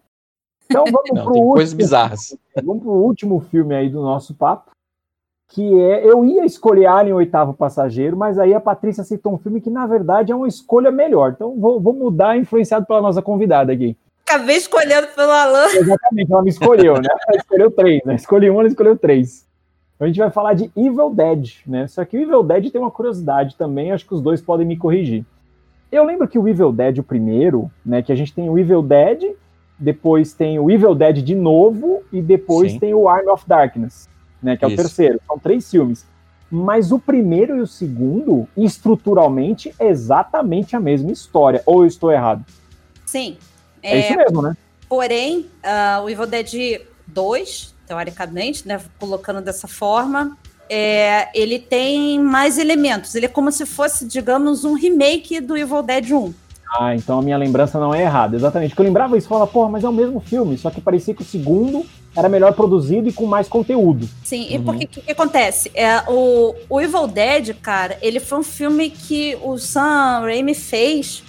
Então 0.65 0.85
vamos 0.85 1.09
Não, 1.13 1.23
pro 1.23 1.33
tem 1.33 1.41
último. 1.41 1.53
coisas 1.55 1.73
bizarras. 1.73 2.37
Vamos 2.63 2.83
pro 2.83 2.91
último 2.91 3.39
filme 3.49 3.75
aí 3.75 3.89
do 3.89 4.01
nosso 4.01 4.33
papo. 4.35 4.71
Que 5.49 5.81
é. 5.81 6.05
Eu 6.05 6.23
ia 6.23 6.45
escolher 6.45 6.85
Alien 6.85 7.15
Oitavo 7.15 7.53
Passageiro, 7.53 8.15
mas 8.15 8.39
aí 8.39 8.53
a 8.53 8.59
Patrícia 8.61 9.03
citou 9.03 9.33
um 9.33 9.37
filme 9.37 9.59
que, 9.59 9.69
na 9.69 9.85
verdade, 9.85 10.31
é 10.31 10.35
uma 10.35 10.47
escolha 10.47 10.91
melhor. 10.91 11.31
Então 11.31 11.59
vou, 11.59 11.79
vou 11.79 11.93
mudar, 11.93 12.37
influenciado 12.37 12.85
pela 12.85 13.01
nossa 13.01 13.21
convidada 13.21 13.73
aqui. 13.73 13.97
Acabei 14.25 14.55
escolhendo 14.55 15.07
pelo 15.07 15.31
Alan. 15.31 15.65
Exatamente, 15.65 16.31
ela 16.31 16.41
me 16.41 16.49
escolheu, 16.49 16.93
né? 16.93 17.09
Ela 17.27 17.37
escolheu 17.37 17.71
três, 17.71 18.01
né? 18.05 18.15
Escolhi 18.15 18.49
um, 18.49 18.59
ela 18.59 18.67
escolheu 18.69 18.97
três. 18.97 19.45
Então 20.01 20.07
a 20.07 20.09
gente 20.09 20.19
vai 20.19 20.31
falar 20.31 20.55
de 20.55 20.71
Evil 20.75 21.13
Dead, 21.13 21.57
né? 21.63 21.85
Só 21.85 22.03
que 22.03 22.17
o 22.17 22.19
Evil 22.19 22.41
Dead 22.41 22.71
tem 22.71 22.81
uma 22.81 22.89
curiosidade 22.89 23.55
também, 23.55 23.91
acho 23.91 24.03
que 24.03 24.15
os 24.15 24.19
dois 24.19 24.41
podem 24.41 24.65
me 24.65 24.75
corrigir. 24.75 25.23
Eu 25.91 26.03
lembro 26.03 26.27
que 26.27 26.39
o 26.39 26.47
Evil 26.47 26.71
Dead, 26.71 26.97
o 26.97 27.03
primeiro, 27.03 27.69
né? 27.85 28.01
Que 28.01 28.11
a 28.11 28.15
gente 28.15 28.33
tem 28.33 28.49
o 28.49 28.57
Evil 28.57 28.81
Dead, 28.81 29.35
depois 29.77 30.33
tem 30.33 30.57
o 30.57 30.71
Evil 30.71 30.95
Dead 30.95 31.17
de 31.17 31.35
novo, 31.35 32.01
e 32.11 32.19
depois 32.19 32.71
Sim. 32.71 32.79
tem 32.79 32.95
o 32.95 33.07
Arm 33.07 33.27
of 33.27 33.47
Darkness, 33.47 34.09
né? 34.41 34.57
Que 34.57 34.65
é 34.65 34.69
Isso. 34.69 34.73
o 34.73 34.77
terceiro. 34.83 35.21
São 35.27 35.37
três 35.37 35.69
filmes. 35.69 36.03
Mas 36.49 36.91
o 36.91 36.97
primeiro 36.97 37.57
e 37.57 37.61
o 37.61 37.67
segundo, 37.67 38.47
estruturalmente, 38.57 39.71
é 39.77 39.87
exatamente 39.87 40.75
a 40.75 40.79
mesma 40.79 41.11
história. 41.11 41.61
Ou 41.63 41.83
eu 41.83 41.87
estou 41.87 42.11
errado? 42.11 42.43
Sim. 43.05 43.37
É, 43.83 43.97
é 43.97 43.99
isso 43.99 44.17
mesmo, 44.17 44.41
né? 44.41 44.57
Porém, 44.89 45.45
uh, 45.63 46.01
o 46.03 46.09
Evil 46.09 46.25
Dead 46.25 46.81
2, 47.05 47.75
teoricamente, 47.91 48.65
né, 48.65 48.79
colocando 48.97 49.41
dessa 49.41 49.67
forma, 49.67 50.37
é, 50.69 51.27
ele 51.37 51.59
tem 51.59 52.17
mais 52.21 52.57
elementos. 52.57 53.13
Ele 53.15 53.25
é 53.25 53.29
como 53.29 53.51
se 53.51 53.65
fosse, 53.65 54.07
digamos, 54.07 54.63
um 54.63 54.75
remake 54.75 55.41
do 55.41 55.57
Evil 55.57 55.83
Dead 55.83 56.09
1. 56.09 56.33
Ah, 56.79 56.95
então 56.95 57.19
a 57.19 57.21
minha 57.21 57.37
lembrança 57.37 57.77
não 57.77 57.93
é 57.93 58.03
errada. 58.03 58.37
Exatamente. 58.37 58.69
Porque 58.69 58.81
eu 58.81 58.85
lembrava 58.85 59.17
isso 59.17 59.27
e 59.27 59.29
falava, 59.29 59.51
porra, 59.51 59.69
mas 59.69 59.83
é 59.83 59.89
o 59.89 59.91
mesmo 59.91 60.21
filme, 60.21 60.57
só 60.57 60.69
que 60.71 60.79
parecia 60.79 61.13
que 61.13 61.21
o 61.21 61.25
segundo 61.25 61.85
era 62.15 62.29
melhor 62.29 62.53
produzido 62.53 63.09
e 63.09 63.13
com 63.13 63.25
mais 63.25 63.49
conteúdo. 63.49 64.07
Sim, 64.23 64.47
e 64.49 64.57
uhum. 64.57 64.63
porque 64.63 64.85
o 64.85 64.87
que, 64.87 65.01
que, 65.01 65.11
acontece? 65.11 65.69
É, 65.73 66.03
o, 66.07 66.55
o 66.69 66.79
Evil 66.79 67.07
Dead, 67.07 67.53
cara, 67.61 67.97
ele 68.01 68.21
foi 68.21 68.39
um 68.39 68.43
filme 68.43 68.89
que 68.89 69.37
o 69.43 69.57
Sam 69.57 70.21
Raimi 70.21 70.55
fez 70.55 71.23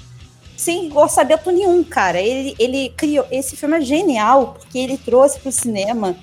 sem 0.57 0.97
orçamento 0.97 1.51
nenhum, 1.51 1.83
cara. 1.83 2.21
Ele, 2.21 2.55
ele 2.57 2.91
criou. 2.91 3.27
Esse 3.33 3.57
filme 3.57 3.79
é 3.79 3.81
genial, 3.81 4.57
porque 4.61 4.79
ele 4.79 4.97
trouxe 4.97 5.41
para 5.41 5.49
o 5.49 5.53
cinema 5.53 6.15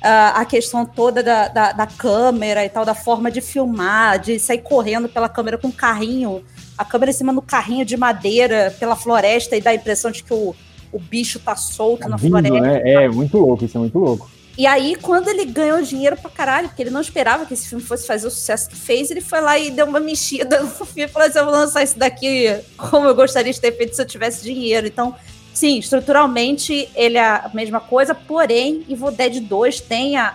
a 0.00 0.44
questão 0.44 0.86
toda 0.86 1.22
da, 1.22 1.48
da, 1.48 1.72
da, 1.72 1.86
câmera 1.86 2.64
e 2.64 2.68
tal, 2.68 2.84
da 2.84 2.94
forma 2.94 3.30
de 3.30 3.40
filmar, 3.40 4.18
de 4.18 4.38
sair 4.38 4.58
correndo 4.58 5.08
pela 5.08 5.28
câmera 5.28 5.58
com 5.58 5.68
um 5.68 5.72
carrinho, 5.72 6.44
a 6.76 6.84
câmera 6.84 7.10
em 7.10 7.14
cima 7.14 7.32
do 7.32 7.42
carrinho 7.42 7.84
de 7.84 7.96
madeira 7.96 8.74
pela 8.78 8.94
floresta 8.94 9.56
e 9.56 9.60
dá 9.60 9.70
a 9.70 9.74
impressão 9.74 10.10
de 10.10 10.22
que 10.22 10.32
o, 10.32 10.54
o 10.92 10.98
bicho 10.98 11.40
tá 11.40 11.56
solto 11.56 12.02
tá 12.02 12.08
na 12.08 12.16
vindo, 12.16 12.30
floresta. 12.30 12.60
Né? 12.60 12.92
É, 12.92 13.08
muito 13.08 13.38
louco, 13.38 13.64
isso 13.64 13.76
é 13.76 13.80
muito 13.80 13.98
louco. 13.98 14.30
E 14.56 14.66
aí, 14.66 14.96
quando 14.96 15.28
ele 15.28 15.44
ganhou 15.44 15.80
dinheiro 15.82 16.16
pra 16.16 16.28
caralho, 16.28 16.66
porque 16.68 16.82
ele 16.82 16.90
não 16.90 17.00
esperava 17.00 17.46
que 17.46 17.54
esse 17.54 17.68
filme 17.68 17.84
fosse 17.84 18.04
fazer 18.04 18.26
o 18.26 18.30
sucesso 18.30 18.68
que 18.68 18.74
fez, 18.74 19.08
ele 19.08 19.20
foi 19.20 19.40
lá 19.40 19.56
e 19.56 19.70
deu 19.70 19.86
uma 19.86 20.00
mexida 20.00 20.58
no 20.62 20.68
filme 20.68 21.04
e 21.04 21.08
falou 21.08 21.28
assim: 21.28 21.38
eu 21.38 21.44
vou 21.44 21.54
lançar 21.54 21.84
isso 21.84 21.96
daqui 21.96 22.58
como 22.76 23.06
eu 23.06 23.14
gostaria 23.14 23.52
de 23.52 23.60
ter 23.60 23.70
feito 23.76 23.94
se 23.94 24.02
eu 24.02 24.06
tivesse 24.06 24.42
dinheiro. 24.42 24.88
Então, 24.88 25.14
Sim, 25.58 25.78
estruturalmente 25.78 26.88
ele 26.94 27.18
é 27.18 27.26
a 27.26 27.50
mesma 27.52 27.80
coisa, 27.80 28.14
porém, 28.14 28.84
Evil 28.88 29.10
Dead 29.10 29.40
2 29.40 29.80
tem 29.80 30.16
a, 30.16 30.32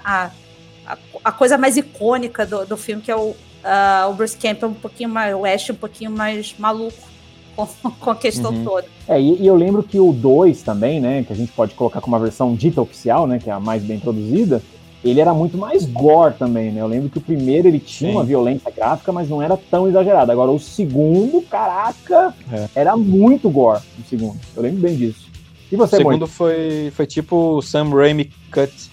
a, 0.85 0.97
a 1.23 1.31
coisa 1.31 1.57
mais 1.57 1.77
icônica 1.77 2.45
do, 2.45 2.65
do 2.65 2.75
filme, 2.75 3.01
que 3.01 3.09
é 3.09 3.15
o, 3.15 3.29
uh, 3.29 4.09
o 4.09 4.13
Bruce 4.15 4.35
Campbell 4.35 4.67
um 4.67 4.73
pouquinho 4.73 5.07
mais, 5.07 5.33
o 5.33 5.45
Ash 5.45 5.69
um 5.69 5.75
pouquinho 5.75 6.11
mais 6.11 6.53
maluco 6.59 7.07
com, 7.55 7.65
com 7.65 8.09
a 8.09 8.15
questão 8.17 8.51
uhum. 8.51 8.65
toda. 8.65 8.85
É, 9.07 9.17
e, 9.17 9.43
e, 9.43 9.47
eu 9.47 9.55
lembro 9.55 9.81
que 9.81 9.97
o 9.97 10.11
2 10.11 10.61
também, 10.61 10.99
né, 10.99 11.23
que 11.23 11.31
a 11.31 11.35
gente 11.37 11.53
pode 11.53 11.73
colocar 11.73 12.01
como 12.01 12.17
uma 12.17 12.21
versão 12.21 12.53
dita 12.53 12.81
oficial, 12.81 13.25
né, 13.25 13.39
que 13.39 13.49
é 13.49 13.53
a 13.53 13.61
mais 13.61 13.81
bem 13.81 13.99
produzida, 14.01 14.61
ele 15.03 15.19
era 15.19 15.33
muito 15.33 15.57
mais 15.57 15.85
gore 15.85 16.35
também, 16.35 16.71
né? 16.71 16.81
Eu 16.81 16.87
lembro 16.87 17.09
que 17.09 17.17
o 17.17 17.21
primeiro 17.21 17.67
ele 17.67 17.79
tinha 17.79 18.11
Sim. 18.11 18.15
uma 18.15 18.23
violência 18.23 18.71
gráfica, 18.71 19.11
mas 19.11 19.29
não 19.29 19.41
era 19.41 19.57
tão 19.57 19.87
exagerado. 19.87 20.31
Agora 20.31 20.51
o 20.51 20.59
segundo, 20.59 21.41
caraca, 21.41 22.33
é. 22.51 22.67
era 22.73 22.95
muito 22.95 23.49
gore 23.49 23.81
o 23.99 24.09
segundo. 24.09 24.39
Eu 24.55 24.63
lembro 24.63 24.81
bem 24.81 24.95
disso. 24.95 25.27
E 25.71 25.75
você, 25.75 25.95
O 25.95 25.97
segundo 25.97 26.27
foi, 26.27 26.91
foi 26.95 27.05
tipo 27.05 27.61
Sam 27.61 27.89
Raimi 27.89 28.31
Cut. 28.51 28.71
Isso. 28.73 28.91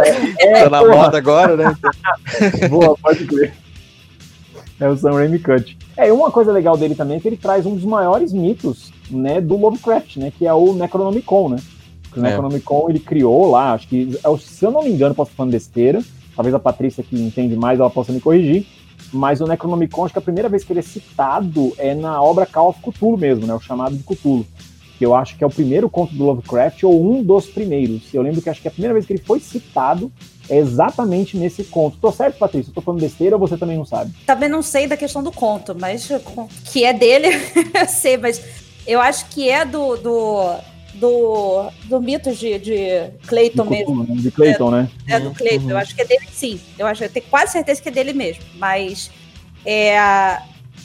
É, 0.40 0.64
tá 0.64 0.70
na 0.70 0.80
porra. 0.80 0.96
moda 0.96 1.18
agora, 1.18 1.56
né? 1.56 1.76
Boa, 2.68 2.96
pode 2.96 3.26
crer. 3.26 3.52
É 4.80 4.88
o 4.88 4.96
Sam 4.96 5.12
Raimi 5.12 5.38
Cut. 5.38 5.76
É, 5.96 6.08
e 6.08 6.10
uma 6.10 6.30
coisa 6.30 6.50
legal 6.50 6.76
dele 6.76 6.94
também 6.94 7.18
é 7.18 7.20
que 7.20 7.28
ele 7.28 7.36
traz 7.36 7.66
um 7.66 7.74
dos 7.74 7.84
maiores 7.84 8.32
mitos, 8.32 8.90
né, 9.10 9.40
do 9.40 9.56
Lovecraft, 9.56 10.16
né, 10.16 10.32
que 10.36 10.46
é 10.46 10.54
o 10.54 10.72
Necronomicon, 10.72 11.50
né? 11.50 11.58
O 12.16 12.20
é. 12.20 12.22
Necronomicon 12.22 12.86
ele 12.88 13.00
criou 13.00 13.50
lá, 13.50 13.72
acho 13.72 13.88
que, 13.88 14.18
se 14.40 14.64
eu 14.64 14.70
não 14.70 14.82
me 14.82 14.90
engano, 14.90 15.14
posso 15.14 15.30
estar 15.30 15.36
falando 15.36 15.52
besteira, 15.52 16.02
talvez 16.34 16.54
a 16.54 16.58
Patrícia 16.58 17.02
que 17.02 17.16
entende 17.16 17.56
mais, 17.56 17.78
ela 17.78 17.90
possa 17.90 18.12
me 18.12 18.20
corrigir, 18.20 18.66
mas 19.12 19.40
o 19.40 19.46
Necronomicon, 19.46 20.04
acho 20.04 20.14
que 20.14 20.18
a 20.18 20.22
primeira 20.22 20.48
vez 20.48 20.64
que 20.64 20.72
ele 20.72 20.80
é 20.80 20.82
citado 20.82 21.72
é 21.78 21.94
na 21.94 22.22
obra 22.22 22.46
Call 22.46 22.70
of 22.70 22.80
Cthulhu 22.80 23.16
mesmo, 23.16 23.46
né, 23.46 23.54
o 23.54 23.60
chamado 23.60 23.96
de 23.96 24.02
Cthulhu, 24.02 24.46
que 24.98 25.06
eu 25.06 25.14
acho 25.14 25.36
que 25.36 25.42
é 25.42 25.46
o 25.46 25.50
primeiro 25.50 25.88
conto 25.88 26.14
do 26.14 26.24
Lovecraft, 26.24 26.82
ou 26.84 27.02
um 27.02 27.22
dos 27.22 27.46
primeiros. 27.46 28.12
Eu 28.12 28.20
lembro 28.20 28.42
que 28.42 28.50
acho 28.50 28.60
que 28.60 28.68
a 28.68 28.70
primeira 28.70 28.92
vez 28.92 29.06
que 29.06 29.14
ele 29.14 29.22
foi 29.22 29.40
citado 29.40 30.12
é 30.46 30.58
exatamente 30.58 31.38
nesse 31.38 31.64
conto. 31.64 31.96
Tô 31.96 32.12
certo, 32.12 32.36
Patrícia? 32.36 32.70
Tô 32.74 32.82
falando 32.82 33.00
besteira 33.00 33.34
ou 33.34 33.40
você 33.40 33.56
também 33.56 33.78
não 33.78 33.86
sabe? 33.86 34.12
Também 34.26 34.48
não 34.48 34.60
sei 34.60 34.86
da 34.86 34.98
questão 34.98 35.22
do 35.22 35.32
conto, 35.32 35.74
mas 35.74 36.06
que 36.70 36.84
é 36.84 36.92
dele, 36.92 37.28
eu 37.72 37.88
sei, 37.88 38.18
mas 38.18 38.42
eu 38.86 39.00
acho 39.00 39.26
que 39.30 39.48
é 39.48 39.64
do, 39.64 39.96
do 39.96 40.54
do, 41.00 41.70
do 41.84 42.00
mito 42.00 42.32
de, 42.32 42.58
de 42.58 43.10
Clayton 43.26 43.64
de 43.64 43.70
mesmo. 43.70 44.16
De 44.16 44.30
Clayton, 44.30 44.68
é, 44.68 44.82
né? 44.82 44.90
É 45.08 45.18
do 45.18 45.30
Clayton. 45.32 45.64
Uhum. 45.64 45.70
Eu 45.70 45.78
acho 45.78 45.94
que 45.94 46.02
é 46.02 46.04
dele 46.04 46.26
sim. 46.30 46.60
Eu 46.78 46.86
acho, 46.86 47.02
eu 47.02 47.08
tenho 47.08 47.24
quase 47.30 47.52
certeza 47.52 47.80
que 47.80 47.88
é 47.88 47.92
dele 47.92 48.12
mesmo. 48.12 48.44
Mas 48.56 49.10
é, 49.64 50.38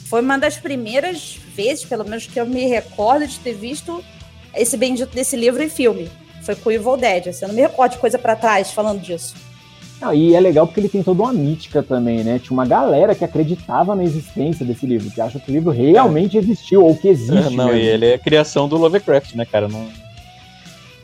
foi 0.06 0.22
uma 0.22 0.38
das 0.38 0.56
primeiras 0.56 1.38
vezes, 1.54 1.84
pelo 1.84 2.04
menos 2.04 2.26
que 2.26 2.40
eu 2.40 2.46
me 2.46 2.66
recordo 2.66 3.26
de 3.26 3.38
ter 3.38 3.52
visto 3.52 4.02
esse 4.54 4.76
bendito 4.76 5.14
desse 5.14 5.36
livro 5.36 5.62
em 5.62 5.68
filme. 5.68 6.10
Foi 6.42 6.56
com 6.56 6.70
o 6.70 6.72
Evil 6.72 6.96
Dead. 6.96 7.28
Assim, 7.28 7.44
eu 7.44 7.48
não 7.48 7.54
me 7.54 7.62
recordo 7.62 7.92
de 7.92 7.98
coisa 7.98 8.18
para 8.18 8.34
trás 8.34 8.70
falando 8.70 9.00
disso. 9.00 9.34
Ah, 10.00 10.14
e 10.14 10.34
é 10.34 10.40
legal 10.40 10.66
porque 10.66 10.80
ele 10.80 10.88
tem 10.90 11.02
toda 11.02 11.22
uma 11.22 11.32
mítica 11.32 11.82
também, 11.82 12.22
né? 12.22 12.38
Tinha 12.38 12.52
uma 12.52 12.66
galera 12.66 13.14
que 13.14 13.24
acreditava 13.24 13.94
na 13.94 14.04
existência 14.04 14.64
desse 14.64 14.84
livro, 14.86 15.10
que 15.10 15.20
acha 15.20 15.40
que 15.40 15.50
o 15.50 15.54
livro 15.54 15.70
realmente 15.70 16.36
é. 16.36 16.40
existiu, 16.40 16.84
ou 16.84 16.94
que 16.94 17.08
existe. 17.08 17.46
É, 17.46 17.50
não, 17.56 17.68
mesmo. 17.68 17.80
e 17.80 17.88
ele 17.88 18.06
é 18.06 18.18
criação 18.18 18.68
do 18.68 18.76
Lovecraft, 18.76 19.34
né, 19.34 19.46
cara? 19.46 19.68
Não, 19.68 19.86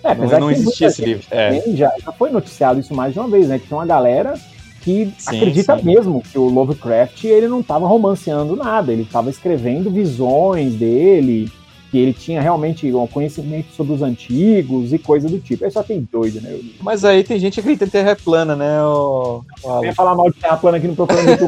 é, 0.05 0.14
não, 0.14 0.40
não 0.40 0.50
existia 0.50 0.88
esse 0.88 1.05
livro. 1.05 1.24
É. 1.30 1.62
Já, 1.74 1.92
já 2.05 2.12
foi 2.12 2.30
noticiado 2.30 2.80
isso 2.80 2.94
mais 2.94 3.12
de 3.12 3.18
uma 3.18 3.28
vez, 3.28 3.48
né? 3.48 3.59
Que 3.59 3.66
tem 3.66 3.76
uma 3.76 3.86
galera 3.86 4.34
que 4.82 5.12
sim, 5.16 5.36
acredita 5.36 5.78
sim. 5.78 5.84
mesmo 5.84 6.22
que 6.22 6.38
o 6.38 6.48
Lovecraft 6.48 7.24
ele 7.24 7.46
não 7.46 7.61
estava 7.61 7.86
romanceando 7.86 8.57
nada, 8.57 8.92
ele 8.92 9.03
estava 9.03 9.30
escrevendo 9.30 9.90
visões 9.90 10.74
dele, 10.74 11.48
que 11.90 11.98
ele 11.98 12.12
tinha 12.12 12.40
realmente 12.40 12.92
um 12.92 13.07
conhecimento 13.07 13.72
sobre 13.76 13.92
os 13.92 14.03
antigos 14.03 14.92
e 14.92 14.98
coisa 14.98 15.28
do 15.28 15.38
tipo. 15.38 15.64
Aí 15.64 15.70
só 15.70 15.82
tem 15.82 16.07
doido, 16.11 16.40
né? 16.40 16.59
Mas 16.80 17.05
aí 17.05 17.22
tem 17.22 17.38
gente 17.38 17.55
que 17.55 17.61
acredita 17.61 17.84
em 17.84 17.88
terra 17.88 18.16
plana, 18.16 18.57
né? 18.57 18.82
O... 18.82 19.44
Não 19.64 19.84
ia 19.84 19.94
falar 19.94 20.16
mal 20.16 20.30
de 20.30 20.38
terra 20.38 20.57
plana 20.57 20.78
aqui 20.78 20.88
no 20.88 20.96
programa 20.96 21.36
do 21.36 21.46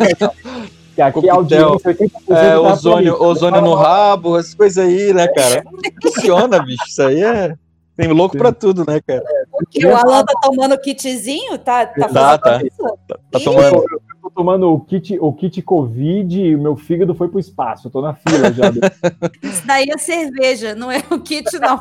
Que 0.94 1.02
aqui 1.02 1.26
é 1.26 1.30
audiência 1.30 1.90
80% 1.90 2.10
é, 2.28 2.56
ozônio, 2.56 3.20
ozônio 3.20 3.60
no 3.60 3.74
rabo, 3.74 4.38
essas 4.38 4.54
coisas 4.54 4.78
aí, 4.78 5.12
né, 5.12 5.26
cara? 5.26 5.64
Funciona, 6.00 6.62
bicho. 6.62 6.84
Isso 6.86 7.02
aí 7.02 7.20
é. 7.20 7.56
Tem 7.96 8.08
louco 8.08 8.36
pra 8.36 8.52
tudo, 8.52 8.84
né, 8.86 9.00
cara? 9.00 9.22
Porque 9.50 9.86
o 9.86 9.94
Alan 9.94 10.24
tá 10.24 10.34
tomando 10.42 10.76
kitzinho? 10.78 11.56
Tá, 11.58 11.86
tá, 11.86 12.08
tá, 12.08 12.38
tá. 12.38 12.58
tá, 12.58 13.18
tá 13.30 13.40
tomando. 13.40 13.76
Eu 13.76 14.00
tô 14.20 14.30
tomando 14.30 14.72
o 14.72 14.80
kit, 14.80 15.16
o 15.20 15.32
kit 15.32 15.62
Covid 15.62 16.40
e 16.40 16.56
o 16.56 16.60
meu 16.60 16.76
fígado 16.76 17.14
foi 17.14 17.28
pro 17.28 17.38
espaço. 17.38 17.86
Eu 17.86 17.92
tô 17.92 18.00
na 18.00 18.14
fila 18.14 18.52
já. 18.52 18.70
Isso 19.42 19.64
daí 19.66 19.86
é 19.88 19.98
cerveja, 19.98 20.74
não 20.74 20.90
é 20.90 21.02
o 21.10 21.20
kit, 21.20 21.56
não. 21.60 21.80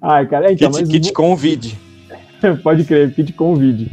Ai, 0.00 0.26
cara, 0.26 0.52
então, 0.52 0.70
kit, 0.70 0.80
mas... 0.80 0.88
kit 0.88 1.12
Covid. 1.12 1.78
Pode 2.62 2.84
crer, 2.84 3.14
kit 3.14 3.32
Covid. 3.34 3.90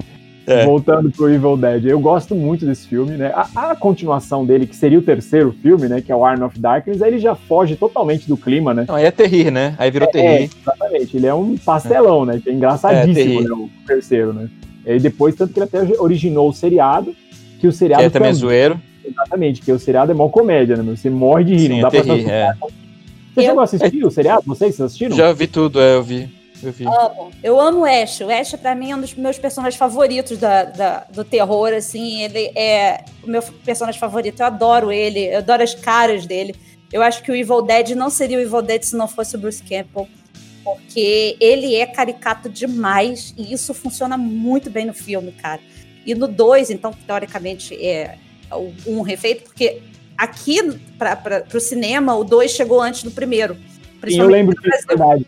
É. 0.47 0.65
Voltando 0.65 1.11
pro 1.11 1.29
Evil 1.29 1.57
Dead. 1.57 1.87
Eu 1.87 1.99
gosto 1.99 2.33
muito 2.33 2.65
desse 2.65 2.87
filme, 2.87 3.17
né? 3.17 3.33
A, 3.35 3.71
a, 3.71 3.75
continuação 3.75 4.45
dele, 4.45 4.65
que 4.65 4.77
seria 4.77 4.97
o 4.97 5.01
terceiro 5.01 5.53
filme, 5.61 5.89
né? 5.89 6.01
Que 6.01 6.09
é 6.09 6.15
o 6.15 6.23
Arm 6.23 6.41
of 6.43 6.57
Darkness, 6.57 7.01
aí 7.01 7.11
ele 7.11 7.19
já 7.19 7.35
foge 7.35 7.75
totalmente 7.75 8.29
do 8.29 8.37
clima, 8.37 8.73
né? 8.73 8.85
Não, 8.87 8.95
aí 8.95 9.03
é 9.03 9.11
terrir, 9.11 9.51
né? 9.51 9.75
Aí 9.77 9.91
virou 9.91 10.07
é, 10.07 10.11
terrir. 10.11 10.27
É, 10.27 10.43
exatamente. 10.43 11.17
Ele 11.17 11.27
é 11.27 11.33
um 11.33 11.57
pastelão, 11.57 12.25
né? 12.25 12.39
Que 12.41 12.49
é 12.49 12.53
engraçadíssimo, 12.53 13.41
é, 13.41 13.43
né? 13.43 13.49
O 13.51 13.69
terceiro, 13.85 14.31
né? 14.31 14.49
E 14.85 14.91
aí 14.91 14.99
depois, 15.01 15.35
tanto 15.35 15.51
que 15.51 15.59
ele 15.59 15.65
até 15.65 15.81
originou 16.01 16.47
o 16.47 16.53
seriado, 16.53 17.13
que 17.59 17.67
o 17.67 17.71
seriado... 17.73 18.03
Que 18.03 18.07
é 18.07 18.09
também 18.09 18.33
zoeiro. 18.33 18.79
Exatamente, 19.03 19.61
que 19.61 19.71
o 19.71 19.79
seriado 19.79 20.13
é 20.13 20.15
mó 20.15 20.29
comédia, 20.29 20.77
né? 20.77 20.95
Você 20.95 21.09
morre 21.09 21.43
de 21.43 21.55
rir, 21.55 21.67
Sim, 21.67 21.69
não 21.69 21.81
dá 21.81 21.87
é 21.89 21.91
terrir, 21.91 22.23
pra... 22.23 22.33
É. 22.33 22.53
Você 23.33 23.41
chegou 23.41 23.59
a 23.59 23.63
assistir 23.65 24.05
o 24.05 24.11
seriado? 24.11 24.43
Vocês 24.45 24.79
assistiram? 24.79 25.15
Já 25.15 25.33
vi 25.33 25.47
tudo, 25.47 25.81
é, 25.81 25.95
eu 25.95 26.03
vi. 26.03 26.36
Eu 26.61 26.71
vi. 26.71 26.85
Amo. 26.85 27.31
Eu 27.43 27.59
amo 27.59 27.81
o 27.81 27.85
Ash. 27.85 28.21
O 28.21 28.29
Ash, 28.29 28.55
pra 28.55 28.75
mim, 28.75 28.91
é 28.91 28.95
um 28.95 29.01
dos 29.01 29.13
meus 29.13 29.37
personagens 29.37 29.77
favoritos 29.77 30.37
da, 30.37 30.63
da, 30.63 30.99
do 31.09 31.23
terror, 31.23 31.73
assim. 31.73 32.23
Ele 32.23 32.51
é 32.55 33.03
o 33.23 33.29
meu 33.29 33.41
personagem 33.41 33.99
favorito. 33.99 34.39
Eu 34.39 34.45
adoro 34.45 34.91
ele, 34.91 35.33
eu 35.33 35.39
adoro 35.39 35.63
as 35.63 35.75
caras 35.75 36.25
dele. 36.25 36.55
Eu 36.91 37.01
acho 37.01 37.21
que 37.21 37.31
o 37.31 37.35
Evil 37.35 37.61
Dead 37.61 37.89
não 37.89 38.09
seria 38.09 38.37
o 38.37 38.41
Evil 38.41 38.61
Dead 38.61 38.83
se 38.83 38.95
não 38.95 39.07
fosse 39.07 39.35
o 39.35 39.39
Bruce 39.39 39.61
Campbell. 39.61 40.07
Porque 40.63 41.37
ele 41.39 41.75
é 41.75 41.85
caricato 41.85 42.49
demais 42.49 43.33
e 43.37 43.53
isso 43.53 43.73
funciona 43.73 44.17
muito 44.17 44.69
bem 44.69 44.85
no 44.85 44.93
filme, 44.93 45.31
cara. 45.31 45.61
E 46.05 46.13
no 46.13 46.27
2, 46.27 46.69
então, 46.69 46.91
teoricamente, 47.05 47.73
é 47.75 48.17
um 48.85 49.01
refeito, 49.01 49.43
porque 49.43 49.81
aqui, 50.17 50.57
para 50.97 51.45
o 51.53 51.59
cinema, 51.59 52.15
o 52.15 52.23
2 52.23 52.51
chegou 52.51 52.81
antes 52.81 53.03
do 53.03 53.11
primeiro. 53.11 53.57
Sim, 54.07 54.19
eu 54.19 54.27
lembro 54.27 54.55
disso, 54.61 54.83
é 54.85 54.87
verdade. 54.87 55.25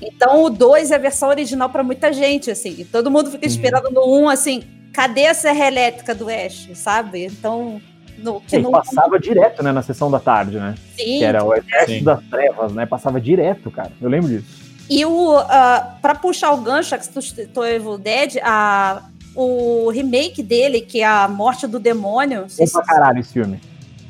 Então 0.00 0.44
o 0.44 0.50
2 0.50 0.90
é 0.90 0.94
a 0.94 0.98
versão 0.98 1.28
original 1.28 1.68
para 1.68 1.82
muita 1.82 2.12
gente, 2.12 2.50
assim. 2.50 2.74
E 2.78 2.84
todo 2.84 3.10
mundo 3.10 3.30
fica 3.30 3.46
uhum. 3.46 3.52
esperando 3.52 3.90
no 3.90 4.06
1, 4.06 4.22
um, 4.22 4.28
assim, 4.28 4.62
cadê 4.92 5.26
a 5.26 5.34
serra 5.34 5.66
elétrica 5.66 6.14
do 6.14 6.28
Ash, 6.28 6.68
sabe? 6.74 7.26
Então. 7.26 7.80
No, 8.16 8.40
que 8.40 8.58
no... 8.58 8.70
passava 8.70 9.18
direto, 9.18 9.60
né, 9.62 9.72
na 9.72 9.82
sessão 9.82 10.08
da 10.08 10.20
tarde, 10.20 10.56
né? 10.56 10.76
Sim. 10.96 11.18
Que 11.18 11.24
era 11.24 11.42
o 11.42 11.52
Exército 11.52 11.98
Sim. 11.98 12.04
das 12.04 12.22
Trevas, 12.24 12.72
né? 12.72 12.86
Passava 12.86 13.20
direto, 13.20 13.70
cara. 13.72 13.90
Eu 14.00 14.08
lembro 14.08 14.28
disso. 14.28 14.64
E 14.88 15.04
o. 15.04 15.38
Uh, 15.38 15.44
pra 16.00 16.14
puxar 16.14 16.52
o 16.52 16.58
gancho, 16.58 16.96
que 16.96 17.08
tu 17.08 17.20
citou 17.20 17.66
Evil 17.66 17.98
Dead, 17.98 18.36
a, 18.42 19.02
o 19.34 19.90
remake 19.90 20.42
dele, 20.42 20.80
que 20.80 21.00
é 21.00 21.06
a 21.06 21.26
Morte 21.26 21.66
do 21.66 21.80
Demônio. 21.80 22.46
Bom 22.56 22.66
pra 22.68 22.82
caralho 22.82 23.18
esse 23.18 23.32
filme. 23.32 23.60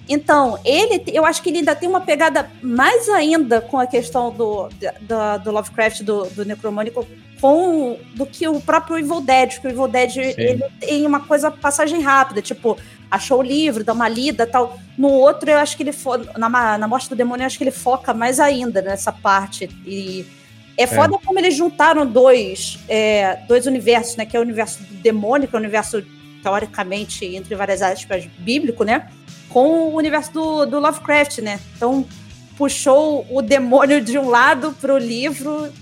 Então, 0.09 0.59
ele, 0.65 1.03
eu 1.13 1.25
acho 1.25 1.43
que 1.43 1.49
ele 1.49 1.59
ainda 1.59 1.75
tem 1.75 1.89
uma 1.89 2.01
pegada 2.01 2.51
mais 2.63 3.09
ainda 3.09 3.61
com 3.61 3.79
a 3.79 3.87
questão 3.87 4.31
do, 4.31 4.69
do, 4.69 5.39
do 5.43 5.51
Lovecraft, 5.51 6.03
do, 6.03 6.25
do 6.27 6.45
Necromônico, 6.45 7.07
com, 7.41 7.99
do 8.15 8.27
que 8.27 8.47
o 8.47 8.61
próprio 8.61 8.99
Evil 8.99 9.21
Dead, 9.21 9.55
porque 9.55 9.69
o 9.69 9.71
Evil 9.71 9.89
Dead 9.89 10.17
ele 10.17 10.65
tem 10.81 11.07
uma 11.07 11.21
coisa, 11.21 11.51
passagem 11.51 12.01
rápida, 12.01 12.43
tipo, 12.43 12.77
achou 13.11 13.39
o 13.39 13.43
livro, 13.43 13.85
dá 13.85 13.93
uma 13.93 14.09
lida 14.09 14.47
tal. 14.47 14.79
No 14.97 15.09
outro, 15.09 15.51
eu 15.51 15.59
acho 15.59 15.77
que 15.77 15.83
ele, 15.83 15.93
fo 15.93 16.17
na, 16.37 16.79
na 16.79 16.89
Morte 16.89 17.09
do 17.09 17.17
Demônio, 17.17 17.43
eu 17.43 17.47
acho 17.47 17.59
que 17.59 17.65
ele 17.65 17.71
foca 17.71 18.13
mais 18.13 18.41
ainda 18.41 18.83
nessa 18.83 19.13
parte. 19.13 19.69
E 19.87 20.27
é 20.77 20.87
foda 20.87 21.15
é. 21.15 21.19
como 21.25 21.39
eles 21.39 21.55
juntaram 21.55 22.07
dois, 22.07 22.79
é, 22.89 23.39
dois 23.47 23.67
universos, 23.67 24.17
né? 24.17 24.27
Que 24.27 24.37
é 24.37 24.41
o 24.41 24.43
universo 24.43 24.83
do 24.83 24.95
demônio, 24.97 25.49
que 25.49 25.55
é 25.55 25.59
o 25.59 25.61
universo, 25.61 26.05
teoricamente, 26.45 27.25
entre 27.25 27.55
várias 27.55 27.81
aspas, 27.81 28.27
bíblico, 28.39 28.85
né? 28.85 29.09
Com 29.49 29.89
o 29.89 29.97
universo 29.97 30.31
do, 30.33 30.67
do 30.67 30.79
Lovecraft, 30.79 31.39
né? 31.39 31.59
Então, 31.75 32.07
puxou 32.57 33.27
o 33.31 33.41
demônio 33.41 34.01
de 34.03 34.19
um 34.19 34.29
lado 34.29 34.77
pro 34.79 34.99
livro, 34.99 35.73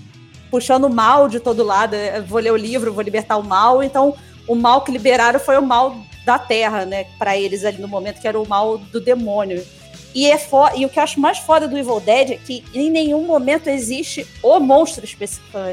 puxando 0.49 0.85
o 0.85 0.89
mal 0.89 1.27
de 1.27 1.41
todo 1.41 1.63
lado. 1.63 1.95
Eu 1.95 2.23
vou 2.23 2.39
ler 2.39 2.53
o 2.53 2.57
livro, 2.57 2.93
vou 2.93 3.03
libertar 3.03 3.35
o 3.35 3.43
mal. 3.43 3.83
Então, 3.83 4.15
o 4.47 4.55
mal 4.55 4.81
que 4.81 4.91
liberaram 4.91 5.39
foi 5.39 5.57
o 5.57 5.61
mal 5.61 5.97
da 6.25 6.39
Terra, 6.39 6.85
né? 6.85 7.07
Para 7.19 7.37
eles 7.37 7.65
ali 7.65 7.81
no 7.81 7.87
momento, 7.89 8.21
que 8.21 8.27
era 8.27 8.39
o 8.39 8.47
mal 8.47 8.77
do 8.77 9.01
demônio. 9.01 9.61
E, 10.15 10.31
é 10.31 10.39
e 10.77 10.85
o 10.85 10.89
que 10.89 10.97
eu 10.97 11.03
acho 11.03 11.19
mais 11.19 11.39
foda 11.39 11.67
do 11.67 11.77
Evil 11.77 11.99
Dead 11.99 12.31
é 12.31 12.37
que 12.37 12.63
em 12.73 12.89
nenhum 12.89 13.25
momento 13.25 13.67
existe 13.67 14.25
o 14.41 14.59
monstro 14.59 15.03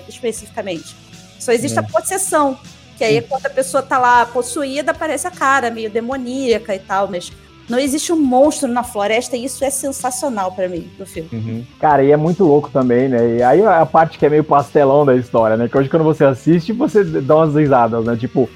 especificamente. 0.09 0.97
Só 1.39 1.53
existe 1.53 1.79
é. 1.79 1.81
a 1.81 1.85
possessão. 1.85 2.59
Que 3.01 3.05
aí, 3.05 3.23
quando 3.23 3.47
a 3.47 3.51
pessoa 3.51 3.83
tá 3.83 3.97
lá 3.97 4.27
possuída, 4.27 4.91
aparece 4.91 5.27
a 5.27 5.31
cara 5.31 5.71
meio 5.71 5.89
demoníaca 5.89 6.75
e 6.75 6.79
tal, 6.79 7.09
mas 7.09 7.33
não 7.67 7.79
existe 7.79 8.13
um 8.13 8.21
monstro 8.21 8.69
na 8.69 8.83
floresta 8.83 9.39
e 9.39 9.47
isso 9.47 9.65
é 9.65 9.71
sensacional 9.71 10.53
para 10.53 10.69
mim 10.69 10.87
no 10.99 11.07
filme. 11.07 11.31
Uhum. 11.33 11.65
Cara, 11.81 12.05
e 12.05 12.11
é 12.11 12.17
muito 12.19 12.45
louco 12.45 12.69
também, 12.69 13.09
né? 13.09 13.39
E 13.39 13.43
aí 13.43 13.65
a 13.65 13.87
parte 13.87 14.19
que 14.19 14.27
é 14.27 14.29
meio 14.29 14.45
pastelão 14.45 15.07
da 15.07 15.17
história, 15.17 15.57
né? 15.57 15.67
Que 15.67 15.79
hoje 15.79 15.89
quando 15.89 16.05
você 16.05 16.27
assiste, 16.27 16.75
você 16.75 17.03
dá 17.03 17.37
umas 17.37 17.55
risadas, 17.55 18.05
né? 18.05 18.19
Tipo, 18.19 18.51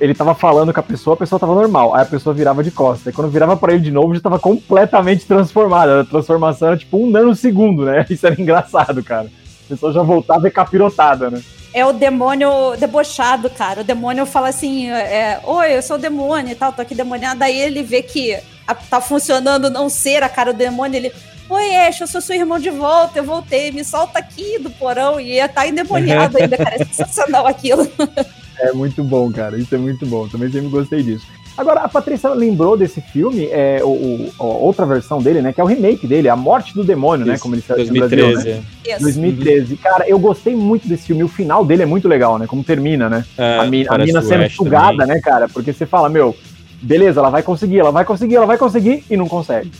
ele 0.00 0.12
tava 0.12 0.34
falando 0.34 0.74
com 0.74 0.80
a 0.80 0.82
pessoa, 0.82 1.14
a 1.14 1.18
pessoa 1.18 1.38
tava 1.38 1.54
normal. 1.54 1.94
Aí 1.94 2.02
a 2.02 2.06
pessoa 2.06 2.34
virava 2.34 2.64
de 2.64 2.72
costas. 2.72 3.12
E 3.12 3.14
quando 3.14 3.30
virava 3.30 3.56
para 3.56 3.74
ele 3.74 3.82
de 3.82 3.92
novo, 3.92 4.12
já 4.12 4.20
tava 4.20 4.40
completamente 4.40 5.24
transformada. 5.24 6.00
A 6.00 6.04
transformação 6.04 6.66
era 6.66 6.76
tipo 6.76 6.98
um 6.98 7.08
nanosegundo, 7.08 7.84
né? 7.84 8.04
Isso 8.10 8.26
era 8.26 8.40
engraçado, 8.42 9.04
cara. 9.04 9.28
A 9.66 9.68
pessoa 9.68 9.92
já 9.92 10.02
voltava 10.02 10.50
capirotada, 10.50 11.30
né? 11.30 11.40
É 11.74 11.84
o 11.84 11.92
demônio 11.92 12.76
debochado, 12.78 13.50
cara. 13.50 13.80
O 13.80 13.84
demônio 13.84 14.24
fala 14.24 14.48
assim: 14.48 14.88
é, 14.90 15.40
Oi, 15.42 15.76
eu 15.76 15.82
sou 15.82 15.96
o 15.96 16.00
demônio 16.00 16.52
e 16.52 16.54
tal, 16.54 16.72
tô 16.72 16.80
aqui 16.80 16.94
demoniado. 16.94 17.42
Aí 17.42 17.60
ele 17.60 17.82
vê 17.82 18.00
que 18.00 18.38
a, 18.64 18.76
tá 18.76 19.00
funcionando 19.00 19.68
não 19.68 19.88
ser 19.88 20.22
a 20.22 20.28
cara 20.28 20.52
do 20.52 20.56
demônio, 20.56 20.96
ele. 20.96 21.12
Oi, 21.50 21.76
Ash, 21.76 22.00
eu 22.00 22.06
sou 22.06 22.20
seu 22.20 22.36
irmão 22.36 22.60
de 22.60 22.70
volta, 22.70 23.18
eu 23.18 23.24
voltei, 23.24 23.72
me 23.72 23.84
solta 23.84 24.20
aqui 24.20 24.58
do 24.58 24.70
porão 24.70 25.20
e 25.20 25.46
tá 25.48 25.66
endemoniado 25.66 26.38
ainda, 26.40 26.56
cara. 26.56 26.76
É 26.76 26.84
sensacional 26.84 27.44
aquilo. 27.44 27.90
É 28.60 28.72
muito 28.72 29.02
bom, 29.02 29.30
cara. 29.32 29.58
Isso 29.58 29.74
é 29.74 29.78
muito 29.78 30.06
bom. 30.06 30.28
Também 30.28 30.50
sempre 30.52 30.68
gostei 30.68 31.02
disso. 31.02 31.26
Agora, 31.56 31.80
a 31.80 31.88
Patrícia 31.88 32.30
lembrou 32.30 32.76
desse 32.76 33.00
filme, 33.00 33.46
é, 33.46 33.80
o, 33.82 33.88
o, 33.88 34.32
a 34.38 34.44
outra 34.44 34.84
versão 34.84 35.22
dele, 35.22 35.40
né? 35.40 35.52
Que 35.52 35.60
é 35.60 35.64
o 35.64 35.66
remake 35.66 36.06
dele, 36.06 36.28
A 36.28 36.34
Morte 36.34 36.74
do 36.74 36.82
Demônio, 36.82 37.24
né, 37.24 37.34
Isso, 37.34 37.40
né? 37.40 37.42
Como 37.42 37.54
ele 37.54 37.64
2013. 37.68 38.32
Brasil, 38.32 38.54
né? 38.54 38.98
2013. 39.00 39.76
Cara, 39.76 40.08
eu 40.08 40.18
gostei 40.18 40.56
muito 40.56 40.88
desse 40.88 41.06
filme. 41.06 41.22
O 41.22 41.28
final 41.28 41.64
dele 41.64 41.84
é 41.84 41.86
muito 41.86 42.08
legal, 42.08 42.38
né? 42.38 42.46
Como 42.46 42.64
termina, 42.64 43.08
né? 43.08 43.24
É, 43.38 43.58
a, 43.58 43.66
mina, 43.66 43.94
a 43.94 43.98
mina 43.98 44.22
sendo 44.22 44.50
sugada, 44.50 44.98
também. 44.98 45.14
né, 45.14 45.20
cara? 45.20 45.48
Porque 45.48 45.72
você 45.72 45.86
fala, 45.86 46.08
meu, 46.08 46.36
beleza, 46.82 47.20
ela 47.20 47.30
vai 47.30 47.42
conseguir, 47.42 47.78
ela 47.78 47.92
vai 47.92 48.04
conseguir, 48.04 48.34
ela 48.34 48.46
vai 48.46 48.58
conseguir 48.58 49.04
e 49.08 49.16
não 49.16 49.28
consegue. 49.28 49.70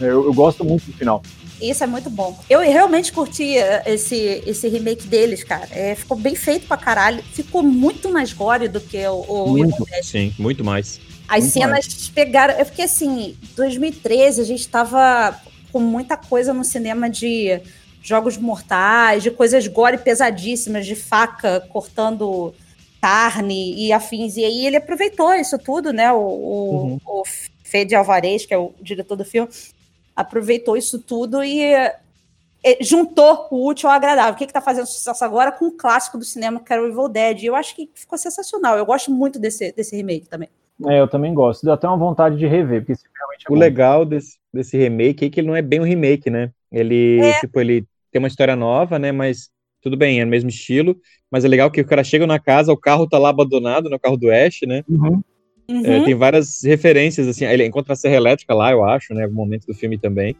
Eu, 0.00 0.24
eu 0.24 0.34
gosto 0.34 0.64
muito 0.64 0.86
do 0.86 0.92
final. 0.92 1.22
Isso 1.60 1.84
é 1.84 1.86
muito 1.86 2.10
bom. 2.10 2.36
Eu 2.50 2.58
realmente 2.58 3.12
curti 3.12 3.56
eh, 3.56 3.82
esse, 3.86 4.42
esse 4.44 4.66
remake 4.68 5.06
deles, 5.06 5.44
cara. 5.44 5.68
É, 5.70 5.94
ficou 5.94 6.16
bem 6.16 6.34
feito 6.34 6.66
pra 6.66 6.76
caralho. 6.76 7.22
Ficou 7.32 7.62
muito 7.62 8.10
mais 8.10 8.32
gore 8.32 8.66
do 8.66 8.80
que 8.80 9.06
o, 9.06 9.20
o 9.20 9.48
muito, 9.48 9.86
Sim, 10.02 10.34
muito 10.36 10.64
mais. 10.64 11.00
As 11.32 11.40
muito 11.40 11.52
cenas 11.52 11.86
mais. 11.86 12.08
pegaram. 12.10 12.54
Eu 12.58 12.66
fiquei 12.66 12.84
assim, 12.84 13.36
2013 13.56 14.40
a 14.40 14.44
gente 14.44 14.68
tava 14.68 15.40
com 15.72 15.80
muita 15.80 16.16
coisa 16.16 16.52
no 16.52 16.62
cinema 16.62 17.08
de 17.08 17.58
jogos 18.02 18.36
mortais, 18.36 19.22
de 19.22 19.30
coisas 19.30 19.66
gore 19.66 19.96
pesadíssimas, 19.96 20.84
de 20.84 20.94
faca 20.94 21.60
cortando 21.72 22.52
carne 23.00 23.74
e 23.76 23.92
afins. 23.92 24.36
E 24.36 24.44
aí 24.44 24.66
ele 24.66 24.76
aproveitou 24.76 25.32
isso 25.34 25.58
tudo, 25.58 25.92
né? 25.92 26.12
O, 26.12 26.18
uhum. 26.18 27.00
o 27.06 27.22
Fede 27.62 27.94
Alvarez, 27.94 28.44
que 28.44 28.52
é 28.52 28.58
o 28.58 28.74
diretor 28.80 29.16
do 29.16 29.24
filme, 29.24 29.48
aproveitou 30.14 30.76
isso 30.76 30.98
tudo 30.98 31.42
e, 31.42 31.72
e 32.62 32.78
juntou 32.82 33.48
o 33.50 33.66
útil 33.66 33.88
ao 33.88 33.94
agradável. 33.94 34.34
O 34.34 34.36
que 34.36 34.44
está 34.44 34.60
fazendo 34.60 34.86
sucesso 34.86 35.24
agora 35.24 35.50
com 35.50 35.66
o 35.68 35.72
clássico 35.72 36.18
do 36.18 36.24
cinema, 36.24 36.60
que 36.60 36.70
era 36.70 36.82
o 36.82 36.86
Evil 36.86 37.08
Dead. 37.08 37.42
E 37.42 37.46
eu 37.46 37.56
acho 37.56 37.74
que 37.74 37.88
ficou 37.94 38.18
sensacional. 38.18 38.76
Eu 38.76 38.84
gosto 38.84 39.10
muito 39.10 39.38
desse, 39.38 39.72
desse 39.72 39.96
remake 39.96 40.28
também. 40.28 40.50
É, 40.88 41.00
eu 41.00 41.08
também 41.08 41.32
gosto. 41.34 41.64
Deu 41.64 41.72
até 41.72 41.86
uma 41.86 41.96
vontade 41.96 42.36
de 42.36 42.46
rever, 42.46 42.84
porque 42.84 43.00
realmente 43.16 43.44
é 43.46 43.50
O 43.50 43.54
bom. 43.54 43.60
legal 43.60 44.04
desse, 44.04 44.38
desse 44.52 44.76
remake 44.76 45.24
é 45.24 45.30
que 45.30 45.40
ele 45.40 45.48
não 45.48 45.56
é 45.56 45.62
bem 45.62 45.80
um 45.80 45.84
remake, 45.84 46.30
né? 46.30 46.50
Ele, 46.70 47.20
é. 47.20 47.40
tipo, 47.40 47.60
ele 47.60 47.84
tem 48.10 48.18
uma 48.18 48.28
história 48.28 48.56
nova, 48.56 48.98
né? 48.98 49.12
Mas 49.12 49.50
tudo 49.82 49.96
bem, 49.96 50.20
é 50.20 50.24
o 50.24 50.28
mesmo 50.28 50.48
estilo. 50.48 50.96
Mas 51.30 51.44
é 51.44 51.48
legal 51.48 51.70
que 51.70 51.80
o 51.80 51.86
cara 51.86 52.04
chega 52.04 52.26
na 52.26 52.38
casa, 52.38 52.72
o 52.72 52.76
carro 52.76 53.08
tá 53.08 53.18
lá 53.18 53.30
abandonado, 53.30 53.90
no 53.90 53.98
carro 53.98 54.16
do 54.16 54.30
Ash, 54.30 54.60
né? 54.66 54.84
Uhum. 54.88 55.22
Uhum. 55.68 55.86
É, 55.86 56.04
tem 56.04 56.14
várias 56.14 56.62
referências, 56.62 57.26
assim, 57.26 57.44
ele 57.44 57.64
encontra 57.64 57.94
a 57.94 57.96
serra 57.96 58.16
elétrica 58.16 58.52
lá, 58.54 58.72
eu 58.72 58.84
acho, 58.84 59.14
né, 59.14 59.24
algum 59.24 59.36
momento 59.36 59.66
do 59.66 59.74
filme 59.74 59.96
também. 59.96 60.36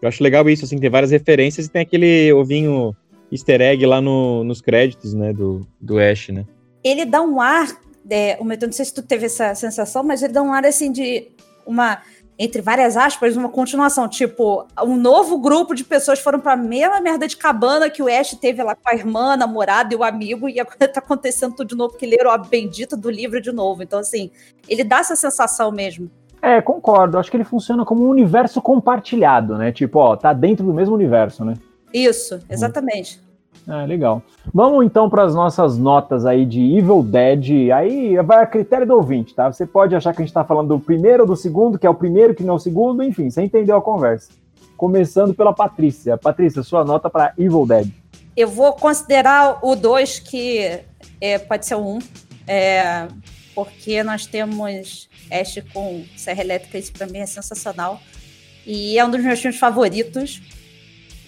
Eu 0.00 0.08
acho 0.08 0.22
legal 0.22 0.48
isso, 0.48 0.64
assim, 0.64 0.78
tem 0.78 0.90
várias 0.90 1.10
referências 1.10 1.66
e 1.66 1.70
tem 1.70 1.82
aquele 1.82 2.32
ovinho 2.32 2.94
easter 3.32 3.60
egg 3.60 3.84
lá 3.84 4.00
no, 4.00 4.44
nos 4.44 4.60
créditos, 4.60 5.14
né, 5.14 5.32
do, 5.32 5.66
do 5.80 5.98
Ash, 5.98 6.28
né. 6.28 6.46
Ele 6.84 7.04
dá 7.04 7.20
um 7.22 7.40
ar, 7.40 7.68
é, 8.08 8.38
o 8.40 8.44
não 8.44 8.72
sei 8.72 8.84
se 8.84 8.94
tu 8.94 9.02
teve 9.02 9.26
essa 9.26 9.54
sensação, 9.54 10.02
mas 10.02 10.22
ele 10.22 10.32
dá 10.32 10.42
um 10.42 10.52
ar, 10.52 10.64
assim, 10.64 10.90
de 10.92 11.28
uma 11.66 12.00
entre 12.42 12.62
várias 12.62 12.96
aspas, 12.96 13.36
uma 13.36 13.50
continuação. 13.50 14.08
Tipo, 14.08 14.66
um 14.82 14.96
novo 14.96 15.38
grupo 15.38 15.74
de 15.74 15.84
pessoas 15.84 16.20
foram 16.20 16.40
pra 16.40 16.56
mesma 16.56 16.98
merda 16.98 17.28
de 17.28 17.36
cabana 17.36 17.90
que 17.90 18.02
o 18.02 18.08
Ash 18.08 18.34
teve 18.40 18.62
lá 18.62 18.74
com 18.74 18.88
a 18.88 18.94
irmã, 18.94 19.34
a 19.34 19.36
namorada 19.36 19.92
e 19.92 19.96
o 19.96 20.02
amigo, 20.02 20.48
e 20.48 20.58
agora 20.58 20.78
tá 20.88 21.00
acontecendo 21.00 21.54
tudo 21.54 21.68
de 21.68 21.76
novo, 21.76 21.98
que 21.98 22.06
leram 22.06 22.30
a 22.30 22.38
bendita 22.38 22.96
do 22.96 23.10
livro 23.10 23.42
de 23.42 23.52
novo. 23.52 23.82
Então, 23.82 23.98
assim, 23.98 24.30
ele 24.66 24.82
dá 24.82 25.00
essa 25.00 25.14
sensação 25.14 25.70
mesmo. 25.70 26.10
É, 26.40 26.62
concordo. 26.62 27.18
Acho 27.18 27.30
que 27.30 27.36
ele 27.36 27.44
funciona 27.44 27.84
como 27.84 28.06
um 28.06 28.08
universo 28.08 28.62
compartilhado, 28.62 29.58
né? 29.58 29.70
Tipo, 29.70 29.98
ó, 29.98 30.16
tá 30.16 30.32
dentro 30.32 30.64
do 30.64 30.72
mesmo 30.72 30.94
universo, 30.94 31.44
né? 31.44 31.52
Isso, 31.92 32.40
exatamente. 32.48 33.20
Ah, 33.68 33.84
legal. 33.84 34.22
Vamos 34.52 34.84
então 34.84 35.08
para 35.08 35.22
as 35.22 35.34
nossas 35.34 35.78
notas 35.78 36.26
aí 36.26 36.44
de 36.44 36.60
Evil 36.76 37.02
Dead. 37.02 37.70
Aí 37.72 38.16
vai 38.22 38.42
a 38.42 38.46
critério 38.46 38.86
do 38.86 38.94
ouvinte, 38.94 39.34
tá? 39.34 39.52
Você 39.52 39.66
pode 39.66 39.94
achar 39.94 40.12
que 40.12 40.20
a 40.20 40.24
gente 40.24 40.30
está 40.30 40.44
falando 40.44 40.68
do 40.68 40.80
primeiro 40.80 41.22
ou 41.22 41.26
do 41.28 41.36
segundo, 41.36 41.78
que 41.78 41.86
é 41.86 41.90
o 41.90 41.94
primeiro, 41.94 42.34
que 42.34 42.42
não 42.42 42.54
é 42.54 42.56
o 42.56 42.60
segundo, 42.60 43.02
enfim, 43.02 43.30
você 43.30 43.42
entendeu 43.42 43.76
a 43.76 43.82
conversa. 43.82 44.30
Começando 44.76 45.34
pela 45.34 45.52
Patrícia. 45.52 46.16
Patrícia, 46.16 46.62
sua 46.62 46.84
nota 46.84 47.10
para 47.10 47.32
Evil 47.38 47.66
Dead. 47.66 47.90
Eu 48.36 48.48
vou 48.48 48.72
considerar 48.72 49.58
o 49.62 49.76
2, 49.76 50.18
que 50.20 50.80
é, 51.20 51.38
pode 51.38 51.66
ser 51.66 51.74
o 51.74 51.80
1, 51.80 51.94
um, 51.94 51.98
é, 52.46 53.08
porque 53.54 54.02
nós 54.02 54.26
temos 54.26 55.08
Ash 55.30 55.62
com 55.72 56.04
Serra 56.16 56.40
Elétrica, 56.40 56.78
isso 56.78 56.92
para 56.92 57.06
mim 57.06 57.18
é 57.18 57.26
sensacional. 57.26 58.00
E 58.66 58.98
é 58.98 59.04
um 59.04 59.10
dos 59.10 59.22
meus 59.22 59.40
filmes 59.40 59.58
favoritos. 59.58 60.40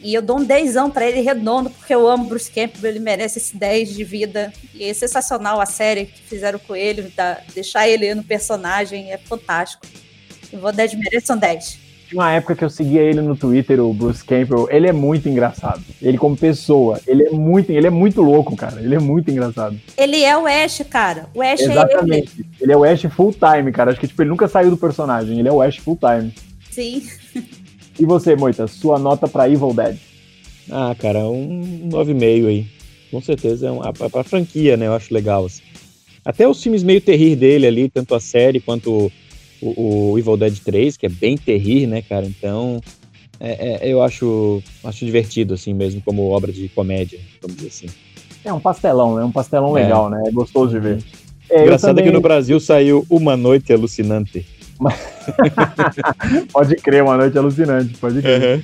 E 0.02 0.12
eu 0.14 0.20
dou 0.20 0.38
um 0.38 0.44
dezão 0.44 0.90
para 0.90 1.08
ele 1.08 1.20
redondo, 1.20 1.70
porque 1.70 1.94
eu 1.94 2.08
amo 2.08 2.24
Bruce 2.24 2.50
Campbell, 2.50 2.90
ele 2.90 2.98
merece 2.98 3.38
esse 3.38 3.56
10 3.56 3.94
de 3.94 4.02
vida. 4.02 4.52
E 4.74 4.84
é 4.84 4.92
sensacional 4.92 5.60
a 5.60 5.66
série 5.66 6.06
que 6.06 6.20
fizeram 6.22 6.58
com 6.58 6.74
ele, 6.74 7.02
da, 7.16 7.38
deixar 7.54 7.88
ele 7.88 8.12
no 8.14 8.24
personagem, 8.24 9.12
é 9.12 9.18
fantástico. 9.18 9.86
Eu 10.52 10.58
vou 10.58 10.72
10 10.72 10.94
merece 10.94 11.32
um 11.32 11.36
10. 11.36 11.78
Tinha 12.08 12.20
uma 12.20 12.32
época 12.32 12.54
que 12.56 12.64
eu 12.64 12.68
seguia 12.68 13.00
ele 13.00 13.22
no 13.22 13.34
Twitter, 13.34 13.80
o 13.80 13.94
Bruce 13.94 14.22
Campbell, 14.22 14.68
ele 14.70 14.86
é 14.86 14.92
muito 14.92 15.28
engraçado. 15.28 15.82
Ele 16.02 16.18
como 16.18 16.36
pessoa, 16.36 17.00
ele 17.06 17.22
é 17.22 17.30
muito, 17.30 17.70
ele 17.70 17.86
é 17.86 17.90
muito 17.90 18.20
louco, 18.20 18.54
cara. 18.54 18.82
Ele 18.82 18.94
é 18.94 18.98
muito 18.98 19.30
engraçado. 19.30 19.80
Ele 19.96 20.22
é 20.22 20.36
o 20.36 20.46
Ash, 20.46 20.84
cara. 20.90 21.30
O 21.32 21.40
Ash 21.40 21.60
Exatamente. 21.60 22.12
é 22.12 22.40
ele. 22.40 22.46
Ele 22.60 22.72
é 22.72 22.76
o 22.76 22.84
Ash 22.84 23.02
full 23.02 23.32
time, 23.32 23.72
cara. 23.72 23.92
Acho 23.92 24.00
que 24.00 24.08
tipo, 24.08 24.20
ele 24.20 24.28
nunca 24.28 24.46
saiu 24.46 24.68
do 24.68 24.76
personagem. 24.76 25.38
Ele 25.38 25.48
é 25.48 25.52
o 25.52 25.62
Ash 25.62 25.78
full 25.78 25.96
time. 25.96 26.34
Sim. 26.70 27.02
E 27.98 28.06
você, 28.06 28.34
Moita, 28.34 28.66
sua 28.66 28.98
nota 28.98 29.28
para 29.28 29.48
Evil 29.48 29.74
Dead? 29.74 29.96
Ah, 30.70 30.94
cara, 30.98 31.20
um 31.28 31.88
9,5 31.90 32.46
aí. 32.48 32.66
Com 33.10 33.20
certeza 33.20 33.68
é 33.68 33.70
uma, 33.70 33.92
pra 33.92 34.24
franquia, 34.24 34.76
né? 34.76 34.86
Eu 34.86 34.94
acho 34.94 35.12
legal. 35.12 35.44
Assim. 35.44 35.62
Até 36.24 36.48
os 36.48 36.62
filmes 36.62 36.82
meio 36.82 37.00
terrir 37.00 37.36
dele 37.36 37.66
ali, 37.66 37.88
tanto 37.88 38.14
a 38.14 38.20
série 38.20 38.60
quanto 38.60 39.12
o, 39.60 40.12
o 40.12 40.18
Evil 40.18 40.36
Dead 40.36 40.58
3, 40.58 40.96
que 40.96 41.06
é 41.06 41.08
bem 41.08 41.36
terrir, 41.36 41.86
né, 41.86 42.00
cara? 42.00 42.24
Então, 42.24 42.80
é, 43.38 43.86
é, 43.86 43.92
eu 43.92 44.02
acho, 44.02 44.62
acho 44.84 45.04
divertido, 45.04 45.54
assim 45.54 45.74
mesmo, 45.74 46.00
como 46.02 46.30
obra 46.30 46.52
de 46.52 46.68
comédia, 46.68 47.18
vamos 47.40 47.56
dizer 47.56 47.68
assim. 47.68 47.86
É 48.44 48.52
um 48.52 48.60
pastelão, 48.60 49.16
né? 49.16 49.24
Um 49.24 49.32
pastelão 49.32 49.76
é. 49.76 49.82
legal, 49.82 50.08
né? 50.08 50.22
É 50.26 50.30
gostoso 50.30 50.72
de 50.72 50.80
ver. 50.80 50.94
Uhum. 50.94 51.02
É, 51.50 51.62
Engraçado 51.62 51.90
também... 51.90 52.04
é 52.04 52.06
que 52.08 52.14
no 52.14 52.20
Brasil 52.20 52.58
saiu 52.58 53.04
Uma 53.10 53.36
Noite 53.36 53.72
Alucinante. 53.72 54.46
pode 56.52 56.76
crer, 56.76 57.02
Uma 57.02 57.16
Noite 57.16 57.38
Alucinante, 57.38 57.96
pode 57.98 58.20
crer. 58.20 58.56
Uhum. 58.58 58.62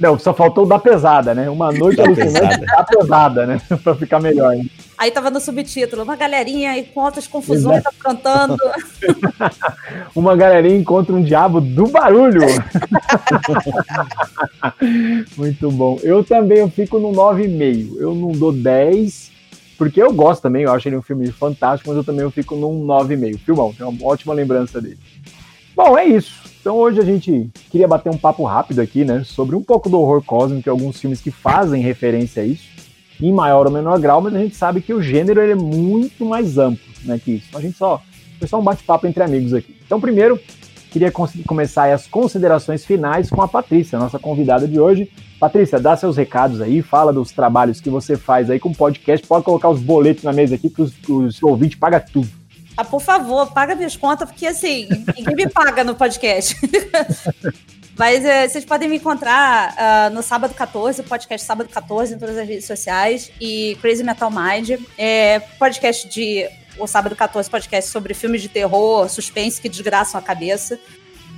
Não, 0.00 0.18
só 0.18 0.32
faltou 0.32 0.64
da 0.64 0.78
pesada, 0.78 1.34
né? 1.34 1.50
Uma 1.50 1.70
noite 1.70 2.00
alucinante 2.00 2.64
da 2.64 2.82
pesada, 2.82 3.46
né? 3.46 3.60
pra 3.84 3.94
ficar 3.94 4.18
melhor. 4.18 4.54
Hein? 4.54 4.70
Aí 4.96 5.10
tava 5.10 5.30
no 5.30 5.38
subtítulo, 5.38 6.04
uma 6.04 6.16
galerinha 6.16 6.78
e 6.78 6.84
com 6.84 7.00
outras 7.00 7.26
confusões 7.26 7.82
tá 7.82 7.90
cantando. 7.98 8.56
uma 10.16 10.34
galerinha 10.34 10.78
encontra 10.78 11.14
um 11.14 11.22
diabo 11.22 11.60
do 11.60 11.86
barulho. 11.86 12.46
Muito 15.36 15.70
bom. 15.70 15.98
Eu 16.02 16.24
também 16.24 16.58
eu 16.58 16.70
fico 16.70 16.98
no 16.98 17.12
9,5. 17.12 17.96
Eu 17.98 18.14
não 18.14 18.32
dou 18.32 18.52
10, 18.52 19.30
porque 19.76 20.02
eu 20.02 20.12
gosto 20.14 20.40
também, 20.40 20.62
eu 20.62 20.72
acho 20.72 20.88
ele 20.88 20.96
um 20.96 21.02
filme 21.02 21.30
fantástico, 21.30 21.90
mas 21.90 21.98
eu 21.98 22.04
também 22.04 22.22
eu 22.22 22.30
fico 22.30 22.56
num 22.56 22.86
9,5. 22.86 23.38
Filmão, 23.38 23.72
tem 23.74 23.86
uma 23.86 24.06
ótima 24.06 24.32
lembrança 24.32 24.80
dele. 24.80 24.98
Bom, 25.82 25.96
é 25.96 26.04
isso. 26.04 26.42
Então 26.60 26.76
hoje 26.76 27.00
a 27.00 27.04
gente 27.04 27.50
queria 27.70 27.88
bater 27.88 28.12
um 28.12 28.18
papo 28.18 28.44
rápido 28.44 28.80
aqui, 28.80 29.02
né, 29.02 29.24
sobre 29.24 29.56
um 29.56 29.62
pouco 29.62 29.88
do 29.88 29.98
horror 29.98 30.22
cósmico 30.22 30.68
e 30.68 30.70
alguns 30.70 31.00
filmes 31.00 31.22
que 31.22 31.30
fazem 31.30 31.80
referência 31.80 32.42
a 32.42 32.46
isso, 32.46 32.68
em 33.18 33.32
maior 33.32 33.64
ou 33.64 33.72
menor 33.72 33.98
grau, 33.98 34.20
mas 34.20 34.34
a 34.34 34.38
gente 34.38 34.54
sabe 34.54 34.82
que 34.82 34.92
o 34.92 35.00
gênero 35.00 35.40
ele 35.40 35.52
é 35.52 35.54
muito 35.54 36.22
mais 36.26 36.58
amplo, 36.58 36.84
né, 37.02 37.18
que 37.18 37.32
isso. 37.36 37.56
A 37.56 37.62
gente 37.62 37.78
só 37.78 38.02
foi 38.38 38.46
só 38.46 38.60
um 38.60 38.62
bate-papo 38.62 39.06
entre 39.06 39.22
amigos 39.22 39.54
aqui. 39.54 39.74
Então 39.86 39.98
primeiro 39.98 40.38
queria 40.90 41.10
começar 41.46 41.90
as 41.90 42.06
considerações 42.06 42.84
finais 42.84 43.30
com 43.30 43.40
a 43.40 43.48
Patrícia, 43.48 43.98
nossa 43.98 44.18
convidada 44.18 44.68
de 44.68 44.78
hoje. 44.78 45.10
Patrícia, 45.40 45.80
dá 45.80 45.96
seus 45.96 46.18
recados 46.18 46.60
aí, 46.60 46.82
fala 46.82 47.10
dos 47.10 47.32
trabalhos 47.32 47.80
que 47.80 47.88
você 47.88 48.18
faz 48.18 48.50
aí 48.50 48.60
com 48.60 48.70
podcast, 48.70 49.26
pode 49.26 49.46
colocar 49.46 49.70
os 49.70 49.80
boletos 49.80 50.24
na 50.24 50.32
mesa 50.34 50.56
aqui 50.56 50.68
que 50.68 50.82
os 50.82 51.42
ouvintes 51.42 51.78
pagam 51.78 52.02
tudo. 52.12 52.39
Ah, 52.80 52.84
por 52.84 53.02
favor, 53.02 53.52
paga 53.52 53.74
minhas 53.74 53.94
contas, 53.94 54.26
porque 54.26 54.46
assim, 54.46 54.88
ninguém 55.14 55.36
me 55.36 55.46
paga 55.50 55.84
no 55.84 55.94
podcast. 55.94 56.56
Mas 57.94 58.24
é, 58.24 58.48
vocês 58.48 58.64
podem 58.64 58.88
me 58.88 58.96
encontrar 58.96 59.74
uh, 59.74 60.14
no 60.14 60.22
sábado 60.22 60.54
14, 60.54 61.02
podcast 61.02 61.46
sábado 61.46 61.68
14 61.68 62.14
em 62.14 62.18
todas 62.18 62.38
as 62.38 62.48
redes 62.48 62.64
sociais 62.64 63.30
e 63.38 63.76
Crazy 63.82 64.02
Metal 64.02 64.30
Mind, 64.30 64.80
é 64.96 65.40
podcast 65.58 66.08
de 66.08 66.48
o 66.78 66.86
sábado 66.86 67.14
14 67.14 67.50
podcast 67.50 67.90
sobre 67.90 68.14
filmes 68.14 68.40
de 68.40 68.48
terror, 68.48 69.06
suspense 69.10 69.60
que 69.60 69.68
desgraçam 69.68 70.18
a 70.18 70.22
cabeça. 70.22 70.80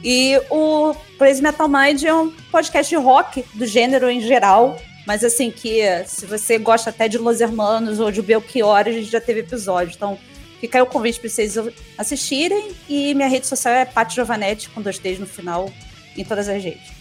E 0.04 0.40
o 0.48 0.94
Crazy 1.18 1.42
Metal 1.42 1.68
Mind 1.68 2.04
é 2.04 2.14
um 2.14 2.30
podcast 2.52 2.88
de 2.88 3.02
rock 3.02 3.44
do 3.54 3.66
gênero 3.66 4.08
em 4.08 4.20
geral, 4.20 4.78
mas 5.08 5.24
assim 5.24 5.50
que 5.50 5.82
se 6.06 6.24
você 6.24 6.56
gosta 6.56 6.90
até 6.90 7.08
de 7.08 7.18
Los 7.18 7.40
Hermanos 7.40 7.98
ou 7.98 8.12
de 8.12 8.22
Belchior, 8.22 8.86
a 8.86 8.92
gente 8.92 9.10
já 9.10 9.20
teve 9.20 9.40
episódio. 9.40 9.94
Então, 9.96 10.16
Fica 10.62 10.78
aí 10.78 10.82
o 10.82 10.86
convite 10.86 11.18
para 11.18 11.28
vocês 11.28 11.58
assistirem. 11.98 12.70
E 12.88 13.16
minha 13.16 13.26
rede 13.26 13.48
social 13.48 13.74
é 13.74 13.84
Paty 13.84 14.14
Giovanetti, 14.14 14.68
com 14.68 14.80
dois 14.80 14.96
T's 14.96 15.18
no 15.18 15.26
final, 15.26 15.68
em 16.16 16.24
todas 16.24 16.48
as 16.48 16.62
redes. 16.62 16.92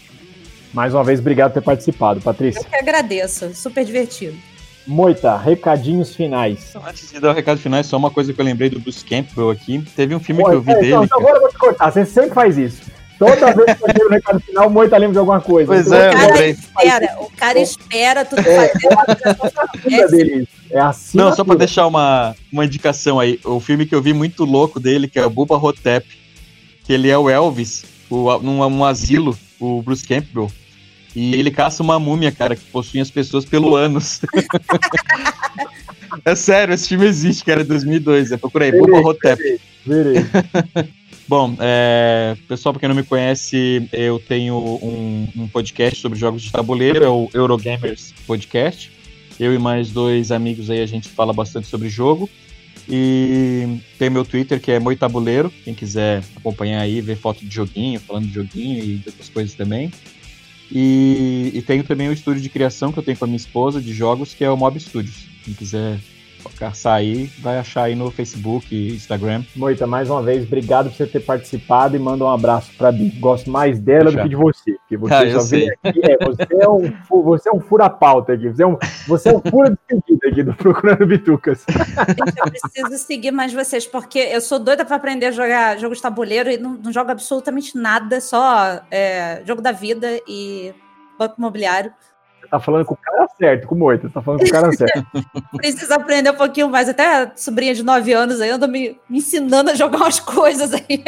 Mais 0.74 0.92
uma 0.92 1.04
vez, 1.04 1.20
obrigado 1.20 1.52
por 1.52 1.60
ter 1.60 1.64
participado, 1.64 2.20
Patrícia. 2.20 2.58
Eu 2.58 2.64
que 2.64 2.74
agradeço, 2.74 3.54
super 3.54 3.84
divertido. 3.84 4.36
Moita, 4.84 5.36
recadinhos 5.36 6.12
finais. 6.12 6.74
Antes 6.74 7.12
de 7.12 7.20
dar 7.20 7.30
o 7.30 7.34
recado 7.34 7.60
final, 7.60 7.84
só 7.84 7.96
uma 7.96 8.10
coisa 8.10 8.32
que 8.32 8.40
eu 8.40 8.44
lembrei 8.44 8.68
do 8.68 8.80
Bruce 8.80 9.04
Campbell 9.04 9.50
aqui. 9.50 9.80
Teve 9.94 10.12
um 10.16 10.18
filme 10.18 10.42
Pô, 10.42 10.50
que 10.50 10.56
eu 10.56 10.60
vi 10.60 10.72
é, 10.72 10.74
dele. 10.80 10.94
Então, 10.94 11.18
agora 11.20 11.36
eu 11.36 11.42
vou 11.42 11.50
te 11.50 11.58
cortar, 11.58 11.92
você 11.92 12.04
sempre 12.04 12.34
faz 12.34 12.58
isso. 12.58 12.82
Toda 13.16 13.52
vez 13.52 13.78
que 13.78 13.84
eu 13.84 13.94
tenho 13.94 14.08
o 14.08 14.10
recado 14.10 14.40
final, 14.40 14.66
o 14.66 14.70
Moita 14.72 14.96
lembra 14.96 15.12
de 15.12 15.18
alguma 15.20 15.40
coisa. 15.40 15.68
Pois 15.68 15.86
então, 15.86 15.96
é, 15.96 16.10
o 16.10 16.12
cara 16.12 16.48
espera, 16.48 17.16
o 17.20 17.30
cara 17.30 17.58
espera 17.60 18.24
tudo 18.24 18.40
é, 18.40 18.68
fazer. 18.68 19.52
É, 20.02 20.06
dele, 20.08 20.48
é 20.72 20.80
assim. 20.80 21.18
Não, 21.18 21.34
só 21.34 21.44
pra 21.44 21.54
deixar 21.54 21.86
uma, 21.86 22.34
uma 22.50 22.64
indicação 22.64 23.20
aí. 23.20 23.38
O 23.44 23.60
filme 23.60 23.84
que 23.84 23.94
eu 23.94 24.00
vi 24.00 24.14
muito 24.14 24.44
louco 24.44 24.80
dele, 24.80 25.06
que 25.06 25.18
é 25.18 25.26
o 25.26 25.30
Buba 25.30 25.56
Hotep, 25.56 26.06
que 26.84 26.92
ele 26.92 27.10
é 27.10 27.18
o 27.18 27.28
Elvis, 27.28 27.84
o, 28.08 28.38
num 28.38 28.60
um 28.60 28.84
asilo, 28.84 29.38
o 29.60 29.82
Bruce 29.82 30.06
Campbell. 30.06 30.50
E 31.14 31.34
ele 31.34 31.50
caça 31.50 31.82
uma 31.82 31.98
múmia, 31.98 32.32
cara, 32.32 32.56
que 32.56 32.64
possui 32.64 33.00
as 33.00 33.10
pessoas 33.10 33.44
pelo 33.44 33.76
ânus. 33.76 34.22
é 36.24 36.34
sério, 36.34 36.72
esse 36.72 36.88
filme 36.88 37.06
existe, 37.06 37.44
cara, 37.44 37.60
é 37.60 37.64
2002. 37.64 38.30
Eu 38.30 38.38
procurei, 38.38 38.72
Buba 38.72 38.98
Hotep. 38.98 39.60
Virei. 39.84 40.24
Bom, 41.28 41.54
é, 41.60 42.34
pessoal, 42.48 42.72
para 42.72 42.80
quem 42.80 42.88
não 42.88 42.96
me 42.96 43.02
conhece, 43.02 43.88
eu 43.92 44.18
tenho 44.18 44.54
um, 44.54 45.28
um, 45.36 45.48
podcast 45.48 46.00
sobre 46.00 46.18
jogos 46.18 46.42
de 46.42 46.50
tabuleiro, 46.50 47.04
é 47.04 47.08
o 47.08 47.30
Eurogamers 47.32 48.12
Podcast. 48.26 49.01
Eu 49.42 49.52
e 49.52 49.58
mais 49.58 49.90
dois 49.90 50.30
amigos 50.30 50.70
aí, 50.70 50.80
a 50.80 50.86
gente 50.86 51.08
fala 51.08 51.32
bastante 51.32 51.66
sobre 51.66 51.88
jogo. 51.88 52.30
E 52.88 53.80
tem 53.98 54.08
meu 54.08 54.24
Twitter, 54.24 54.60
que 54.60 54.70
é 54.70 54.78
Moitabuleiro, 54.78 55.52
quem 55.64 55.74
quiser 55.74 56.22
acompanhar 56.36 56.80
aí, 56.80 57.00
ver 57.00 57.16
foto 57.16 57.44
de 57.44 57.52
joguinho, 57.52 57.98
falando 57.98 58.28
de 58.28 58.34
joguinho 58.34 58.84
e 58.84 59.02
outras 59.04 59.28
coisas 59.28 59.52
também. 59.54 59.90
E, 60.70 61.50
e 61.54 61.62
tenho 61.62 61.82
também 61.82 62.08
o 62.08 62.12
estúdio 62.12 62.40
de 62.40 62.48
criação 62.48 62.92
que 62.92 63.00
eu 63.00 63.02
tenho 63.02 63.18
com 63.18 63.24
a 63.24 63.26
minha 63.26 63.36
esposa 63.36 63.80
de 63.80 63.92
jogos, 63.92 64.32
que 64.32 64.44
é 64.44 64.50
o 64.50 64.56
Mob 64.56 64.78
Studios. 64.78 65.26
Quem 65.44 65.54
quiser 65.54 65.98
aí, 66.92 67.26
vai 67.40 67.58
achar 67.58 67.84
aí 67.84 67.94
no 67.94 68.10
Facebook 68.10 68.74
e 68.74 68.94
Instagram. 68.94 69.44
Moita, 69.56 69.86
mais 69.86 70.08
uma 70.08 70.22
vez, 70.22 70.44
obrigado 70.44 70.90
por 70.90 70.96
você 70.96 71.06
ter 71.06 71.20
participado 71.20 71.96
e 71.96 71.98
manda 71.98 72.24
um 72.24 72.30
abraço 72.30 72.72
pra 72.76 72.92
Bi. 72.92 73.10
Gosto 73.18 73.50
mais 73.50 73.78
dela 73.78 74.10
do 74.10 74.22
que 74.22 74.28
de 74.28 74.36
você. 74.36 74.72
Porque 74.72 74.96
você 74.96 75.14
ah, 75.14 75.40
só 75.40 75.48
vem 75.48 75.70
aqui, 75.70 76.00
é, 76.02 76.24
você, 76.24 76.46
é 76.60 76.68
um, 76.68 76.92
você 77.22 77.48
é 77.48 77.52
um 77.52 77.60
fura-pauta 77.60 78.32
aqui, 78.32 78.48
você 78.48 78.62
é 78.62 78.66
um, 78.66 78.76
você 79.06 79.28
é 79.28 79.32
um 79.32 79.40
fura 79.40 79.70
despedida 79.70 80.28
aqui 80.28 80.42
do 80.42 80.54
Procurando 80.54 81.06
Bitucas. 81.06 81.64
Eu 82.36 82.50
preciso 82.50 83.04
seguir 83.04 83.30
mais 83.30 83.52
vocês, 83.52 83.86
porque 83.86 84.18
eu 84.18 84.40
sou 84.40 84.58
doida 84.58 84.84
pra 84.84 84.96
aprender 84.96 85.26
a 85.26 85.30
jogar 85.32 85.78
jogos 85.78 85.98
de 85.98 86.02
tabuleiro 86.02 86.50
e 86.50 86.56
não, 86.56 86.74
não 86.74 86.92
jogo 86.92 87.10
absolutamente 87.10 87.76
nada, 87.76 88.20
só 88.20 88.82
é, 88.90 89.42
jogo 89.44 89.60
da 89.60 89.72
vida 89.72 90.20
e 90.28 90.74
banco 91.18 91.36
imobiliário 91.38 91.92
tá 92.52 92.60
falando 92.60 92.84
com 92.84 92.92
o 92.92 92.98
cara 92.98 93.26
certo, 93.38 93.66
com 93.66 93.74
o 93.74 93.78
Moita, 93.78 94.10
tá 94.10 94.20
falando 94.20 94.40
com 94.40 94.46
o 94.46 94.50
cara 94.50 94.70
certo. 94.76 95.06
Precisa 95.56 95.94
aprender 95.94 96.30
um 96.30 96.36
pouquinho 96.36 96.68
mais. 96.68 96.86
Até 96.86 97.22
a 97.22 97.32
sobrinha 97.34 97.74
de 97.74 97.82
9 97.82 98.12
anos 98.12 98.42
aí 98.42 98.50
anda 98.50 98.68
me, 98.68 98.98
me 99.08 99.18
ensinando 99.18 99.70
a 99.70 99.74
jogar 99.74 99.96
umas 99.96 100.20
coisas 100.20 100.74
aí. 100.74 101.02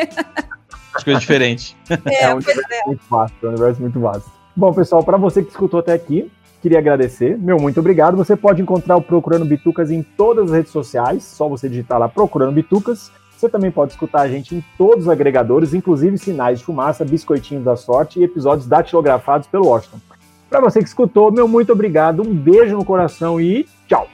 Acho 0.95 1.05
que 1.05 1.11
é 1.11 1.19
diferente. 1.19 1.77
É, 2.07 2.25
é 2.25 2.35
um 2.35 2.37
universo 2.39 2.63
é. 2.71 2.87
muito 2.87 3.05
vasto, 3.11 3.37
é 3.43 3.47
um 3.47 3.49
universo 3.51 3.81
muito 3.83 4.01
vasto. 4.01 4.33
Bom, 4.57 4.73
pessoal, 4.73 5.05
para 5.05 5.19
você 5.19 5.43
que 5.43 5.51
escutou 5.51 5.81
até 5.81 5.93
aqui, 5.93 6.31
queria 6.63 6.79
agradecer. 6.79 7.37
Meu, 7.37 7.59
muito 7.59 7.79
obrigado. 7.79 8.17
Você 8.17 8.35
pode 8.35 8.63
encontrar 8.63 8.97
o 8.97 9.03
Procurando 9.03 9.45
Bitucas 9.45 9.91
em 9.91 10.03
todas 10.03 10.47
as 10.47 10.53
redes 10.53 10.73
sociais, 10.73 11.25
só 11.25 11.47
você 11.47 11.69
digitar 11.69 11.99
lá 11.99 12.09
Procurando 12.09 12.53
Bitucas. 12.53 13.11
Você 13.37 13.51
também 13.51 13.71
pode 13.71 13.93
escutar 13.93 14.23
a 14.23 14.29
gente 14.29 14.55
em 14.55 14.65
todos 14.79 15.05
os 15.05 15.11
agregadores, 15.11 15.75
inclusive 15.75 16.17
Sinais 16.17 16.61
de 16.61 16.65
Fumaça, 16.65 17.05
Biscoitinhos 17.05 17.65
da 17.65 17.77
Sorte 17.77 18.19
e 18.19 18.25
episódios 18.25 18.67
datilografados 18.67 19.47
pelo 19.47 19.67
Washington. 19.67 19.99
Para 20.49 20.61
você 20.61 20.81
que 20.81 20.89
escutou, 20.89 21.33
meu 21.33 21.49
muito 21.49 21.73
obrigado, 21.73 22.23
um 22.23 22.35
beijo 22.35 22.77
no 22.77 22.85
coração 22.85 23.41
e 23.41 23.67
tchau! 23.89 24.09